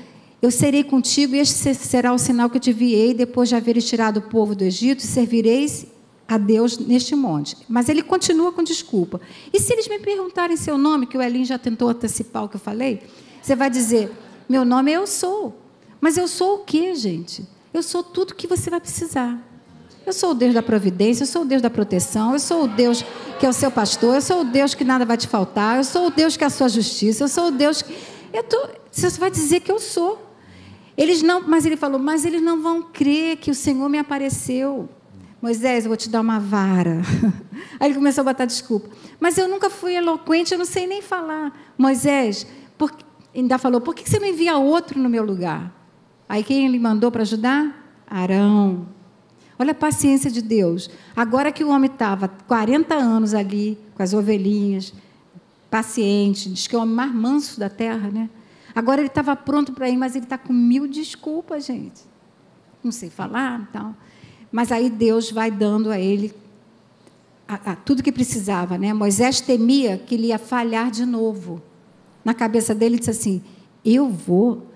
eu 0.43 0.51
serei 0.51 0.85
contigo 0.85 1.35
e 1.35 1.39
este 1.39 1.75
será 1.75 2.13
o 2.13 2.19
sinal 2.19 2.51
que 2.51 2.57
eu 2.57 2.61
te 2.61 2.71
enviei 2.71 3.15
depois 3.15 3.49
de 3.49 3.55
haveres 3.55 3.89
tirado 3.89 4.19
o 4.19 4.23
povo 4.23 4.55
do 4.55 4.65
Egito 4.65 5.03
servireis 5.03 5.87
a 6.27 6.37
Deus 6.37 6.79
neste 6.79 7.15
monte. 7.15 7.57
Mas 7.69 7.89
ele 7.89 8.03
continua 8.03 8.53
com 8.53 8.63
desculpa. 8.63 9.21
E 9.53 9.61
se 9.61 9.73
eles 9.73 9.89
me 9.89 9.99
perguntarem 9.99 10.57
seu 10.57 10.77
nome, 10.77 11.07
que 11.07 11.17
o 11.17 11.23
Elim 11.23 11.45
já 11.45 11.59
tentou 11.59 11.89
antecipar 11.89 12.45
o 12.45 12.49
que 12.49 12.57
eu 12.57 12.61
falei, 12.61 13.03
você 13.41 13.55
vai 13.55 13.71
dizer: 13.71 14.11
meu 14.49 14.65
nome 14.65 14.93
é 14.93 14.97
eu 14.97 15.07
sou. 15.07 15.55
Mas 16.01 16.17
eu 16.17 16.29
sou 16.29 16.57
o 16.57 16.59
quê, 16.59 16.95
gente? 16.95 17.47
Eu 17.73 17.83
sou 17.83 18.03
tudo 18.03 18.35
que 18.35 18.47
você 18.47 18.71
vai 18.71 18.81
precisar. 18.81 19.39
Eu 20.07 20.13
sou 20.13 20.33
o 20.33 20.35
Deus 20.35 20.53
da 20.53 20.63
providência, 20.63 21.23
eu 21.23 21.27
sou 21.27 21.43
o 21.43 21.45
Deus 21.45 21.63
da 21.63 21.71
proteção, 21.71 22.35
eu 22.35 22.39
sou 22.39 22.65
o 22.65 22.69
Deus 22.69 23.03
que 23.39 23.47
é 23.47 23.49
o 23.49 23.53
seu 23.55 23.71
pastor, 23.71 24.15
eu 24.15 24.21
sou 24.21 24.43
o 24.43 24.45
Deus 24.45 24.75
que 24.75 24.85
nada 24.85 25.05
vai 25.07 25.17
te 25.17 25.27
faltar, 25.27 25.79
eu 25.79 25.85
sou 25.85 26.09
o 26.09 26.11
Deus 26.11 26.37
que 26.37 26.45
é 26.45 26.47
a 26.47 26.51
sua 26.51 26.69
justiça, 26.69 27.25
eu 27.25 27.29
sou 27.29 27.49
o 27.49 27.51
Deus 27.51 27.81
que. 27.81 27.97
Eu 28.33 28.43
tô... 28.43 28.69
Você 28.93 29.09
vai 29.19 29.31
dizer 29.31 29.61
que 29.61 29.73
eu 29.73 29.79
sou. 29.79 30.25
Eles 30.97 31.23
não, 31.23 31.41
mas 31.41 31.65
ele 31.67 31.77
falou, 31.77 31.99
mas 31.99 32.25
eles 32.25 32.43
não 32.43 32.63
vão 32.63 32.83
crer 32.83 33.39
que 33.39 33.51
o 33.51 33.55
Senhor 33.55 33.89
me 33.89 33.99
apareceu. 33.99 34.89
Moisés, 35.45 35.85
eu 35.85 35.89
vou 35.89 35.97
te 35.97 36.09
dar 36.09 36.21
uma 36.21 36.39
vara. 36.39 37.03
Aí 37.79 37.89
ele 37.89 37.95
começou 37.97 38.23
a 38.23 38.25
botar 38.25 38.45
desculpa. 38.45 38.89
Mas 39.19 39.37
eu 39.37 39.49
nunca 39.49 39.69
fui 39.69 39.95
eloquente, 39.95 40.53
eu 40.53 40.59
não 40.59 40.65
sei 40.65 40.87
nem 40.87 41.03
falar. 41.03 41.53
Moisés, 41.77 42.47
Por, 42.79 42.91
ainda 43.41 43.59
falou: 43.59 43.81
por 43.81 43.95
que 43.95 44.09
você 44.09 44.19
não 44.19 44.29
envia 44.29 44.57
outro 44.57 45.01
no 45.01 45.09
meu 45.09 45.25
lugar? 45.25 45.73
Aí 46.29 46.43
quem 46.43 46.67
ele 46.67 46.79
mandou 46.79 47.11
para 47.11 47.23
ajudar? 47.23 48.03
Arão. 48.07 48.87
Olha 49.59 49.73
a 49.73 49.75
paciência 49.75 50.31
de 50.31 50.43
Deus. 50.43 50.91
Agora 51.15 51.53
que 51.53 51.63
o 51.63 51.69
homem 51.69 51.91
estava 51.91 52.29
40 52.29 52.95
anos 52.95 53.35
ali, 53.35 53.79
com 53.95 54.03
as 54.03 54.13
ovelhinhas, 54.13 54.93
paciente, 55.71 56.51
diz 56.51 56.67
que 56.67 56.75
é 56.75 56.79
o 56.79 56.83
homem 56.83 56.95
mais 56.95 57.15
manso 57.15 57.59
da 57.59 57.69
terra, 57.69 58.11
né? 58.11 58.29
Agora 58.75 59.01
ele 59.01 59.09
estava 59.09 59.37
pronto 59.37 59.73
para 59.73 59.89
ir, 59.89 59.97
mas 59.97 60.17
ele 60.17 60.25
está 60.25 60.37
com 60.37 60.53
mil 60.53 60.89
desculpas, 60.89 61.67
gente. 61.67 62.03
Não 62.83 62.91
sei 62.91 63.09
falar, 63.09 63.69
tal. 63.73 63.95
Mas 64.51 64.73
aí 64.73 64.91
Deus 64.91 65.31
vai 65.31 65.51
dando 65.51 65.91
a 65.91 65.99
ele 65.99 66.35
a, 67.47 67.73
a, 67.73 67.77
tudo 67.77 68.03
que 68.03 68.11
precisava, 68.11 68.77
né? 68.77 68.93
Moisés 68.93 69.41
temia 69.41 69.99
que 69.99 70.15
ele 70.15 70.29
ia 70.29 70.39
falhar 70.39 70.91
de 70.91 71.07
novo. 71.07 71.63
Na 72.25 72.35
cabeça 72.35 72.75
dele 72.75 72.99
disse 72.99 73.11
assim: 73.11 73.43
Eu 73.85 74.09
vou 74.09 74.67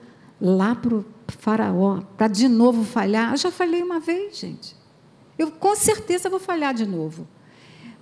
lá 0.40 0.74
para 0.74 0.94
o 0.94 1.04
Faraó 1.28 2.00
para 2.16 2.28
de 2.28 2.48
novo 2.48 2.84
falhar. 2.84 3.32
Eu 3.32 3.36
já 3.36 3.50
falhei 3.50 3.82
uma 3.82 4.00
vez, 4.00 4.38
gente. 4.38 4.76
Eu 5.38 5.50
com 5.50 5.74
certeza 5.74 6.28
vou 6.28 6.40
falhar 6.40 6.74
de 6.74 6.84
novo. 6.84 7.26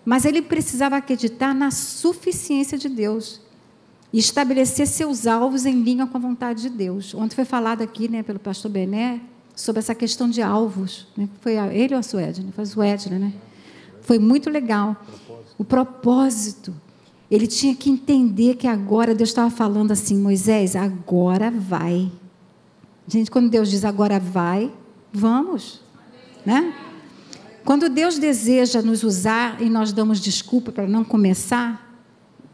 Mas 0.04 0.24
ele 0.24 0.40
precisava 0.40 0.96
acreditar 0.96 1.54
na 1.54 1.70
suficiência 1.70 2.78
de 2.78 2.88
Deus 2.88 3.40
e 4.12 4.18
estabelecer 4.18 4.86
seus 4.86 5.26
alvos 5.26 5.66
em 5.66 5.82
linha 5.82 6.06
com 6.06 6.16
a 6.16 6.20
vontade 6.20 6.62
de 6.62 6.70
Deus. 6.70 7.12
Ontem 7.12 7.34
foi 7.34 7.44
falado 7.44 7.82
aqui 7.82 8.08
né, 8.08 8.22
pelo 8.22 8.38
pastor 8.38 8.70
Bené 8.70 9.20
sobre 9.54 9.80
essa 9.80 9.94
questão 9.94 10.28
de 10.30 10.40
alvos. 10.40 11.08
Né? 11.16 11.28
Foi 11.40 11.54
ele 11.74 11.94
ou 11.94 12.00
a 12.00 12.02
Suedne? 12.02 12.52
Foi 12.52 12.62
a 12.62 12.66
Suedne, 12.66 13.18
né? 13.18 13.32
Foi 14.00 14.18
muito 14.18 14.48
legal. 14.48 14.96
O 15.58 15.64
propósito. 15.64 16.72
Ele 17.30 17.46
tinha 17.46 17.74
que 17.74 17.90
entender 17.90 18.54
que 18.54 18.66
agora 18.66 19.14
Deus 19.14 19.30
estava 19.30 19.50
falando 19.50 19.92
assim, 19.92 20.16
Moisés, 20.16 20.76
agora 20.76 21.50
vai. 21.50 22.10
Gente, 23.08 23.30
quando 23.30 23.50
Deus 23.50 23.70
diz 23.70 23.84
agora 23.84 24.20
vai, 24.20 24.72
vamos, 25.12 25.80
né? 26.44 26.72
Quando 27.64 27.88
Deus 27.88 28.16
deseja 28.16 28.80
nos 28.80 29.02
usar 29.02 29.60
e 29.60 29.68
nós 29.68 29.92
damos 29.92 30.20
desculpa 30.20 30.70
para 30.70 30.86
não 30.86 31.02
começar, 31.02 31.84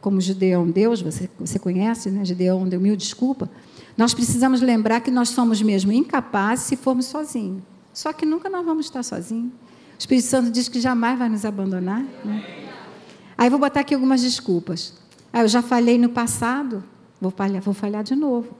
como 0.01 0.21
Gideão 0.21 0.69
Deus, 0.69 1.03
você, 1.03 1.29
você 1.39 1.59
conhece, 1.59 2.11
né? 2.11 2.25
Gideão 2.25 2.67
deu 2.67 2.81
mil 2.81 2.97
desculpa. 2.97 3.51
Nós 3.97 4.15
precisamos 4.15 4.63
lembrar 4.63 5.01
que 5.01 5.11
nós 5.11 5.29
somos 5.29 5.61
mesmo 5.61 5.93
incapazes 5.93 6.65
se 6.65 6.77
formos 6.77 7.07
sozinhos. 7.07 7.63
Só 7.93 8.13
que 8.13 8.25
nunca 8.25 8.49
nós 8.49 8.65
vamos 8.65 8.87
estar 8.87 9.03
sozinhos. 9.03 9.53
O 9.53 9.99
Espírito 9.99 10.27
Santo 10.27 10.51
diz 10.51 10.69
que 10.69 10.81
jamais 10.81 11.19
vai 11.19 11.29
nos 11.29 11.45
abandonar. 11.45 12.03
Né? 12.25 12.62
Aí 13.43 13.51
vou 13.51 13.59
botar 13.59 13.81
aqui 13.81 13.93
algumas 13.93 14.23
desculpas. 14.23 14.95
Ah, 15.33 15.41
eu 15.41 15.49
já 15.49 15.61
falhei 15.61 15.99
no 15.99 16.09
passado, 16.09 16.85
vou 17.21 17.33
falhar, 17.33 17.61
vou 17.61 17.75
falhar 17.75 18.05
de 18.05 18.15
novo. 18.15 18.57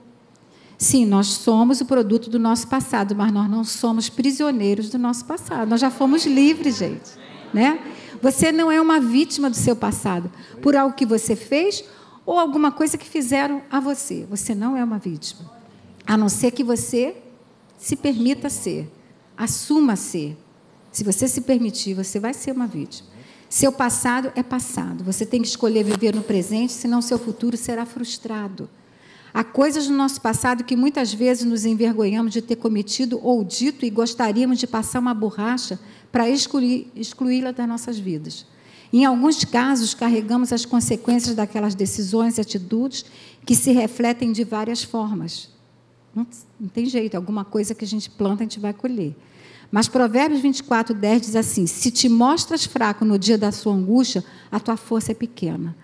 Sim, 0.77 1.05
nós 1.05 1.27
somos 1.27 1.79
o 1.79 1.85
produto 1.85 2.29
do 2.29 2.37
nosso 2.37 2.67
passado, 2.67 3.15
mas 3.15 3.31
nós 3.31 3.49
não 3.49 3.63
somos 3.63 4.09
prisioneiros 4.09 4.89
do 4.89 4.97
nosso 4.97 5.23
passado. 5.23 5.69
Nós 5.69 5.79
já 5.79 5.89
fomos 5.89 6.25
livres, 6.25 6.79
gente. 6.79 7.11
Né? 7.53 7.79
Você 8.21 8.51
não 8.51 8.69
é 8.69 8.81
uma 8.81 8.99
vítima 8.99 9.49
do 9.49 9.55
seu 9.55 9.73
passado 9.73 10.29
por 10.61 10.75
algo 10.75 10.93
que 10.93 11.05
você 11.05 11.33
fez 11.33 11.85
ou 12.25 12.37
alguma 12.37 12.69
coisa 12.69 12.97
que 12.97 13.07
fizeram 13.07 13.61
a 13.71 13.79
você. 13.79 14.27
Você 14.29 14.53
não 14.53 14.75
é 14.75 14.83
uma 14.83 14.99
vítima. 14.99 15.49
A 16.05 16.17
não 16.17 16.27
ser 16.27 16.51
que 16.51 16.61
você 16.61 17.15
se 17.77 17.95
permita 17.95 18.49
ser, 18.49 18.91
assuma 19.37 19.95
ser. 19.95 20.37
Se 20.91 21.05
você 21.05 21.25
se 21.25 21.39
permitir, 21.39 21.93
você 21.93 22.19
vai 22.19 22.33
ser 22.33 22.51
uma 22.51 22.67
vítima. 22.67 23.12
Seu 23.53 23.71
passado 23.71 24.31
é 24.35 24.41
passado. 24.41 25.03
Você 25.03 25.27
tem 25.27 25.39
que 25.39 25.47
escolher 25.47 25.83
viver 25.83 26.15
no 26.15 26.23
presente, 26.23 26.73
senão 26.73 27.03
seu 27.03 27.19
futuro 27.19 27.55
será 27.55 27.85
frustrado. 27.85 28.67
Há 29.31 29.43
coisas 29.43 29.87
no 29.87 29.95
nosso 29.95 30.19
passado 30.21 30.63
que 30.63 30.75
muitas 30.75 31.13
vezes 31.13 31.45
nos 31.45 31.63
envergonhamos 31.63 32.33
de 32.33 32.41
ter 32.41 32.55
cometido 32.55 33.19
ou 33.21 33.43
dito 33.43 33.85
e 33.85 33.91
gostaríamos 33.91 34.57
de 34.57 34.65
passar 34.65 34.97
uma 34.97 35.13
borracha 35.13 35.79
para 36.11 36.27
excluí-la 36.27 37.51
das 37.51 37.67
nossas 37.67 37.99
vidas. 37.99 38.47
Em 38.91 39.05
alguns 39.05 39.45
casos, 39.45 39.93
carregamos 39.93 40.51
as 40.51 40.65
consequências 40.65 41.35
daquelas 41.35 41.75
decisões 41.75 42.39
e 42.39 42.41
atitudes 42.41 43.05
que 43.45 43.53
se 43.53 43.71
refletem 43.71 44.31
de 44.31 44.43
várias 44.43 44.81
formas. 44.81 45.49
Não, 46.15 46.25
não, 46.59 46.69
tem 46.69 46.87
jeito, 46.87 47.13
alguma 47.13 47.45
coisa 47.45 47.75
que 47.75 47.85
a 47.85 47.87
gente 47.87 48.09
planta, 48.09 48.41
a 48.41 48.45
gente 48.45 48.59
vai 48.59 48.73
colher. 48.73 49.15
Mas 49.73 49.87
Provérbios 49.87 50.39
24, 50.39 50.93
10 50.93 51.21
diz 51.23 51.35
assim: 51.35 51.65
Se 51.65 51.89
te 51.89 52.07
mostras 52.07 52.63
fraco 52.63 53.03
no 53.03 53.17
dia 53.17 53.39
da 53.39 53.51
sua 53.51 53.73
angústia, 53.73 54.23
a 54.51 54.59
tua 54.59 54.77
força 54.77 55.13
é 55.13 55.15
pequena. 55.15 55.75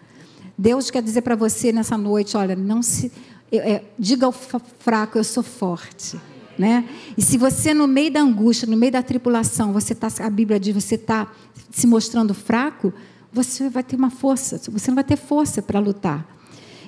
Deus 0.55 0.91
quer 0.91 1.01
dizer 1.01 1.23
para 1.23 1.35
você 1.35 1.71
nessa 1.71 1.97
noite: 1.97 2.37
olha, 2.37 2.55
não 2.55 2.83
se. 2.83 3.11
É, 3.51 3.81
diga 3.97 4.27
ao 4.27 4.31
fraco, 4.31 5.17
eu 5.17 5.23
sou 5.23 5.41
forte. 5.41 6.19
Né? 6.55 6.87
E 7.17 7.21
se 7.23 7.35
você, 7.35 7.73
no 7.73 7.87
meio 7.87 8.11
da 8.11 8.21
angústia, 8.21 8.67
no 8.67 8.77
meio 8.77 8.91
da 8.91 9.01
tripulação, 9.01 9.73
você 9.73 9.95
tá, 9.95 10.07
a 10.19 10.29
Bíblia 10.29 10.59
diz, 10.59 10.75
você 10.75 10.93
está 10.93 11.31
se 11.71 11.87
mostrando 11.87 12.35
fraco, 12.35 12.93
você 13.33 13.69
vai 13.69 13.81
ter 13.81 13.95
uma 13.95 14.11
força, 14.11 14.61
você 14.69 14.91
não 14.91 14.95
vai 14.95 15.03
ter 15.03 15.15
força 15.15 15.63
para 15.63 15.79
lutar. 15.79 16.27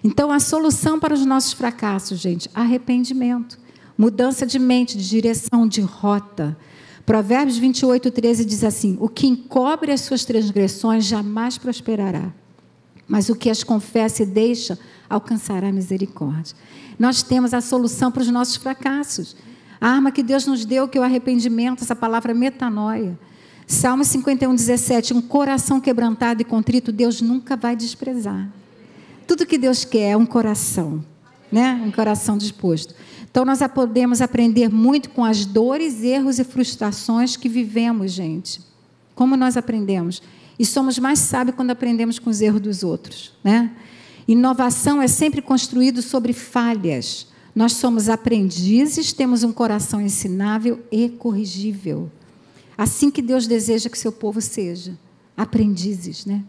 Então, 0.04 0.32
a 0.32 0.40
solução 0.40 1.00
para 1.00 1.16
os 1.16 1.26
nossos 1.26 1.54
fracassos, 1.54 2.20
gente, 2.20 2.48
arrependimento, 2.54 3.58
mudança 3.98 4.46
de 4.46 4.60
mente, 4.60 4.96
de 4.96 5.10
direção, 5.10 5.68
de 5.68 5.82
rota. 5.82 6.56
Provérbios 7.06 7.58
28, 7.58 8.12
13 8.12 8.46
diz 8.46 8.64
assim: 8.64 8.98
O 9.00 9.10
que 9.10 9.28
encobre 9.28 9.92
as 9.92 10.02
suas 10.02 10.24
transgressões 10.26 11.06
jamais 11.06 11.58
prosperará, 11.58 12.32
mas 13.08 13.30
o 13.30 13.36
que 13.36 13.50
as 13.50 13.64
confessa 13.64 14.24
e 14.24 14.26
deixa 14.26 14.78
alcançará 15.10 15.72
misericórdia. 15.72 16.56
Nós 16.98 17.24
temos 17.24 17.54
a 17.54 17.62
solução 17.62 18.12
para 18.12 18.22
os 18.22 18.30
nossos 18.30 18.56
fracassos. 18.56 19.36
A 19.80 19.90
arma 19.90 20.12
que 20.12 20.22
Deus 20.22 20.46
nos 20.46 20.64
deu, 20.64 20.88
que 20.88 20.98
é 20.98 21.02
o 21.02 21.04
arrependimento, 21.04 21.84
essa 21.84 21.96
palavra 21.96 22.34
metanoia. 22.34 23.18
Salmo 23.66 24.04
51, 24.04 24.54
17. 24.54 25.14
Um 25.14 25.22
coração 25.22 25.82
quebrantado 25.82 26.42
e 26.42 26.46
contrito, 26.46 26.92
Deus 26.92 27.22
nunca 27.22 27.56
vai 27.56 27.76
desprezar. 27.76 28.48
Tudo 29.26 29.46
que 29.46 29.58
Deus 29.58 29.84
quer 29.84 30.12
é 30.12 30.18
um 30.18 30.26
coração, 30.26 31.04
né? 31.52 31.82
Um 31.84 31.92
coração 31.92 32.38
disposto. 32.38 32.94
Então, 33.32 33.46
nós 33.46 33.60
podemos 33.74 34.22
aprender 34.22 34.70
muito 34.70 35.10
com 35.10 35.24
as 35.24 35.46
dores, 35.46 36.04
erros 36.04 36.38
e 36.38 36.44
frustrações 36.44 37.38
que 37.38 37.48
vivemos, 37.48 38.12
gente. 38.12 38.62
Como 39.16 39.38
nós 39.38 39.56
aprendemos? 39.56 40.22
E 40.60 40.66
somos 40.66 41.00
mais 41.00 41.20
sábios 41.20 41.56
quando 41.56 41.72
aprendemos 41.72 42.20
com 42.20 42.30
os 42.30 42.42
erros 42.42 42.62
dos 42.62 42.84
outros, 42.84 43.34
né? 43.44 43.72
Inovação 44.28 45.02
é 45.02 45.08
sempre 45.08 45.42
construído 45.42 46.02
sobre 46.02 46.34
falhas. 46.34 47.28
Nós 47.56 47.74
somos 47.74 48.10
aprendizes, 48.10 49.12
temos 49.12 49.44
um 49.44 49.52
coração 49.52 50.00
ensinável 50.00 50.80
e 50.92 51.10
corrigível. 51.10 52.12
Assim 52.78 53.10
que 53.10 53.22
Deus 53.22 53.48
deseja 53.48 53.90
que 53.90 53.98
seu 53.98 54.12
povo 54.12 54.42
seja, 54.42 54.98
aprendizes, 55.36 56.26
né? 56.26 56.44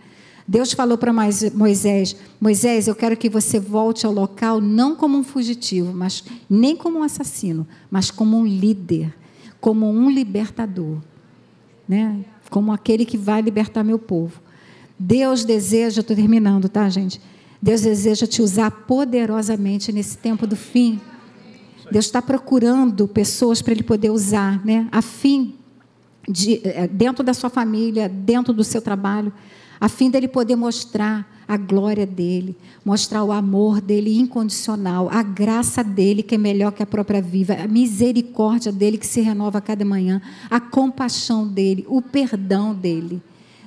Deus 0.47 0.73
falou 0.73 0.99
para 0.99 1.13
Moisés: 1.13 2.17
Moisés, 2.41 2.89
eu 2.89 2.95
quero 2.95 3.17
que 3.17 3.29
você 3.29 3.61
volte 3.61 4.07
ao 4.07 4.13
local 4.13 4.61
não 4.61 4.95
como 4.97 5.17
um 5.17 5.25
fugitivo, 5.25 5.93
mas 5.93 6.25
nem 6.49 6.77
como 6.77 6.99
um 6.99 7.03
assassino, 7.03 7.67
mas 7.91 8.11
como 8.11 8.39
um 8.39 8.47
líder, 8.47 9.15
como 9.61 9.89
um 9.89 10.11
libertador, 10.11 10.99
né? 11.89 12.25
Como 12.51 12.73
aquele 12.73 13.05
que 13.05 13.17
vai 13.17 13.41
libertar 13.41 13.83
meu 13.85 13.99
povo. 13.99 14.41
Deus 14.99 15.45
deseja, 15.45 16.01
estou 16.01 16.15
terminando, 16.15 16.69
tá, 16.69 16.89
gente? 16.89 17.21
Deus 17.61 17.81
deseja 17.81 18.27
te 18.27 18.43
usar 18.43 18.71
poderosamente 18.71 19.93
nesse 19.93 20.19
tempo 20.19 20.47
do 20.47 20.57
fim. 20.57 21.01
Deus 21.91 22.07
está 22.07 22.21
procurando 22.21 23.07
pessoas 23.07 23.63
para 23.63 23.73
Ele 23.73 23.83
poder 23.83 24.11
usar, 24.11 24.65
né? 24.65 24.89
A 24.91 25.01
fim 25.01 25.55
de, 26.29 26.61
eh, 26.65 26.89
dentro 26.89 27.25
da 27.25 27.35
sua 27.35 27.51
família, 27.51 28.09
dentro 28.09 28.53
do 28.53 28.65
seu 28.65 28.81
trabalho, 28.81 29.33
a 29.83 29.89
fim 29.89 30.09
dele 30.09 30.29
poder 30.29 30.55
mostrar 30.55 31.29
a 31.49 31.57
glória 31.57 32.07
dele, 32.07 32.57
mostrar 32.85 33.25
o 33.25 33.33
amor 33.33 33.81
dele 33.81 34.17
incondicional, 34.17 35.09
a 35.11 35.25
graça 35.25 35.83
dele 35.83 36.23
que 36.23 36.37
é 36.37 36.39
melhor 36.39 36.71
que 36.71 36.85
a 36.85 36.87
própria 36.87 37.21
vida, 37.21 37.61
a 37.61 37.67
misericórdia 37.67 38.71
dele 38.71 38.97
que 38.97 39.05
se 39.05 39.21
renova 39.21 39.59
a 39.59 39.61
cada 39.61 39.85
manhã, 39.85 40.23
a 40.49 40.61
compaixão 40.61 41.49
dele, 41.49 41.85
o 41.89 42.01
perdão 42.01 42.73
dele. 42.73 43.21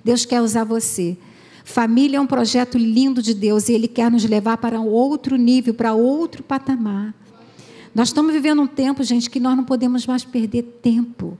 Deus 0.05 0.23
quer 0.23 0.41
usar 0.41 0.63
você. 0.63 1.17
Família 1.65 2.15
é 2.15 2.21
um 2.21 2.27
projeto 2.27 2.77
lindo 2.77 3.21
de 3.21 3.33
Deus 3.33 3.67
e 3.67 3.73
Ele 3.73 3.89
quer 3.89 4.09
nos 4.09 4.23
levar 4.23 4.55
para 4.55 4.79
outro 4.79 5.35
nível, 5.35 5.73
para 5.73 5.93
outro 5.93 6.43
patamar. 6.43 7.13
Nós 7.93 8.07
estamos 8.07 8.31
vivendo 8.31 8.61
um 8.61 8.67
tempo, 8.67 9.03
gente, 9.03 9.29
que 9.29 9.41
nós 9.41 9.57
não 9.57 9.65
podemos 9.65 10.07
mais 10.07 10.23
perder 10.23 10.63
tempo. 10.81 11.37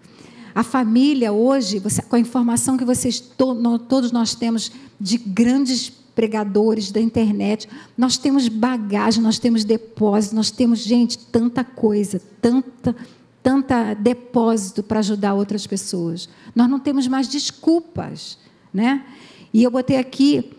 A 0.56 0.64
família 0.64 1.34
hoje, 1.34 1.80
você, 1.80 2.02
com 2.02 2.16
a 2.16 2.20
informação 2.20 2.78
que 2.78 2.86
vocês 2.86 3.20
todos 3.20 4.14
nós 4.14 4.34
temos 4.34 4.72
de 4.98 5.18
grandes 5.18 5.90
pregadores 5.90 6.92
da 6.92 7.02
internet, 7.02 7.68
nós 7.98 8.18
temos 8.18 8.48
bagagem, 8.48 9.22
nós 9.22 9.38
temos 9.38 9.66
depósito, 9.66 10.34
nós 10.34 10.50
temos 10.50 10.80
gente 10.80 11.18
tanta 11.18 11.62
coisa, 11.62 12.22
tanta 12.42 12.96
tanta 13.44 13.94
depósito 13.94 14.82
para 14.82 14.98
ajudar 15.02 15.36
outras 15.36 15.68
pessoas. 15.68 16.28
Nós 16.56 16.68
não 16.68 16.80
temos 16.80 17.08
mais 17.08 17.28
desculpas, 17.28 18.40
né? 18.74 19.06
E 19.54 19.62
eu 19.62 19.70
botei 19.70 19.98
aqui 19.98 20.52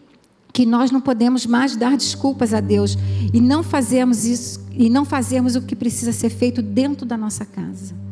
que 0.53 0.65
nós 0.65 0.93
não 0.93 1.01
podemos 1.01 1.47
mais 1.47 1.75
dar 1.75 1.97
desculpas 1.97 2.55
a 2.55 2.61
Deus 2.61 2.97
e 3.35 3.41
não 3.41 3.65
fazermos 3.65 4.25
isso 4.25 4.65
e 4.71 4.89
não 4.89 5.05
fazermos 5.05 5.57
o 5.57 5.63
que 5.63 5.75
precisa 5.75 6.13
ser 6.13 6.31
feito 6.31 6.63
dentro 6.63 7.05
da 7.05 7.17
nossa 7.17 7.45
casa. 7.45 8.06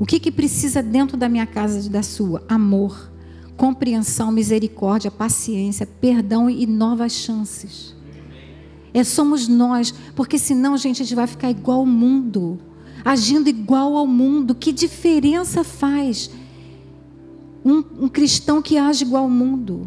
O 0.00 0.06
que, 0.06 0.18
que 0.18 0.32
precisa 0.32 0.82
dentro 0.82 1.14
da 1.14 1.28
minha 1.28 1.46
casa 1.46 1.86
e 1.86 1.90
da 1.90 2.02
sua? 2.02 2.42
Amor, 2.48 3.12
compreensão, 3.54 4.32
misericórdia, 4.32 5.10
paciência, 5.10 5.86
perdão 5.86 6.48
e 6.48 6.66
novas 6.66 7.12
chances. 7.12 7.94
É 8.94 9.04
somos 9.04 9.46
nós, 9.46 9.92
porque 10.16 10.38
senão, 10.38 10.74
gente, 10.78 11.02
a 11.02 11.04
gente 11.04 11.14
vai 11.14 11.26
ficar 11.26 11.50
igual 11.50 11.80
ao 11.80 11.86
mundo, 11.86 12.58
agindo 13.04 13.50
igual 13.50 13.94
ao 13.94 14.06
mundo. 14.06 14.54
Que 14.54 14.72
diferença 14.72 15.62
faz 15.62 16.30
um, 17.62 17.84
um 18.00 18.08
cristão 18.08 18.62
que 18.62 18.78
age 18.78 19.04
igual 19.04 19.24
ao 19.24 19.30
mundo? 19.30 19.86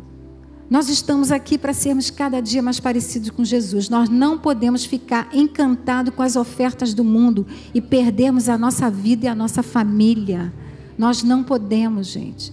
Nós 0.70 0.89
estamos 0.89 1.32
aqui 1.32 1.57
para 1.57 1.74
sermos 1.74 2.09
cada 2.09 2.39
dia 2.41 2.61
mais 2.61 2.80
parecidos 2.80 3.30
com 3.30 3.43
Jesus. 3.43 3.89
Nós 3.89 4.09
não 4.09 4.38
podemos 4.38 4.86
ficar 4.86 5.30
encantados 5.34 6.14
com 6.16 6.22
as 6.22 6.36
ofertas 6.36 6.93
do 6.93 7.03
mundo 7.03 7.45
e 7.74 7.82
perdermos 7.82 8.49
a 8.49 8.57
nossa 8.57 8.89
vida 8.89 9.26
e 9.26 9.28
a 9.28 9.36
nossa 9.36 9.61
família. 9.61 10.53
Nós 10.97 11.22
não 11.22 11.43
podemos, 11.43 12.07
gente. 12.07 12.51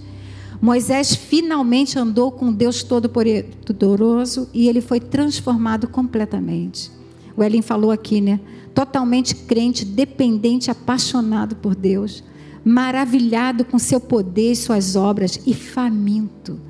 Moisés 0.60 1.14
finalmente 1.14 1.98
andou 1.98 2.30
com 2.30 2.52
Deus 2.52 2.82
Todo-Poderoso 2.82 4.48
e 4.52 4.68
ele 4.68 4.80
foi 4.80 5.00
transformado 5.00 5.88
completamente. 5.88 6.90
O 7.36 7.42
Elin 7.42 7.62
falou 7.62 7.90
aqui, 7.90 8.20
né? 8.20 8.40
Totalmente 8.74 9.34
crente, 9.34 9.84
dependente, 9.84 10.70
apaixonado 10.70 11.56
por 11.56 11.74
Deus, 11.74 12.22
maravilhado 12.62 13.64
com 13.64 13.78
seu 13.78 13.98
poder 13.98 14.52
e 14.52 14.56
suas 14.56 14.96
obras 14.96 15.40
e 15.46 15.54
faminto 15.54 16.69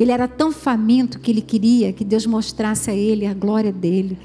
ele 0.00 0.12
era 0.12 0.26
tão 0.26 0.50
faminto 0.50 1.18
que 1.18 1.30
ele 1.30 1.42
queria 1.42 1.92
que 1.92 2.02
Deus 2.02 2.24
mostrasse 2.24 2.90
a 2.90 2.94
ele 2.94 3.26
a 3.26 3.34
glória 3.34 3.70
dele. 3.70 4.18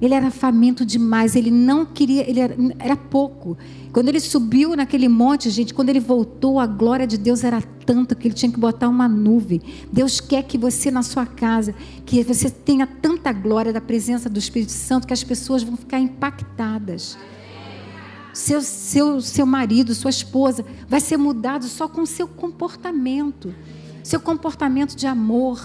Ele 0.00 0.14
era 0.14 0.30
faminto 0.30 0.86
demais, 0.86 1.36
ele 1.36 1.50
não 1.50 1.84
queria, 1.84 2.28
ele 2.28 2.40
era, 2.40 2.56
era, 2.78 2.96
pouco. 2.96 3.58
Quando 3.92 4.08
ele 4.08 4.20
subiu 4.20 4.74
naquele 4.74 5.06
monte, 5.06 5.50
gente, 5.50 5.74
quando 5.74 5.90
ele 5.90 6.00
voltou, 6.00 6.58
a 6.58 6.66
glória 6.66 7.06
de 7.06 7.18
Deus 7.18 7.44
era 7.44 7.60
tanto 7.84 8.16
que 8.16 8.26
ele 8.26 8.34
tinha 8.34 8.50
que 8.50 8.58
botar 8.58 8.88
uma 8.88 9.06
nuvem. 9.06 9.60
Deus 9.92 10.18
quer 10.18 10.42
que 10.44 10.56
você 10.56 10.90
na 10.90 11.02
sua 11.02 11.26
casa, 11.26 11.74
que 12.06 12.22
você 12.22 12.48
tenha 12.48 12.86
tanta 12.86 13.32
glória 13.32 13.74
da 13.74 13.80
presença 13.82 14.30
do 14.30 14.38
Espírito 14.38 14.72
Santo 14.72 15.06
que 15.06 15.12
as 15.12 15.24
pessoas 15.24 15.62
vão 15.62 15.76
ficar 15.76 15.98
impactadas. 15.98 17.18
Seu, 18.32 18.62
seu, 18.62 19.20
seu 19.20 19.44
marido, 19.44 19.94
sua 19.94 20.10
esposa, 20.10 20.64
vai 20.88 21.00
ser 21.00 21.18
mudado 21.18 21.66
só 21.66 21.86
com 21.86 22.02
o 22.02 22.06
seu 22.06 22.26
comportamento 22.26 23.54
seu 24.06 24.20
comportamento 24.20 24.94
de 24.94 25.04
amor. 25.06 25.60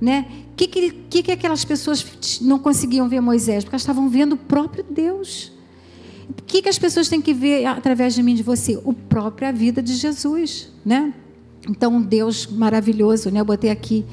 Né? 0.00 0.26
O 0.50 0.56
que, 0.56 0.66
que, 0.66 1.22
que 1.22 1.30
aquelas 1.30 1.62
pessoas 1.64 2.40
não 2.40 2.58
conseguiam 2.58 3.06
ver 3.06 3.20
Moisés? 3.20 3.62
Porque 3.62 3.74
elas 3.74 3.82
estavam 3.82 4.08
vendo 4.08 4.32
o 4.32 4.36
próprio 4.36 4.82
Deus. 4.82 5.52
O 6.28 6.42
que, 6.42 6.62
que 6.62 6.68
as 6.70 6.78
pessoas 6.78 7.08
têm 7.08 7.20
que 7.20 7.34
ver 7.34 7.66
através 7.66 8.14
de 8.14 8.22
mim, 8.22 8.34
de 8.34 8.42
você? 8.42 8.80
O 8.82 8.94
própria 8.94 9.52
vida 9.52 9.82
de 9.82 9.94
Jesus. 9.94 10.70
Né? 10.84 11.12
Então, 11.68 11.96
um 11.96 12.00
Deus 12.00 12.46
maravilhoso, 12.46 13.30
né? 13.30 13.40
eu 13.40 13.44
botei 13.44 13.70
aqui. 13.70 14.06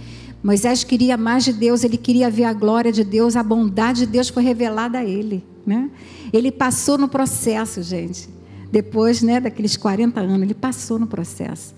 Moisés 0.43 0.83
queria 0.83 1.15
mais 1.15 1.45
de 1.45 1.53
Deus, 1.53 1.83
ele 1.83 1.97
queria 1.97 2.29
ver 2.29 2.43
a 2.43 2.53
glória 2.53 2.91
de 2.91 3.05
Deus, 3.05 3.37
a 3.37 3.43
bondade 3.43 4.01
de 4.01 4.07
Deus 4.07 4.27
foi 4.27 4.43
revelada 4.43 4.99
a 4.99 5.05
ele. 5.05 5.43
Né? 5.65 5.89
Ele 6.33 6.51
passou 6.51 6.97
no 6.97 7.07
processo, 7.07 7.81
gente. 7.81 8.27
Depois 8.69 9.21
né, 9.21 9.39
daqueles 9.39 9.77
40 9.77 10.19
anos, 10.19 10.41
ele 10.41 10.53
passou 10.53 10.99
no 10.99 11.07
processo 11.07 11.73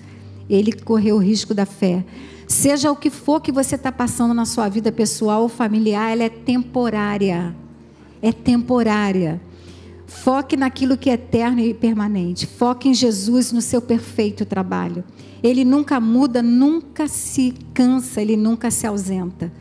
ele 0.54 0.72
correu 0.74 1.16
o 1.16 1.20
risco 1.20 1.54
da 1.54 1.66
fé. 1.66 2.04
Seja 2.48 2.92
o 2.92 2.96
que 2.96 3.10
for 3.10 3.40
que 3.40 3.52
você 3.52 3.76
está 3.76 3.92
passando 3.92 4.34
na 4.34 4.46
sua 4.46 4.68
vida 4.68 4.92
pessoal 4.92 5.44
ou 5.44 5.50
familiar, 5.50 6.12
ela 6.12 6.24
é 6.24 6.30
temporária. 6.30 7.56
É 8.22 8.32
temporária. 8.32 9.42
Foque 10.06 10.58
naquilo 10.58 10.98
que 10.98 11.10
é 11.10 11.14
eterno 11.14 11.62
e 11.62 11.74
permanente. 11.74 12.46
Foque 12.46 12.90
em 12.90 12.94
Jesus 12.94 13.52
no 13.54 13.62
seu 13.62 13.82
perfeito 13.82 14.46
trabalho. 14.46 15.04
Ele 15.42 15.64
nunca 15.64 16.00
muda, 16.00 16.44
nunca 16.44 17.08
se 17.08 17.54
cansa, 17.74 18.22
ele 18.22 18.36
nunca 18.36 18.70
se 18.70 18.86
ausenta. 18.86 19.52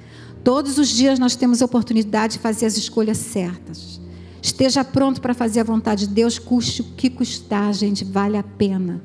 Todos 0.43 0.77
os 0.79 0.89
dias 0.89 1.19
nós 1.19 1.37
temos 1.37 1.63
oportunidade 1.63 2.35
de 2.35 2.39
fazer 2.41 2.67
as 2.67 2.77
escolhas 2.77 3.19
certas. 3.19 4.01
Esteja 4.43 4.83
pronto 4.83 5.21
para 5.21 5.35
fazer 5.35 5.61
a 5.61 5.65
vontade 5.65 6.09
de 6.09 6.15
Deus, 6.15 6.39
custe 6.39 6.83
o 6.83 6.85
que 6.97 7.09
custar, 7.09 7.73
gente, 7.75 8.05
vale 8.05 8.37
a 8.37 8.43
pena. 8.43 9.03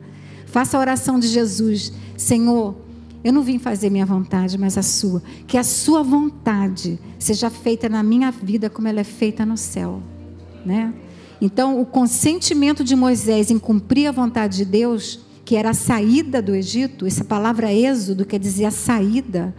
Faça 0.56 0.78
a 0.78 0.80
oração 0.80 1.20
de 1.20 1.28
Jesus: 1.28 1.92
Senhor, 2.16 2.78
eu 3.26 3.34
não 3.34 3.44
vim 3.44 3.60
fazer 3.60 3.90
minha 3.90 4.06
vontade, 4.06 4.58
mas 4.58 4.78
a 4.78 4.82
sua. 4.82 5.22
Que 5.46 5.58
a 5.58 5.66
sua 5.66 6.02
vontade 6.02 6.98
seja 7.20 7.50
feita 7.50 7.90
na 7.90 8.02
minha 8.02 8.32
vida 8.32 8.70
como 8.70 8.88
ela 8.88 9.02
é 9.02 9.04
feita 9.04 9.46
no 9.46 9.58
céu. 9.58 10.02
Né? 10.66 10.94
Então, 11.42 11.82
o 11.82 11.86
consentimento 11.86 12.86
de 12.86 12.96
Moisés 12.96 13.52
em 13.52 13.60
cumprir 13.60 14.08
a 14.08 14.14
vontade 14.14 14.56
de 14.56 14.64
Deus, 14.64 15.20
que 15.44 15.58
era 15.58 15.72
a 15.72 15.74
saída 15.74 16.42
do 16.42 16.56
Egito, 16.56 17.06
essa 17.06 17.26
palavra 17.26 17.74
êxodo 17.74 18.24
quer 18.24 18.40
dizer 18.40 18.64
a 18.64 18.72
saída, 18.72 19.54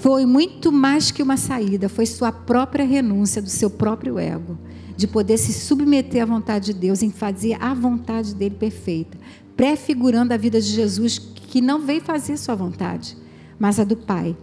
foi 0.00 0.26
muito 0.26 0.72
mais 0.72 1.12
que 1.12 1.22
uma 1.22 1.36
saída, 1.36 1.88
foi 1.88 2.06
sua 2.06 2.32
própria 2.32 2.84
renúncia 2.84 3.40
do 3.40 3.48
seu 3.48 3.70
próprio 3.70 4.18
ego, 4.18 4.58
de 4.96 5.06
poder 5.06 5.38
se 5.38 5.52
submeter 5.52 6.24
à 6.24 6.26
vontade 6.26 6.72
de 6.72 6.74
Deus, 6.74 7.04
em 7.04 7.10
fazer 7.10 7.56
a 7.62 7.72
vontade 7.72 8.34
dele 8.34 8.56
perfeita 8.56 9.16
prefigurando 9.56 10.32
a 10.32 10.36
vida 10.36 10.60
de 10.60 10.68
Jesus, 10.68 11.18
que 11.18 11.60
não 11.60 11.80
veio 11.80 12.00
fazer 12.00 12.36
sua 12.36 12.54
vontade, 12.54 13.16
mas 13.58 13.78
a 13.78 13.84
do 13.84 13.96
Pai. 13.96 14.36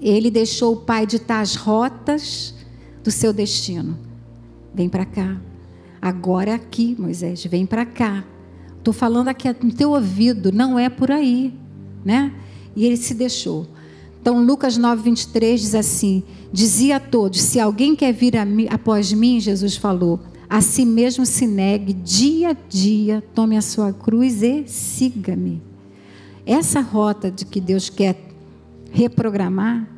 Ele 0.00 0.30
deixou 0.30 0.74
o 0.74 0.80
Pai 0.80 1.06
ditar 1.06 1.40
as 1.40 1.54
rotas 1.54 2.54
do 3.04 3.10
seu 3.10 3.32
destino. 3.32 3.98
Vem 4.74 4.88
para 4.88 5.04
cá. 5.04 5.36
Agora 6.00 6.54
aqui, 6.54 6.96
Moisés, 6.98 7.44
vem 7.44 7.64
para 7.64 7.86
cá. 7.86 8.24
Estou 8.78 8.92
falando 8.92 9.28
aqui 9.28 9.48
no 9.62 9.72
teu 9.72 9.92
ouvido, 9.92 10.50
não 10.50 10.76
é 10.76 10.88
por 10.88 11.12
aí, 11.12 11.54
né? 12.04 12.32
E 12.74 12.84
ele 12.84 12.96
se 12.96 13.14
deixou. 13.14 13.68
Então, 14.20 14.44
Lucas 14.44 14.76
9, 14.76 15.02
23 15.02 15.60
diz 15.60 15.74
assim: 15.74 16.24
Dizia 16.52 16.96
a 16.96 17.00
todos: 17.00 17.40
Se 17.40 17.60
alguém 17.60 17.94
quer 17.94 18.12
vir 18.12 18.34
após 18.70 19.12
mim, 19.12 19.38
Jesus 19.40 19.76
falou, 19.76 20.20
a 20.52 20.60
si 20.60 20.84
mesmo 20.84 21.24
se 21.24 21.46
negue 21.46 21.94
dia 21.94 22.50
a 22.50 22.52
dia, 22.52 23.24
tome 23.34 23.56
a 23.56 23.62
sua 23.62 23.90
cruz 23.90 24.42
e 24.42 24.68
siga-me. 24.68 25.62
Essa 26.44 26.82
rota 26.82 27.30
de 27.30 27.46
que 27.46 27.58
Deus 27.58 27.88
quer 27.88 28.22
reprogramar 28.90 29.88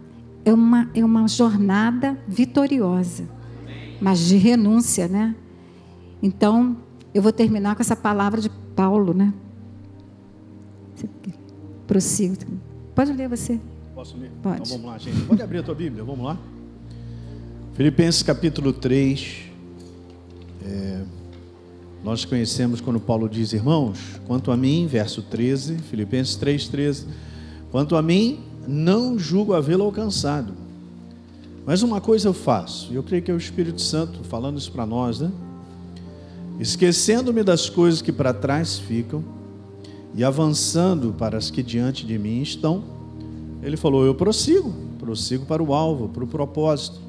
é 0.45 0.55
uma, 0.55 0.89
é 0.95 1.05
uma 1.05 1.27
jornada 1.27 2.17
vitoriosa, 2.29 3.29
mas 4.01 4.21
de 4.21 4.37
renúncia, 4.37 5.09
né? 5.09 5.35
Então, 6.23 6.77
eu 7.13 7.21
vou 7.21 7.33
terminar 7.33 7.75
com 7.75 7.83
essa 7.83 7.97
palavra 7.97 8.41
de 8.41 8.49
Paulo, 8.77 9.13
né? 9.13 9.35
Prossigo. 11.85 12.37
Pode 12.95 13.13
ler 13.13 13.29
você. 13.29 13.59
Posso 13.93 14.17
ler? 14.17 14.31
Pode. 14.41 14.61
Então 14.61 14.79
vamos 14.79 14.87
lá, 14.87 14.99
gente. 14.99 15.21
Pode 15.23 15.43
abrir 15.43 15.59
a 15.59 15.63
tua 15.65 15.75
Bíblia, 15.75 16.05
vamos 16.05 16.25
lá. 16.25 16.39
Filipenses 17.75 18.23
capítulo 18.23 18.73
3. 18.73 19.44
É, 20.65 21.03
nós 22.03 22.25
conhecemos 22.25 22.81
quando 22.81 22.99
Paulo 22.99 23.29
diz, 23.29 23.53
irmãos, 23.53 23.99
quanto 24.27 24.51
a 24.51 24.57
mim, 24.57 24.87
verso 24.87 25.23
13, 25.23 25.79
Filipenses 25.79 26.37
3,13, 26.37 27.05
quanto 27.71 27.97
a 27.97 28.03
mim, 28.03 28.41
não 28.67 29.19
julgo 29.19 29.53
havê-lo 29.53 29.85
alcançado. 29.85 30.55
Mas 31.67 31.83
uma 31.83 32.01
coisa 32.01 32.29
eu 32.29 32.35
faço, 32.35 32.93
e 32.93 32.97
eu 32.97 33.03
creio 33.03 33.23
que 33.23 33.31
é 33.31 33.35
o 33.35 33.39
Espírito 33.39 33.81
Santo 33.81 34.23
falando 34.25 34.59
isso 34.59 34.71
para 34.71 34.85
nós, 34.85 35.21
né? 35.21 35.31
Esquecendo-me 36.61 37.43
das 37.43 37.69
coisas 37.69 38.01
que 38.01 38.13
para 38.13 38.33
trás 38.33 38.79
ficam 38.79 39.25
e 40.15 40.23
avançando 40.23 41.15
para 41.19 41.37
as 41.37 41.51
que 41.51 41.63
diante 41.63 42.07
de 42.07 42.19
mim 42.19 42.41
estão, 42.43 42.85
ele 43.63 43.77
falou: 43.77 44.05
Eu 44.05 44.15
prossigo, 44.15 44.73
prossigo 44.99 45.47
para 45.47 45.63
o 45.63 45.75
alvo, 45.75 46.09
para 46.09 46.23
o 46.23 46.27
propósito 46.27 47.01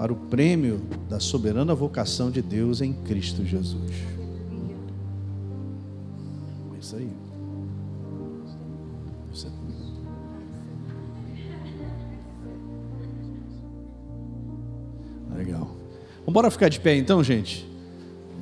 para 0.00 0.14
o 0.14 0.16
prêmio 0.16 0.80
da 1.10 1.20
soberana 1.20 1.74
vocação 1.74 2.30
de 2.30 2.40
Deus 2.40 2.80
em 2.80 2.90
Cristo 2.90 3.44
Jesus. 3.44 3.92
É 6.74 6.78
isso 6.80 6.96
aí. 6.96 7.10
Legal. 15.36 15.60
Vamos 15.60 16.28
embora 16.28 16.50
ficar 16.50 16.70
de 16.70 16.80
pé 16.80 16.96
então, 16.96 17.22
gente? 17.22 17.68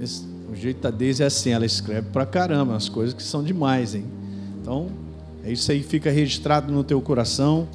Esse, 0.00 0.24
o 0.48 0.54
jeito 0.54 0.80
da 0.80 0.92
Deise 0.92 1.24
é 1.24 1.26
assim, 1.26 1.50
ela 1.50 1.66
escreve 1.66 2.10
pra 2.12 2.24
caramba 2.24 2.76
as 2.76 2.88
coisas 2.88 3.12
que 3.12 3.22
são 3.24 3.42
demais, 3.42 3.96
hein? 3.96 4.04
Então, 4.62 4.92
é 5.42 5.50
isso 5.50 5.72
aí, 5.72 5.82
fica 5.82 6.08
registrado 6.08 6.72
no 6.72 6.84
teu 6.84 7.02
coração. 7.02 7.66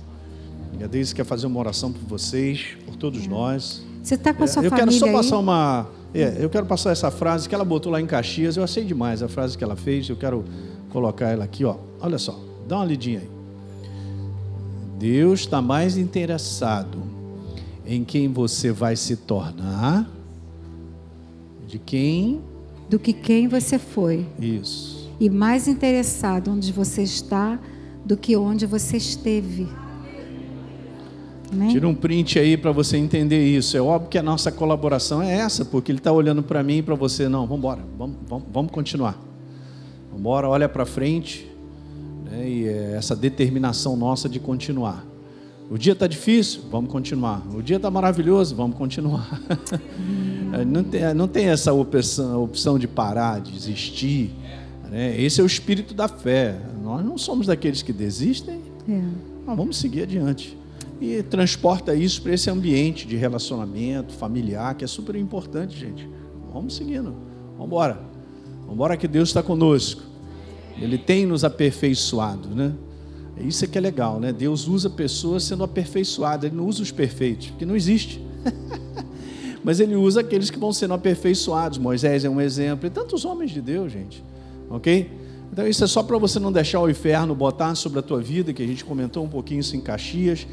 E 0.79 0.83
a 0.85 0.87
Deise 0.87 1.13
quer 1.13 1.25
fazer 1.25 1.47
uma 1.47 1.59
oração 1.59 1.91
por 1.91 2.01
vocês, 2.07 2.77
todos 3.03 3.25
é. 3.25 3.27
nós. 3.27 3.83
Você 4.01 4.15
está 4.15 4.33
com 4.33 4.45
a 4.45 4.47
sua 4.47 4.63
é, 4.63 4.67
eu 4.67 4.69
família 4.69 4.95
Eu 4.95 4.99
quero 4.99 5.11
só 5.11 5.17
passar 5.17 5.35
aí? 5.35 5.41
uma... 5.41 5.87
É, 6.13 6.37
eu 6.39 6.49
quero 6.49 6.65
passar 6.65 6.91
essa 6.91 7.11
frase 7.11 7.49
que 7.49 7.55
ela 7.55 7.65
botou 7.65 7.91
lá 7.91 7.99
em 7.99 8.05
Caxias. 8.05 8.55
Eu 8.55 8.63
achei 8.63 8.85
demais 8.85 9.21
a 9.21 9.27
frase 9.27 9.57
que 9.57 9.63
ela 9.63 9.75
fez. 9.75 10.07
Eu 10.07 10.15
quero 10.15 10.45
colocar 10.89 11.27
ela 11.27 11.43
aqui, 11.43 11.65
ó. 11.65 11.75
Olha 11.99 12.17
só, 12.17 12.39
dá 12.65 12.77
uma 12.77 12.85
lidinha 12.85 13.19
aí. 13.19 13.29
Deus 14.97 15.41
está 15.41 15.61
mais 15.61 15.97
interessado 15.97 17.03
em 17.85 18.05
quem 18.05 18.31
você 18.31 18.71
vai 18.71 18.95
se 18.95 19.17
tornar 19.17 20.09
de 21.67 21.77
quem 21.77 22.39
do 22.89 22.99
que 22.99 23.11
quem 23.11 23.47
você 23.47 23.77
foi. 23.77 24.25
Isso. 24.39 25.09
E 25.19 25.29
mais 25.29 25.67
interessado 25.67 26.51
onde 26.51 26.71
você 26.71 27.01
está 27.01 27.59
do 28.05 28.15
que 28.15 28.37
onde 28.37 28.65
você 28.65 28.97
esteve. 28.97 29.67
Amém? 31.53 31.69
Tira 31.69 31.87
um 31.87 31.93
print 31.93 32.39
aí 32.39 32.57
para 32.57 32.71
você 32.71 32.97
entender 32.97 33.45
isso. 33.45 33.77
É 33.77 33.81
óbvio 33.81 34.09
que 34.09 34.17
a 34.17 34.23
nossa 34.23 34.51
colaboração 34.51 35.21
é 35.21 35.37
essa, 35.37 35.63
porque 35.63 35.91
ele 35.91 35.99
está 35.99 36.11
olhando 36.11 36.41
para 36.41 36.63
mim 36.63 36.77
e 36.77 36.81
para 36.81 36.95
você. 36.95 37.29
Não, 37.29 37.41
vamos 37.41 37.59
embora, 37.59 37.81
vamos, 37.97 38.17
vamos, 38.27 38.45
vamos 38.51 38.71
continuar. 38.71 39.17
Vamos 40.07 40.19
embora, 40.19 40.49
olha 40.49 40.67
para 40.67 40.85
frente. 40.85 41.47
Né, 42.25 42.49
e 42.49 42.67
é 42.67 42.95
essa 42.97 43.15
determinação 43.15 43.95
nossa 43.95 44.27
de 44.27 44.39
continuar. 44.39 45.05
O 45.69 45.77
dia 45.77 45.93
está 45.93 46.07
difícil, 46.07 46.63
vamos 46.69 46.91
continuar. 46.91 47.41
O 47.53 47.61
dia 47.61 47.77
está 47.77 47.89
maravilhoso, 47.89 48.55
vamos 48.55 48.75
continuar. 48.75 49.39
não, 50.67 50.83
tem, 50.83 51.13
não 51.13 51.27
tem 51.27 51.45
essa 51.45 51.71
opção, 51.71 52.43
opção 52.43 52.77
de 52.77 52.87
parar, 52.87 53.39
de 53.39 53.51
desistir. 53.51 54.31
Né? 54.89 55.19
Esse 55.19 55.39
é 55.39 55.43
o 55.43 55.47
espírito 55.47 55.93
da 55.93 56.07
fé. 56.07 56.59
Nós 56.83 57.03
não 57.03 57.17
somos 57.17 57.47
daqueles 57.47 57.81
que 57.81 57.93
desistem. 57.93 58.61
É. 58.89 59.01
vamos 59.55 59.77
seguir 59.77 60.03
adiante. 60.03 60.57
E 61.03 61.21
transporta 61.21 61.93
isso 61.93 62.21
para 62.21 62.33
esse 62.33 62.49
ambiente 62.49 63.05
de 63.05 63.17
relacionamento 63.17 64.13
familiar, 64.13 64.73
que 64.73 64.85
é 64.85 64.87
super 64.87 65.17
importante, 65.17 65.77
gente. 65.77 66.07
Vamos 66.53 66.77
seguindo. 66.77 67.13
Vamos 67.57 67.65
embora. 67.65 67.99
Vamos 68.61 68.75
embora 68.75 68.95
que 68.95 69.05
Deus 69.05 69.27
está 69.27 69.43
conosco. 69.43 70.01
Ele 70.79 70.97
tem 70.97 71.25
nos 71.25 71.43
aperfeiçoado, 71.43 72.47
né? 72.55 72.71
Isso 73.37 73.65
é 73.65 73.67
que 73.67 73.77
é 73.77 73.81
legal, 73.81 74.17
né? 74.17 74.31
Deus 74.31 74.65
usa 74.65 74.89
pessoas 74.89 75.43
sendo 75.43 75.65
aperfeiçoadas, 75.65 76.45
Ele 76.45 76.55
não 76.55 76.65
usa 76.65 76.81
os 76.81 76.89
perfeitos, 76.89 77.47
porque 77.47 77.65
não 77.65 77.75
existe. 77.75 78.25
Mas 79.61 79.81
Ele 79.81 79.97
usa 79.97 80.21
aqueles 80.21 80.49
que 80.49 80.57
vão 80.57 80.71
sendo 80.71 80.93
aperfeiçoados. 80.93 81.79
Moisés 81.79 82.23
é 82.23 82.29
um 82.29 82.39
exemplo, 82.39 82.87
e 82.87 82.89
tantos 82.89 83.25
homens 83.25 83.51
de 83.51 83.59
Deus, 83.59 83.91
gente. 83.91 84.23
Ok? 84.69 85.11
Então 85.51 85.67
isso 85.67 85.83
é 85.83 85.87
só 85.87 86.01
para 86.01 86.17
você 86.17 86.39
não 86.39 86.51
deixar 86.51 86.79
o 86.79 86.89
inferno 86.89 87.35
botar 87.35 87.75
sobre 87.75 87.99
a 87.99 88.01
tua 88.01 88.21
vida, 88.21 88.53
que 88.53 88.63
a 88.63 88.67
gente 88.67 88.85
comentou 88.85 89.21
um 89.25 89.29
pouquinho 89.29 89.59
isso 89.59 89.75
em 89.75 89.81
Caxias. 89.81 90.47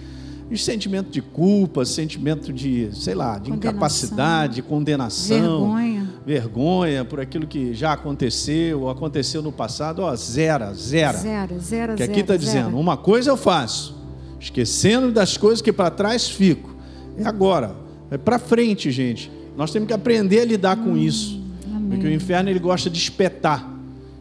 E 0.51 0.59
sentimento 0.59 1.11
de 1.11 1.23
culpa, 1.23 1.85
sentimento 1.85 2.53
de, 2.53 2.91
sei 2.93 3.15
lá, 3.15 3.39
de 3.39 3.51
condenação. 3.51 3.57
incapacidade, 3.57 4.63
condenação, 4.63 5.37
vergonha. 5.39 6.09
vergonha 6.27 7.05
por 7.05 7.21
aquilo 7.21 7.47
que 7.47 7.73
já 7.73 7.93
aconteceu 7.93 8.81
ou 8.81 8.91
aconteceu 8.91 9.43
no 9.43 9.53
passado, 9.53 10.03
ó, 10.03 10.15
zera, 10.17 10.75
zera. 10.75 11.19
Zero, 11.19 11.61
zero, 11.61 11.95
Que 11.95 12.03
aqui 12.03 12.21
está 12.21 12.37
dizendo, 12.37 12.77
uma 12.77 12.97
coisa 12.97 13.31
eu 13.31 13.37
faço, 13.37 13.97
esquecendo 14.41 15.13
das 15.13 15.37
coisas 15.37 15.63
que 15.63 15.73
para 15.73 15.89
trás 15.89 16.29
fico. 16.29 16.75
É 17.17 17.25
agora, 17.25 17.77
é 18.11 18.19
para 18.19 18.39
frente, 18.41 18.91
gente. 18.91 19.31
Nós 19.57 19.71
temos 19.71 19.87
que 19.87 19.95
aprender 19.95 20.41
a 20.41 20.45
lidar 20.45 20.77
hum, 20.79 20.85
com 20.85 20.97
isso. 20.97 21.41
Amém. 21.73 21.91
Porque 21.91 22.09
o 22.09 22.13
inferno 22.13 22.51
ele 22.51 22.59
gosta 22.59 22.91
de 22.91 22.99
espetar. 22.99 23.71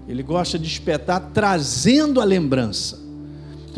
Ele 0.07 0.21
gosta 0.21 0.59
de 0.59 0.67
espetar 0.67 1.31
trazendo 1.33 2.21
a 2.21 2.23
lembrança 2.23 2.98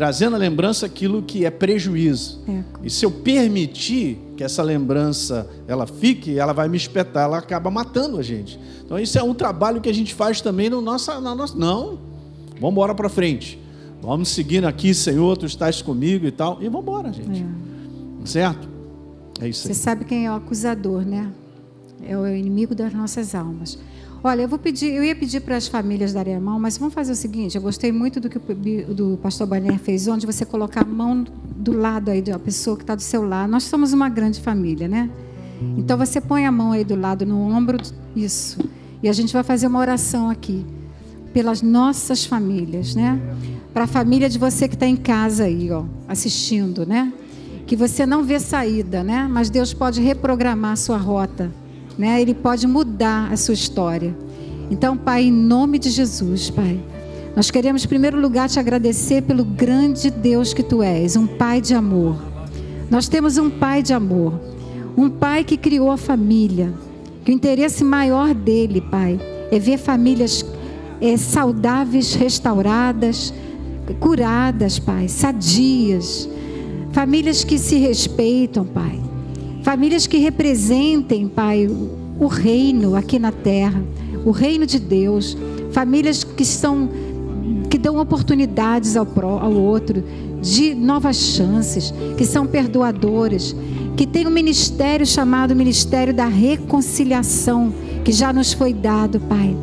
trazendo 0.02 0.34
a 0.34 0.38
lembrança 0.38 0.84
aquilo 0.84 1.22
que 1.22 1.46
é 1.46 1.50
prejuízo. 1.50 2.40
É. 2.48 2.64
E 2.82 2.90
se 2.90 3.06
eu 3.06 3.10
permitir 3.12 4.18
que 4.36 4.42
essa 4.42 4.60
lembrança 4.60 5.48
ela 5.68 5.86
fique, 5.86 6.36
ela 6.36 6.52
vai 6.52 6.68
me 6.68 6.76
espetar, 6.76 7.26
ela 7.26 7.38
acaba 7.38 7.70
matando 7.70 8.18
a 8.18 8.22
gente. 8.22 8.58
Então 8.84 8.98
isso 8.98 9.16
é 9.16 9.22
um 9.22 9.32
trabalho 9.32 9.80
que 9.80 9.88
a 9.88 9.94
gente 9.94 10.12
faz 10.12 10.40
também 10.40 10.68
no 10.68 10.80
nossa, 10.80 11.20
na 11.20 11.36
nossa, 11.36 11.56
não. 11.56 12.00
Vamos 12.54 12.72
embora 12.72 12.96
para 12.96 13.08
frente. 13.08 13.60
Vamos 14.02 14.30
seguindo 14.30 14.64
aqui, 14.64 14.92
Senhor, 14.92 15.36
tu 15.36 15.46
estás 15.46 15.80
comigo 15.80 16.26
e 16.26 16.32
tal, 16.32 16.58
e 16.60 16.64
vamos 16.64 16.82
embora, 16.82 17.12
gente. 17.12 17.40
É. 17.40 18.26
Certo? 18.26 18.68
É 19.40 19.48
isso 19.48 19.68
aí. 19.68 19.72
Você 19.72 19.80
sabe 19.80 20.04
quem 20.04 20.26
é 20.26 20.32
o 20.32 20.34
acusador, 20.34 21.02
né? 21.02 21.30
É 22.04 22.18
o 22.18 22.26
inimigo 22.26 22.74
das 22.74 22.92
nossas 22.92 23.36
almas. 23.36 23.78
Olha, 24.24 24.42
eu 24.42 24.48
vou 24.48 24.58
pedir, 24.58 24.92
eu 24.92 25.02
ia 25.02 25.16
pedir 25.16 25.40
para 25.40 25.56
as 25.56 25.66
famílias 25.66 26.12
darem 26.12 26.36
a 26.36 26.40
mão, 26.40 26.56
mas 26.60 26.78
vamos 26.78 26.94
fazer 26.94 27.10
o 27.10 27.16
seguinte: 27.16 27.56
eu 27.56 27.62
gostei 27.62 27.90
muito 27.90 28.20
do 28.20 28.28
que 28.28 28.38
o 28.38 28.94
do 28.94 29.18
pastor 29.20 29.48
Barnier 29.48 29.80
fez, 29.80 30.06
onde 30.06 30.26
você 30.26 30.44
colocar 30.44 30.82
a 30.82 30.84
mão 30.84 31.24
do 31.56 31.72
lado 31.72 32.08
aí 32.08 32.22
da 32.22 32.38
pessoa 32.38 32.76
que 32.76 32.84
está 32.84 32.94
do 32.94 33.02
seu 33.02 33.26
lado. 33.26 33.50
Nós 33.50 33.64
somos 33.64 33.92
uma 33.92 34.08
grande 34.08 34.40
família, 34.40 34.86
né? 34.86 35.10
Então 35.76 35.98
você 35.98 36.20
põe 36.20 36.46
a 36.46 36.52
mão 36.52 36.70
aí 36.70 36.84
do 36.84 36.94
lado 36.94 37.26
no 37.26 37.36
ombro, 37.36 37.78
isso. 38.14 38.60
E 39.02 39.08
a 39.08 39.12
gente 39.12 39.32
vai 39.32 39.42
fazer 39.42 39.66
uma 39.66 39.80
oração 39.80 40.30
aqui 40.30 40.64
pelas 41.34 41.60
nossas 41.60 42.24
famílias, 42.24 42.94
né? 42.94 43.20
Para 43.74 43.84
a 43.84 43.88
família 43.88 44.28
de 44.28 44.38
você 44.38 44.68
que 44.68 44.74
está 44.74 44.86
em 44.86 44.96
casa 44.96 45.44
aí, 45.44 45.68
ó, 45.72 45.84
assistindo, 46.06 46.86
né? 46.86 47.12
Que 47.66 47.74
você 47.74 48.06
não 48.06 48.22
vê 48.22 48.38
saída, 48.38 49.02
né? 49.02 49.26
Mas 49.28 49.50
Deus 49.50 49.74
pode 49.74 50.00
reprogramar 50.00 50.72
a 50.72 50.76
sua 50.76 50.96
rota 50.96 51.50
né? 51.98 52.20
Ele 52.20 52.34
pode 52.34 52.66
mudar 52.66 53.32
a 53.32 53.36
sua 53.36 53.54
história. 53.54 54.14
Então, 54.70 54.96
Pai, 54.96 55.24
em 55.24 55.32
nome 55.32 55.78
de 55.78 55.90
Jesus, 55.90 56.50
Pai, 56.50 56.80
nós 57.36 57.50
queremos, 57.50 57.84
em 57.84 57.88
primeiro 57.88 58.20
lugar, 58.20 58.48
te 58.48 58.58
agradecer 58.58 59.22
pelo 59.22 59.44
grande 59.44 60.10
Deus 60.10 60.52
que 60.52 60.62
tu 60.62 60.82
és, 60.82 61.16
um 61.16 61.26
Pai 61.26 61.60
de 61.60 61.74
amor. 61.74 62.16
Nós 62.90 63.08
temos 63.08 63.38
um 63.38 63.48
Pai 63.48 63.82
de 63.82 63.92
amor, 63.92 64.38
um 64.96 65.08
Pai 65.08 65.44
que 65.44 65.56
criou 65.56 65.90
a 65.90 65.96
família, 65.96 66.72
que 67.24 67.30
o 67.30 67.34
interesse 67.34 67.84
maior 67.84 68.34
dele, 68.34 68.80
Pai, 68.80 69.18
é 69.50 69.58
ver 69.58 69.78
famílias 69.78 70.44
é, 71.00 71.16
saudáveis, 71.16 72.14
restauradas, 72.14 73.32
curadas, 73.98 74.78
Pai, 74.78 75.08
sadias, 75.08 76.28
famílias 76.92 77.44
que 77.44 77.58
se 77.58 77.76
respeitam, 77.76 78.64
Pai. 78.64 79.11
Famílias 79.62 80.06
que 80.06 80.18
representem, 80.18 81.28
Pai, 81.28 81.68
o 82.18 82.26
reino 82.26 82.96
aqui 82.96 83.18
na 83.18 83.30
terra, 83.30 83.82
o 84.24 84.30
reino 84.30 84.66
de 84.66 84.78
Deus. 84.78 85.36
Famílias 85.70 86.24
que 86.24 86.44
são 86.44 86.88
que 87.70 87.78
dão 87.78 87.98
oportunidades 87.98 88.96
ao, 88.96 89.08
ao 89.40 89.52
outro, 89.52 90.04
de 90.42 90.74
novas 90.74 91.16
chances, 91.16 91.92
que 92.18 92.26
são 92.26 92.46
perdoadoras, 92.46 93.56
que 93.96 94.06
tem 94.06 94.26
um 94.26 94.30
ministério 94.30 95.06
chamado 95.06 95.56
Ministério 95.56 96.12
da 96.12 96.26
Reconciliação, 96.26 97.72
que 98.04 98.12
já 98.12 98.30
nos 98.30 98.52
foi 98.52 98.74
dado, 98.74 99.20
Pai. 99.20 99.56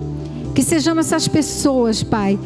Que 0.55 0.63
sejamos 0.63 1.05
essas 1.05 1.27
pessoas, 1.27 2.01
Pai, 2.01 2.39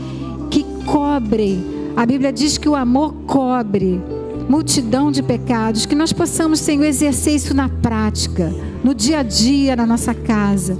que 0.51 0.65
cobrem. 0.85 1.63
A 1.95 2.05
Bíblia 2.05 2.33
diz 2.33 2.57
que 2.57 2.67
o 2.67 2.75
amor 2.75 3.13
cobre 3.25 4.01
multidão 4.47 5.11
de 5.11 5.23
pecados, 5.23 5.85
que 5.85 5.95
nós 5.95 6.13
possamos, 6.13 6.59
Senhor, 6.59 6.85
exercer 6.85 7.35
isso 7.35 7.53
na 7.53 7.69
prática, 7.69 8.53
no 8.83 8.93
dia 8.93 9.19
a 9.19 9.23
dia, 9.23 9.75
na 9.75 9.85
nossa 9.85 10.13
casa. 10.13 10.77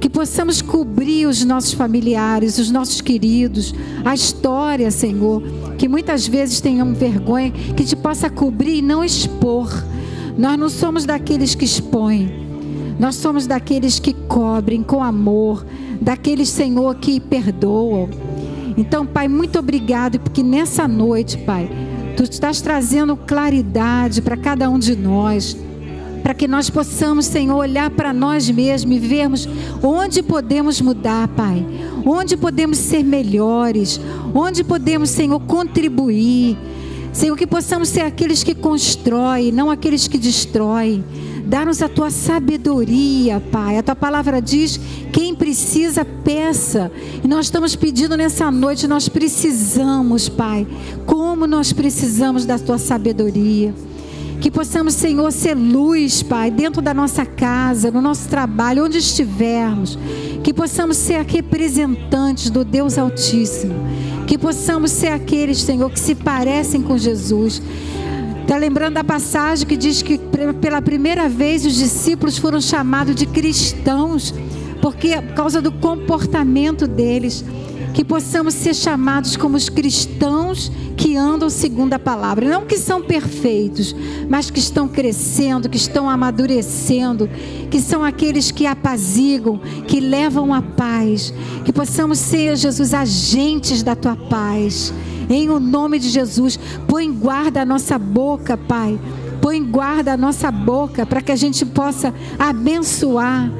Que 0.00 0.08
possamos 0.10 0.60
cobrir 0.60 1.26
os 1.26 1.44
nossos 1.44 1.72
familiares, 1.72 2.58
os 2.58 2.70
nossos 2.70 3.00
queridos, 3.00 3.74
a 4.04 4.14
história, 4.14 4.90
Senhor, 4.90 5.42
que 5.78 5.88
muitas 5.88 6.26
vezes 6.26 6.60
tenham 6.60 6.92
vergonha, 6.92 7.50
que 7.50 7.84
te 7.84 7.96
possa 7.96 8.28
cobrir 8.28 8.78
e 8.78 8.82
não 8.82 9.02
expor. 9.02 9.70
Nós 10.36 10.58
não 10.58 10.68
somos 10.68 11.04
daqueles 11.04 11.54
que 11.54 11.64
expõem, 11.64 12.30
nós 12.98 13.14
somos 13.14 13.46
daqueles 13.46 13.98
que 13.98 14.12
cobrem 14.12 14.82
com 14.82 15.02
amor, 15.02 15.64
daqueles, 16.00 16.48
Senhor, 16.48 16.94
que 16.96 17.18
perdoam. 17.18 18.08
Então, 18.76 19.06
Pai, 19.06 19.28
muito 19.28 19.58
obrigado, 19.58 20.18
porque 20.18 20.42
nessa 20.42 20.86
noite, 20.88 21.38
Pai, 21.38 21.70
Tu 22.16 22.22
estás 22.22 22.60
trazendo 22.60 23.16
claridade 23.16 24.22
para 24.22 24.36
cada 24.36 24.70
um 24.70 24.78
de 24.78 24.94
nós, 24.94 25.56
para 26.22 26.32
que 26.32 26.46
nós 26.46 26.70
possamos, 26.70 27.26
Senhor, 27.26 27.56
olhar 27.56 27.90
para 27.90 28.12
nós 28.12 28.48
mesmos 28.48 28.96
e 28.96 28.98
vermos 28.98 29.48
onde 29.82 30.22
podemos 30.22 30.80
mudar, 30.80 31.28
Pai, 31.28 31.66
onde 32.06 32.36
podemos 32.36 32.78
ser 32.78 33.02
melhores, 33.02 34.00
onde 34.32 34.62
podemos, 34.62 35.10
Senhor, 35.10 35.40
contribuir. 35.40 36.56
Senhor, 37.12 37.36
que 37.36 37.46
possamos 37.46 37.88
ser 37.88 38.00
aqueles 38.00 38.42
que 38.42 38.54
constroem, 38.54 39.52
não 39.52 39.70
aqueles 39.70 40.08
que 40.08 40.18
destroem. 40.18 41.04
Dá-nos 41.46 41.82
a 41.82 41.88
tua 41.88 42.10
sabedoria, 42.10 43.40
Pai. 43.52 43.76
A 43.76 43.82
tua 43.82 43.94
palavra 43.94 44.40
diz: 44.40 44.80
quem 45.12 45.34
precisa, 45.34 46.04
peça. 46.04 46.90
E 47.22 47.28
nós 47.28 47.46
estamos 47.46 47.76
pedindo 47.76 48.16
nessa 48.16 48.50
noite, 48.50 48.88
nós 48.88 49.08
precisamos, 49.08 50.28
Pai. 50.28 50.66
Como 51.04 51.46
nós 51.46 51.72
precisamos 51.72 52.46
da 52.46 52.58
tua 52.58 52.78
sabedoria. 52.78 53.74
Que 54.40 54.50
possamos, 54.50 54.94
Senhor, 54.94 55.30
ser 55.32 55.54
luz, 55.54 56.22
Pai, 56.22 56.50
dentro 56.50 56.82
da 56.82 56.92
nossa 56.92 57.24
casa, 57.24 57.90
no 57.90 58.00
nosso 58.00 58.28
trabalho, 58.28 58.84
onde 58.84 58.98
estivermos. 58.98 59.98
Que 60.42 60.52
possamos 60.52 60.96
ser 60.96 61.24
representantes 61.24 62.50
do 62.50 62.64
Deus 62.64 62.98
Altíssimo. 62.98 63.74
Que 64.26 64.36
possamos 64.36 64.90
ser 64.90 65.08
aqueles, 65.08 65.58
Senhor, 65.58 65.90
que 65.90 66.00
se 66.00 66.14
parecem 66.14 66.82
com 66.82 66.96
Jesus 66.98 67.62
Está 68.44 68.58
lembrando 68.58 68.92
da 68.92 69.02
passagem 69.02 69.66
que 69.66 69.74
diz 69.74 70.02
que 70.02 70.20
pela 70.60 70.82
primeira 70.82 71.30
vez 71.30 71.64
os 71.64 71.76
discípulos 71.76 72.36
foram 72.36 72.60
chamados 72.60 73.14
de 73.14 73.24
cristãos, 73.24 74.34
porque 74.82 75.16
por 75.22 75.34
causa 75.34 75.62
do 75.62 75.72
comportamento 75.72 76.86
deles, 76.86 77.42
que 77.94 78.04
possamos 78.04 78.52
ser 78.52 78.74
chamados 78.74 79.34
como 79.34 79.56
os 79.56 79.70
cristãos 79.70 80.70
que 80.94 81.16
andam 81.16 81.48
segundo 81.48 81.94
a 81.94 81.98
palavra, 81.98 82.46
não 82.46 82.66
que 82.66 82.76
são 82.76 83.00
perfeitos, 83.00 83.96
mas 84.28 84.50
que 84.50 84.58
estão 84.58 84.86
crescendo, 84.86 85.66
que 85.66 85.78
estão 85.78 86.08
amadurecendo, 86.08 87.30
que 87.70 87.80
são 87.80 88.04
aqueles 88.04 88.50
que 88.50 88.66
apazigam, 88.66 89.58
que 89.88 90.00
levam 90.00 90.52
a 90.52 90.60
paz, 90.60 91.32
que 91.64 91.72
possamos 91.72 92.18
ser, 92.18 92.56
Jesus, 92.56 92.92
agentes 92.92 93.82
da 93.82 93.96
tua 93.96 94.16
paz. 94.16 94.92
Em 95.28 95.48
o 95.50 95.58
nome 95.58 95.98
de 95.98 96.08
Jesus, 96.08 96.58
põe 96.86 97.10
guarda 97.10 97.62
a 97.62 97.64
nossa 97.64 97.98
boca, 97.98 98.56
Pai. 98.56 98.98
Põe 99.40 99.62
guarda 99.62 100.14
a 100.14 100.16
nossa 100.16 100.50
boca 100.50 101.04
para 101.04 101.20
que 101.20 101.30
a 101.30 101.36
gente 101.36 101.66
possa 101.66 102.14
abençoar, 102.38 103.50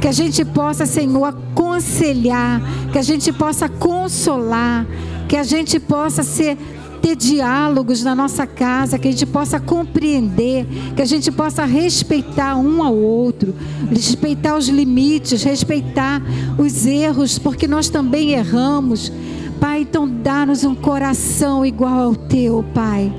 que 0.00 0.08
a 0.08 0.12
gente 0.12 0.44
possa, 0.44 0.86
Senhor, 0.86 1.24
aconselhar, 1.24 2.62
que 2.90 2.98
a 2.98 3.02
gente 3.02 3.30
possa 3.32 3.68
consolar, 3.68 4.86
que 5.28 5.36
a 5.36 5.42
gente 5.42 5.78
possa 5.78 6.22
ser 6.22 6.56
ter 7.04 7.16
diálogos 7.16 8.02
na 8.02 8.14
nossa 8.14 8.46
casa, 8.46 8.98
que 8.98 9.08
a 9.08 9.10
gente 9.10 9.26
possa 9.26 9.60
compreender, 9.60 10.66
que 10.96 11.02
a 11.02 11.04
gente 11.04 11.30
possa 11.30 11.66
respeitar 11.66 12.56
um 12.56 12.82
ao 12.82 12.96
outro, 12.96 13.54
respeitar 13.90 14.56
os 14.56 14.70
limites, 14.70 15.42
respeitar 15.42 16.22
os 16.56 16.86
erros, 16.86 17.38
porque 17.38 17.68
nós 17.68 17.90
também 17.90 18.30
erramos. 18.30 19.12
Pai, 19.60 19.82
então 19.82 20.08
dá-nos 20.08 20.64
um 20.64 20.74
coração 20.74 21.64
igual 21.64 21.98
ao 21.98 22.14
teu, 22.14 22.64
Pai. 22.74 23.12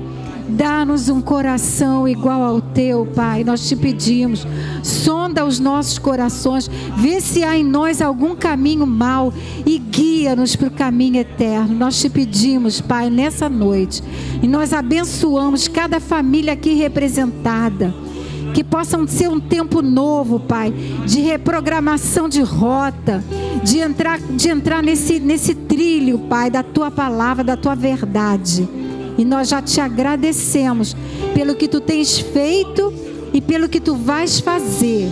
Dá-nos 0.48 1.08
um 1.08 1.20
coração 1.20 2.06
igual 2.06 2.42
ao 2.42 2.60
teu, 2.60 3.04
Pai. 3.04 3.42
Nós 3.42 3.68
te 3.68 3.74
pedimos. 3.74 4.46
Sonda 4.82 5.44
os 5.44 5.58
nossos 5.58 5.98
corações. 5.98 6.70
Vê 6.96 7.20
se 7.20 7.42
há 7.42 7.56
em 7.56 7.64
nós 7.64 8.00
algum 8.00 8.36
caminho 8.36 8.86
mau 8.86 9.32
e 9.64 9.78
guia-nos 9.78 10.54
para 10.54 10.68
o 10.68 10.70
caminho 10.70 11.16
eterno. 11.16 11.74
Nós 11.74 12.00
te 12.00 12.08
pedimos, 12.08 12.80
Pai, 12.80 13.10
nessa 13.10 13.48
noite. 13.48 14.02
E 14.40 14.46
nós 14.46 14.72
abençoamos 14.72 15.66
cada 15.66 15.98
família 15.98 16.52
aqui 16.52 16.74
representada 16.74 18.05
que 18.56 18.64
possam 18.64 19.06
ser 19.06 19.28
um 19.28 19.38
tempo 19.38 19.82
novo, 19.82 20.40
Pai, 20.40 20.72
de 21.04 21.20
reprogramação 21.20 22.26
de 22.26 22.40
rota, 22.40 23.22
de 23.62 23.80
entrar, 23.80 24.18
de 24.18 24.48
entrar 24.48 24.82
nesse, 24.82 25.20
nesse 25.20 25.54
trilho, 25.54 26.20
Pai, 26.20 26.50
da 26.50 26.62
tua 26.62 26.90
palavra, 26.90 27.44
da 27.44 27.54
tua 27.54 27.74
verdade. 27.74 28.66
E 29.18 29.26
nós 29.26 29.50
já 29.50 29.60
te 29.60 29.78
agradecemos 29.78 30.96
pelo 31.34 31.54
que 31.54 31.68
tu 31.68 31.82
tens 31.82 32.18
feito 32.18 32.94
e 33.30 33.42
pelo 33.42 33.68
que 33.68 33.78
tu 33.78 33.94
vais 33.94 34.40
fazer. 34.40 35.06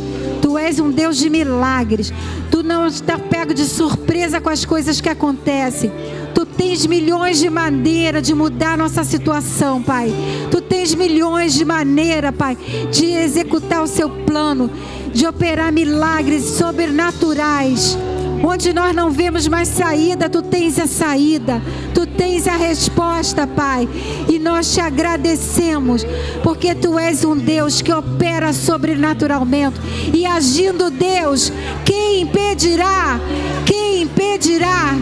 Tu 0.54 0.58
és 0.58 0.78
um 0.78 0.88
Deus 0.88 1.16
de 1.16 1.28
milagres. 1.28 2.12
Tu 2.48 2.62
não 2.62 2.86
está 2.86 3.18
pego 3.18 3.52
de 3.52 3.64
surpresa 3.64 4.40
com 4.40 4.48
as 4.48 4.64
coisas 4.64 5.00
que 5.00 5.08
acontecem. 5.08 5.90
Tu 6.32 6.46
tens 6.46 6.86
milhões 6.86 7.40
de 7.40 7.50
maneiras 7.50 8.22
de 8.22 8.36
mudar 8.36 8.78
nossa 8.78 9.02
situação, 9.02 9.82
Pai. 9.82 10.14
Tu 10.52 10.60
tens 10.60 10.94
milhões 10.94 11.54
de 11.54 11.64
maneiras, 11.64 12.32
Pai, 12.36 12.56
de 12.92 13.04
executar 13.04 13.82
o 13.82 13.88
seu 13.88 14.08
plano, 14.08 14.70
de 15.12 15.26
operar 15.26 15.72
milagres 15.72 16.44
sobrenaturais 16.44 17.98
Onde 18.46 18.74
nós 18.74 18.94
não 18.94 19.10
vemos 19.10 19.48
mais 19.48 19.68
saída, 19.68 20.28
tu 20.28 20.42
tens 20.42 20.78
a 20.78 20.86
saída, 20.86 21.62
tu 21.94 22.06
tens 22.06 22.46
a 22.46 22.54
resposta, 22.56 23.46
Pai. 23.46 23.88
E 24.28 24.38
nós 24.38 24.70
te 24.74 24.80
agradecemos, 24.80 26.04
porque 26.42 26.74
tu 26.74 26.98
és 26.98 27.24
um 27.24 27.34
Deus 27.34 27.80
que 27.80 27.90
opera 27.90 28.52
sobrenaturalmente. 28.52 29.80
E 30.12 30.26
agindo 30.26 30.90
Deus, 30.90 31.50
quem 31.86 32.20
impedirá? 32.20 33.18
Quem 33.64 34.02
impedirá? 34.02 34.94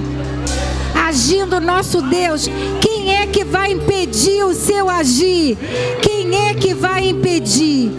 Agindo 1.05 1.61
nosso 1.61 2.01
Deus, 2.01 2.49
quem 2.81 3.17
é 3.17 3.27
que 3.27 3.45
vai 3.45 3.73
impedir 3.73 4.45
o 4.45 4.55
seu 4.55 4.89
agir? 4.89 5.59
Quem 6.01 6.49
é 6.49 6.55
que 6.55 6.73
vai 6.75 7.09
impedir? 7.09 7.91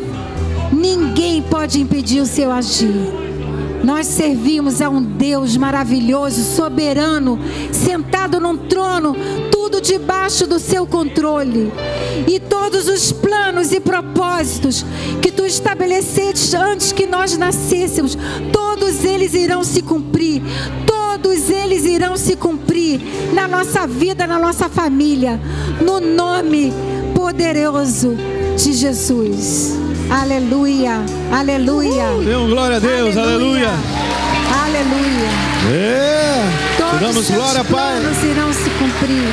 Ninguém 0.71 1.41
pode 1.41 1.81
impedir 1.81 2.21
o 2.21 2.25
seu 2.25 2.49
agir. 2.49 3.32
Nós 3.83 4.07
servimos 4.07 4.81
a 4.81 4.89
um 4.89 5.01
Deus 5.01 5.57
maravilhoso, 5.57 6.41
soberano, 6.55 7.37
sentado 7.71 8.39
num 8.39 8.55
trono, 8.55 9.13
tudo 9.51 9.81
debaixo 9.81 10.47
do 10.47 10.57
seu 10.57 10.87
controle. 10.87 11.69
E 12.25 12.39
todos 12.39 12.87
os 12.87 13.11
planos 13.11 13.73
e 13.73 13.81
propósitos 13.81 14.85
que 15.21 15.31
tu 15.31 15.45
estabeleceste 15.45 16.55
antes 16.55 16.93
que 16.93 17.05
nós 17.05 17.37
nascêssemos, 17.37 18.17
todos 18.53 19.03
eles 19.03 19.33
irão 19.33 19.63
se 19.65 19.81
cumprir. 19.81 20.41
Todos 20.87 21.49
eles 21.49 21.85
irão 21.85 22.15
se 22.15 22.37
cumprir 22.37 23.01
na 23.33 23.47
nossa 23.47 23.85
vida, 23.85 24.25
na 24.25 24.39
nossa 24.39 24.69
família, 24.69 25.39
no 25.81 25.99
nome 25.99 26.71
poderoso 27.23 28.17
de 28.57 28.73
Jesus. 28.73 29.79
Aleluia, 30.09 30.99
aleluia. 31.31 32.07
Dê 32.21 32.35
um 32.35 32.49
glória 32.49 32.75
a 32.75 32.79
Deus, 32.81 33.15
aleluia. 33.15 33.69
Aleluia. 34.65 35.29
É. 35.71 36.43
Todos 36.77 36.99
damos 36.99 37.17
os 37.17 37.29
glória, 37.29 37.63
Pai. 37.63 38.01
irão 38.29 38.51
se 38.51 38.69
cumprir. 38.71 39.23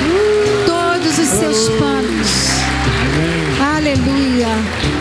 Todos 0.66 1.18
os 1.18 1.28
seus 1.28 1.68
planos. 1.70 2.28
Aleluia. 3.76 4.99